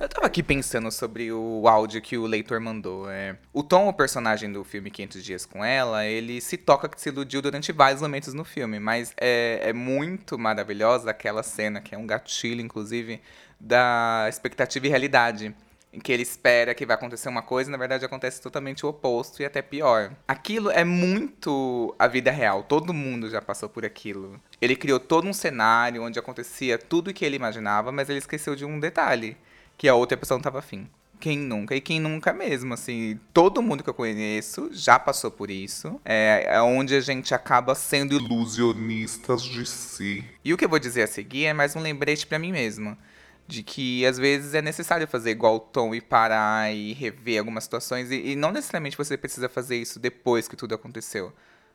Eu 0.00 0.08
tava 0.08 0.26
aqui 0.26 0.44
pensando 0.44 0.92
sobre 0.92 1.32
o 1.32 1.66
áudio 1.66 2.00
que 2.00 2.16
o 2.16 2.24
leitor 2.24 2.60
mandou. 2.60 3.10
É, 3.10 3.36
o 3.52 3.64
Tom, 3.64 3.88
o 3.88 3.92
personagem 3.92 4.50
do 4.50 4.62
filme 4.62 4.90
500 4.90 5.24
Dias 5.24 5.44
com 5.44 5.64
Ela, 5.64 6.06
ele 6.06 6.40
se 6.40 6.56
toca 6.56 6.88
que 6.88 7.00
se 7.00 7.08
iludiu 7.08 7.42
durante 7.42 7.72
vários 7.72 8.00
momentos 8.00 8.32
no 8.32 8.44
filme, 8.44 8.78
mas 8.78 9.12
é, 9.20 9.60
é 9.60 9.72
muito 9.72 10.38
maravilhosa 10.38 11.10
aquela 11.10 11.42
cena, 11.42 11.80
que 11.80 11.96
é 11.96 11.98
um 11.98 12.06
gatilho, 12.06 12.60
inclusive, 12.60 13.20
da 13.58 14.26
expectativa 14.28 14.86
e 14.86 14.88
realidade. 14.88 15.54
Em 15.92 15.98
que 15.98 16.12
ele 16.12 16.22
espera 16.22 16.74
que 16.74 16.84
vai 16.84 16.94
acontecer 16.94 17.28
uma 17.30 17.40
coisa 17.40 17.70
e 17.70 17.72
na 17.72 17.78
verdade 17.78 18.04
acontece 18.04 18.42
totalmente 18.42 18.84
o 18.84 18.90
oposto 18.90 19.40
e 19.40 19.44
até 19.46 19.62
pior. 19.62 20.12
Aquilo 20.26 20.70
é 20.70 20.84
muito 20.84 21.94
a 21.98 22.06
vida 22.06 22.30
real, 22.30 22.62
todo 22.62 22.92
mundo 22.92 23.30
já 23.30 23.40
passou 23.40 23.68
por 23.70 23.84
aquilo. 23.84 24.38
Ele 24.60 24.76
criou 24.76 25.00
todo 25.00 25.26
um 25.26 25.32
cenário 25.32 26.02
onde 26.02 26.18
acontecia 26.18 26.76
tudo 26.76 27.08
o 27.08 27.14
que 27.14 27.24
ele 27.24 27.36
imaginava, 27.36 27.90
mas 27.90 28.10
ele 28.10 28.18
esqueceu 28.18 28.54
de 28.54 28.64
um 28.66 28.78
detalhe 28.78 29.36
que 29.78 29.88
a 29.88 29.94
outra 29.94 30.16
pessoa 30.18 30.36
não 30.36 30.42
tava 30.42 30.58
afim. 30.58 30.86
Quem 31.20 31.36
nunca? 31.36 31.74
E 31.74 31.80
quem 31.80 31.98
nunca 31.98 32.32
mesmo, 32.32 32.74
assim. 32.74 33.18
Todo 33.34 33.60
mundo 33.60 33.82
que 33.82 33.90
eu 33.90 33.94
conheço 33.94 34.68
já 34.70 35.00
passou 35.00 35.32
por 35.32 35.50
isso. 35.50 36.00
É, 36.04 36.44
é 36.48 36.62
onde 36.62 36.94
a 36.94 37.00
gente 37.00 37.34
acaba 37.34 37.74
sendo 37.74 38.14
ilu- 38.14 38.26
Ilusionistas 38.26 39.42
de 39.42 39.66
si. 39.66 40.24
E 40.44 40.52
o 40.52 40.56
que 40.56 40.64
eu 40.64 40.68
vou 40.68 40.78
dizer 40.78 41.02
a 41.02 41.06
seguir 41.08 41.46
é 41.46 41.52
mais 41.52 41.74
um 41.74 41.80
lembrete 41.80 42.24
pra 42.24 42.38
mim 42.38 42.52
mesmo. 42.52 42.96
De 43.48 43.62
que 43.62 44.04
às 44.06 44.18
vezes 44.18 44.54
é 44.54 44.62
necessário 44.62 45.08
fazer 45.08 45.30
igual 45.30 45.56
o 45.56 45.60
Tom 45.60 45.94
e 45.94 46.00
parar 46.00 46.70
e 46.72 46.92
rever 46.92 47.40
algumas 47.40 47.64
situações. 47.64 48.10
E, 48.10 48.32
e 48.32 48.36
não 48.36 48.52
necessariamente 48.52 48.96
você 48.96 49.16
precisa 49.16 49.48
fazer 49.48 49.76
isso 49.76 49.98
depois 49.98 50.46
que 50.46 50.54
tudo 50.54 50.74
aconteceu. 50.74 51.32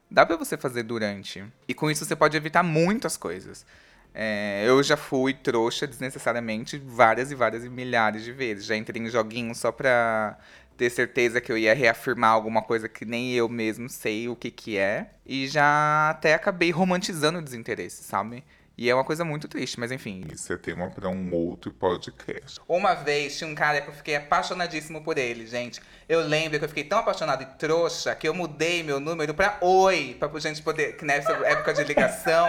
Dá 0.09 0.25
pra 0.25 0.37
você 0.37 0.55
fazer 0.55 0.83
durante. 0.83 1.43
E 1.67 1.73
com 1.73 1.89
isso 1.89 2.05
você 2.05 2.15
pode 2.15 2.37
evitar 2.37 2.61
muitas 2.63 3.17
coisas. 3.17 3.65
É, 4.13 4.63
eu 4.67 4.83
já 4.83 4.95
fui 4.95 5.33
trouxa 5.33 5.87
desnecessariamente 5.87 6.77
várias 6.77 7.31
e 7.31 7.35
várias 7.35 7.65
e 7.65 7.69
milhares 7.69 8.23
de 8.23 8.31
vezes. 8.31 8.65
Já 8.65 8.75
entrei 8.75 9.01
em 9.01 9.09
joguinhos 9.09 9.57
só 9.57 9.71
pra 9.71 10.37
ter 10.77 10.89
certeza 10.89 11.41
que 11.41 11.51
eu 11.51 11.57
ia 11.57 11.73
reafirmar 11.73 12.31
alguma 12.31 12.61
coisa 12.61 12.87
que 12.87 13.05
nem 13.05 13.33
eu 13.33 13.49
mesmo 13.49 13.89
sei 13.89 14.27
o 14.29 14.35
que 14.35 14.51
que 14.51 14.77
é. 14.77 15.09
E 15.25 15.47
já 15.47 16.11
até 16.11 16.35
acabei 16.35 16.71
romantizando 16.71 17.39
o 17.39 17.41
desinteresse, 17.41 18.03
sabe? 18.03 18.43
E 18.75 18.89
é 18.89 18.95
uma 18.95 19.03
coisa 19.03 19.23
muito 19.23 19.47
triste, 19.47 19.79
mas 19.79 19.91
enfim. 19.91 20.23
Isso 20.33 20.51
é 20.51 20.57
tema 20.57 20.89
pra 20.89 21.07
um 21.07 21.31
outro 21.31 21.71
podcast. 21.71 22.59
Uma 22.67 22.95
vez 22.95 23.37
tinha 23.37 23.47
um 23.47 23.53
cara 23.53 23.79
que 23.81 23.89
eu 23.89 23.93
fiquei 23.93 24.15
apaixonadíssimo 24.15 25.03
por 25.03 25.17
ele, 25.17 25.45
gente. 25.45 25.79
Eu 26.09 26.21
lembro 26.21 26.57
que 26.57 26.65
eu 26.65 26.69
fiquei 26.69 26.83
tão 26.83 26.97
apaixonado 26.97 27.43
e 27.43 27.45
trouxa 27.45 28.15
que 28.15 28.27
eu 28.27 28.33
mudei 28.33 28.81
meu 28.81 28.99
número 28.99 29.31
pra 29.35 29.59
Oi, 29.61 30.17
pra 30.19 30.27
gente 30.39 30.61
poder. 30.63 30.97
Que 30.97 31.05
nessa 31.05 31.31
época 31.31 31.71
de 31.71 31.83
ligação 31.83 32.47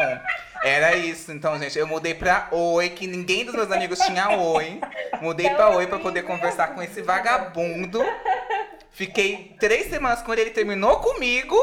era 0.64 0.96
isso. 0.96 1.30
Então, 1.30 1.58
gente, 1.58 1.78
eu 1.78 1.86
mudei 1.86 2.14
pra 2.14 2.48
Oi, 2.50 2.88
que 2.88 3.06
ninguém 3.06 3.44
dos 3.44 3.54
meus 3.54 3.70
amigos 3.70 3.98
tinha 3.98 4.30
Oi. 4.30 4.80
Mudei 5.20 5.50
pra 5.50 5.76
Oi 5.76 5.86
pra 5.86 5.98
poder 5.98 6.22
conversar 6.22 6.68
com 6.68 6.82
esse 6.82 7.02
vagabundo. 7.02 8.02
Fiquei 8.90 9.56
três 9.60 9.90
semanas 9.90 10.22
com 10.22 10.32
ele, 10.32 10.42
ele 10.42 10.50
terminou 10.52 11.00
comigo. 11.00 11.56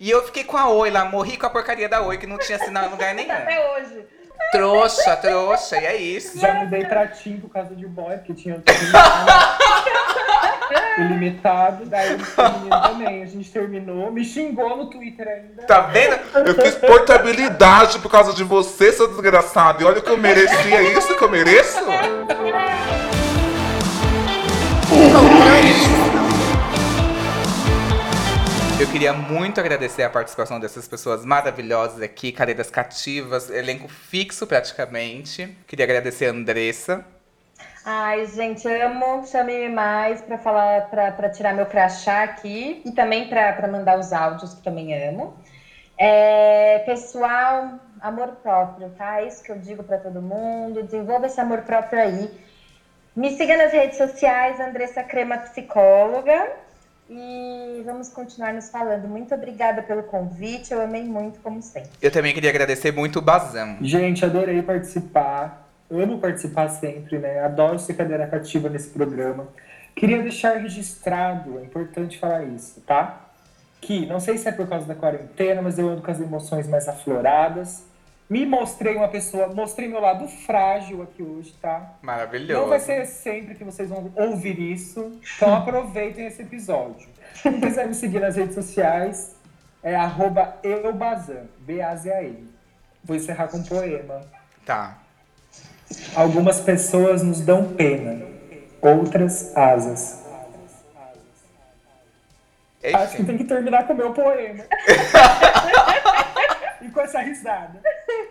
E 0.00 0.10
eu 0.10 0.24
fiquei 0.24 0.44
com 0.44 0.56
a 0.56 0.66
Oi 0.70 0.90
lá, 0.90 1.04
morri 1.04 1.36
com 1.36 1.44
a 1.44 1.50
porcaria 1.50 1.86
da 1.86 2.00
Oi, 2.00 2.16
que 2.16 2.26
não 2.26 2.38
tinha 2.38 2.58
sinal 2.58 2.86
em 2.86 2.88
lugar 2.88 3.12
nenhum. 3.14 3.30
Até 3.30 3.72
hoje. 3.72 4.06
Trouxa, 4.50 5.14
trouxa, 5.16 5.76
e 5.78 5.84
é 5.84 5.96
isso. 5.96 6.40
Já 6.40 6.54
mudei 6.54 6.86
pra 6.86 7.06
Tim 7.06 7.36
por 7.36 7.50
causa 7.50 7.76
de 7.76 7.86
boy, 7.86 8.16
porque 8.16 8.32
tinha 8.32 8.62
ilimitado. 10.98 11.84
Daí 11.84 12.14
o 12.14 12.18
menino 12.18 12.80
também. 12.82 13.22
A 13.22 13.26
gente 13.26 13.52
terminou, 13.52 14.10
me 14.10 14.24
xingou 14.24 14.74
no 14.74 14.86
Twitter 14.86 15.28
ainda. 15.28 15.64
Tá 15.64 15.82
vendo? 15.82 16.18
Eu 16.34 16.54
fiz 16.54 16.74
portabilidade 16.76 17.98
por 17.98 18.10
causa 18.10 18.32
de 18.32 18.42
você, 18.42 18.90
seu 18.92 19.06
desgraçado. 19.06 19.82
E 19.82 19.84
olha 19.84 19.98
o 19.98 20.02
que 20.02 20.10
eu 20.10 20.16
merecia, 20.16 20.76
é 20.76 20.94
isso 20.94 21.14
que 21.14 21.22
eu 21.22 21.28
mereço? 21.28 21.78
Eu 28.80 28.90
queria 28.90 29.12
muito 29.12 29.60
agradecer 29.60 30.04
a 30.04 30.08
participação 30.08 30.58
dessas 30.58 30.88
pessoas 30.88 31.22
maravilhosas 31.22 32.00
aqui, 32.00 32.32
cadeiras 32.32 32.70
cativas, 32.70 33.50
elenco 33.50 33.86
fixo 33.88 34.46
praticamente. 34.46 35.54
Queria 35.66 35.84
agradecer 35.84 36.28
a 36.28 36.30
Andressa. 36.30 37.04
Ai, 37.84 38.24
gente, 38.24 38.66
amo. 38.66 39.26
Chame-me 39.26 39.68
mais 39.68 40.22
pra 40.22 40.38
falar, 40.38 40.88
pra 40.88 41.28
tirar 41.28 41.52
meu 41.52 41.66
crachá 41.66 42.22
aqui 42.22 42.80
e 42.82 42.92
também 42.92 43.28
pra 43.28 43.68
mandar 43.68 43.98
os 43.98 44.14
áudios, 44.14 44.54
que 44.54 44.62
também 44.62 44.94
amo. 45.10 45.36
É, 45.98 46.78
pessoal, 46.86 47.78
amor 48.00 48.28
próprio, 48.42 48.88
tá? 48.96 49.20
É 49.20 49.26
isso 49.26 49.42
que 49.42 49.52
eu 49.52 49.58
digo 49.58 49.82
pra 49.82 49.98
todo 49.98 50.22
mundo. 50.22 50.82
Desenvolva 50.84 51.26
esse 51.26 51.38
amor 51.38 51.60
próprio 51.64 52.00
aí. 52.00 52.30
Me 53.14 53.36
siga 53.36 53.58
nas 53.58 53.74
redes 53.74 53.98
sociais, 53.98 54.58
Andressa 54.58 55.02
Crema 55.02 55.36
Psicóloga. 55.36 56.69
E 57.12 57.82
vamos 57.84 58.08
continuar 58.08 58.54
nos 58.54 58.70
falando. 58.70 59.08
Muito 59.08 59.34
obrigada 59.34 59.82
pelo 59.82 60.04
convite. 60.04 60.72
Eu 60.72 60.80
amei 60.80 61.02
muito, 61.02 61.40
como 61.40 61.60
sempre. 61.60 61.90
Eu 62.00 62.10
também 62.10 62.32
queria 62.32 62.50
agradecer 62.50 62.92
muito 62.92 63.18
o 63.18 63.22
Bazam. 63.22 63.78
Gente, 63.80 64.24
adorei 64.24 64.62
participar. 64.62 65.68
Amo 65.90 66.18
participar 66.18 66.68
sempre, 66.68 67.18
né? 67.18 67.40
Adoro 67.40 67.80
ser 67.80 67.94
cadeira 67.94 68.28
cativa 68.28 68.68
nesse 68.68 68.90
programa. 68.90 69.48
Queria 69.96 70.22
deixar 70.22 70.58
registrado, 70.58 71.58
é 71.58 71.64
importante 71.64 72.16
falar 72.16 72.44
isso, 72.44 72.80
tá? 72.82 73.28
Que 73.80 74.06
não 74.06 74.20
sei 74.20 74.38
se 74.38 74.48
é 74.48 74.52
por 74.52 74.68
causa 74.68 74.86
da 74.86 74.94
quarentena, 74.94 75.60
mas 75.60 75.80
eu 75.80 75.88
ando 75.88 76.02
com 76.02 76.10
as 76.12 76.20
emoções 76.20 76.68
mais 76.68 76.86
afloradas. 76.86 77.89
Me 78.30 78.46
mostrei 78.46 78.94
uma 78.94 79.08
pessoa, 79.08 79.48
mostrei 79.48 79.88
meu 79.88 80.00
lado 80.00 80.28
frágil 80.28 81.02
aqui 81.02 81.20
hoje, 81.20 81.52
tá? 81.60 81.94
Maravilhoso. 82.00 82.60
Não 82.60 82.68
vai 82.68 82.78
ser 82.78 83.04
sempre 83.04 83.56
que 83.56 83.64
vocês 83.64 83.88
vão 83.88 84.12
ouvir 84.14 84.56
isso, 84.56 85.18
então 85.34 85.52
aproveitem 85.58 86.26
esse 86.26 86.42
episódio. 86.42 87.08
Quem 87.42 87.60
quiser 87.60 87.88
me 87.88 87.94
seguir 87.94 88.20
nas 88.20 88.36
redes 88.36 88.54
sociais, 88.54 89.34
é 89.82 89.96
arroba 89.96 90.56
eubazan, 90.62 91.46
B-A-Z-A-N. 91.58 92.48
Vou 93.02 93.16
encerrar 93.16 93.48
com 93.48 93.56
um 93.56 93.64
poema. 93.64 94.20
Tá. 94.64 94.98
Algumas 96.14 96.60
pessoas 96.60 97.24
nos 97.24 97.40
dão 97.40 97.74
pena, 97.74 98.24
outras 98.80 99.56
asas. 99.56 100.20
Acho 102.94 103.16
que 103.16 103.24
tem 103.24 103.36
que 103.36 103.44
terminar 103.44 103.88
com 103.88 103.92
o 103.92 103.96
meu 103.96 104.12
poema. 104.12 104.62
com 106.90 107.00
essa 107.00 107.20
risada. 107.20 107.80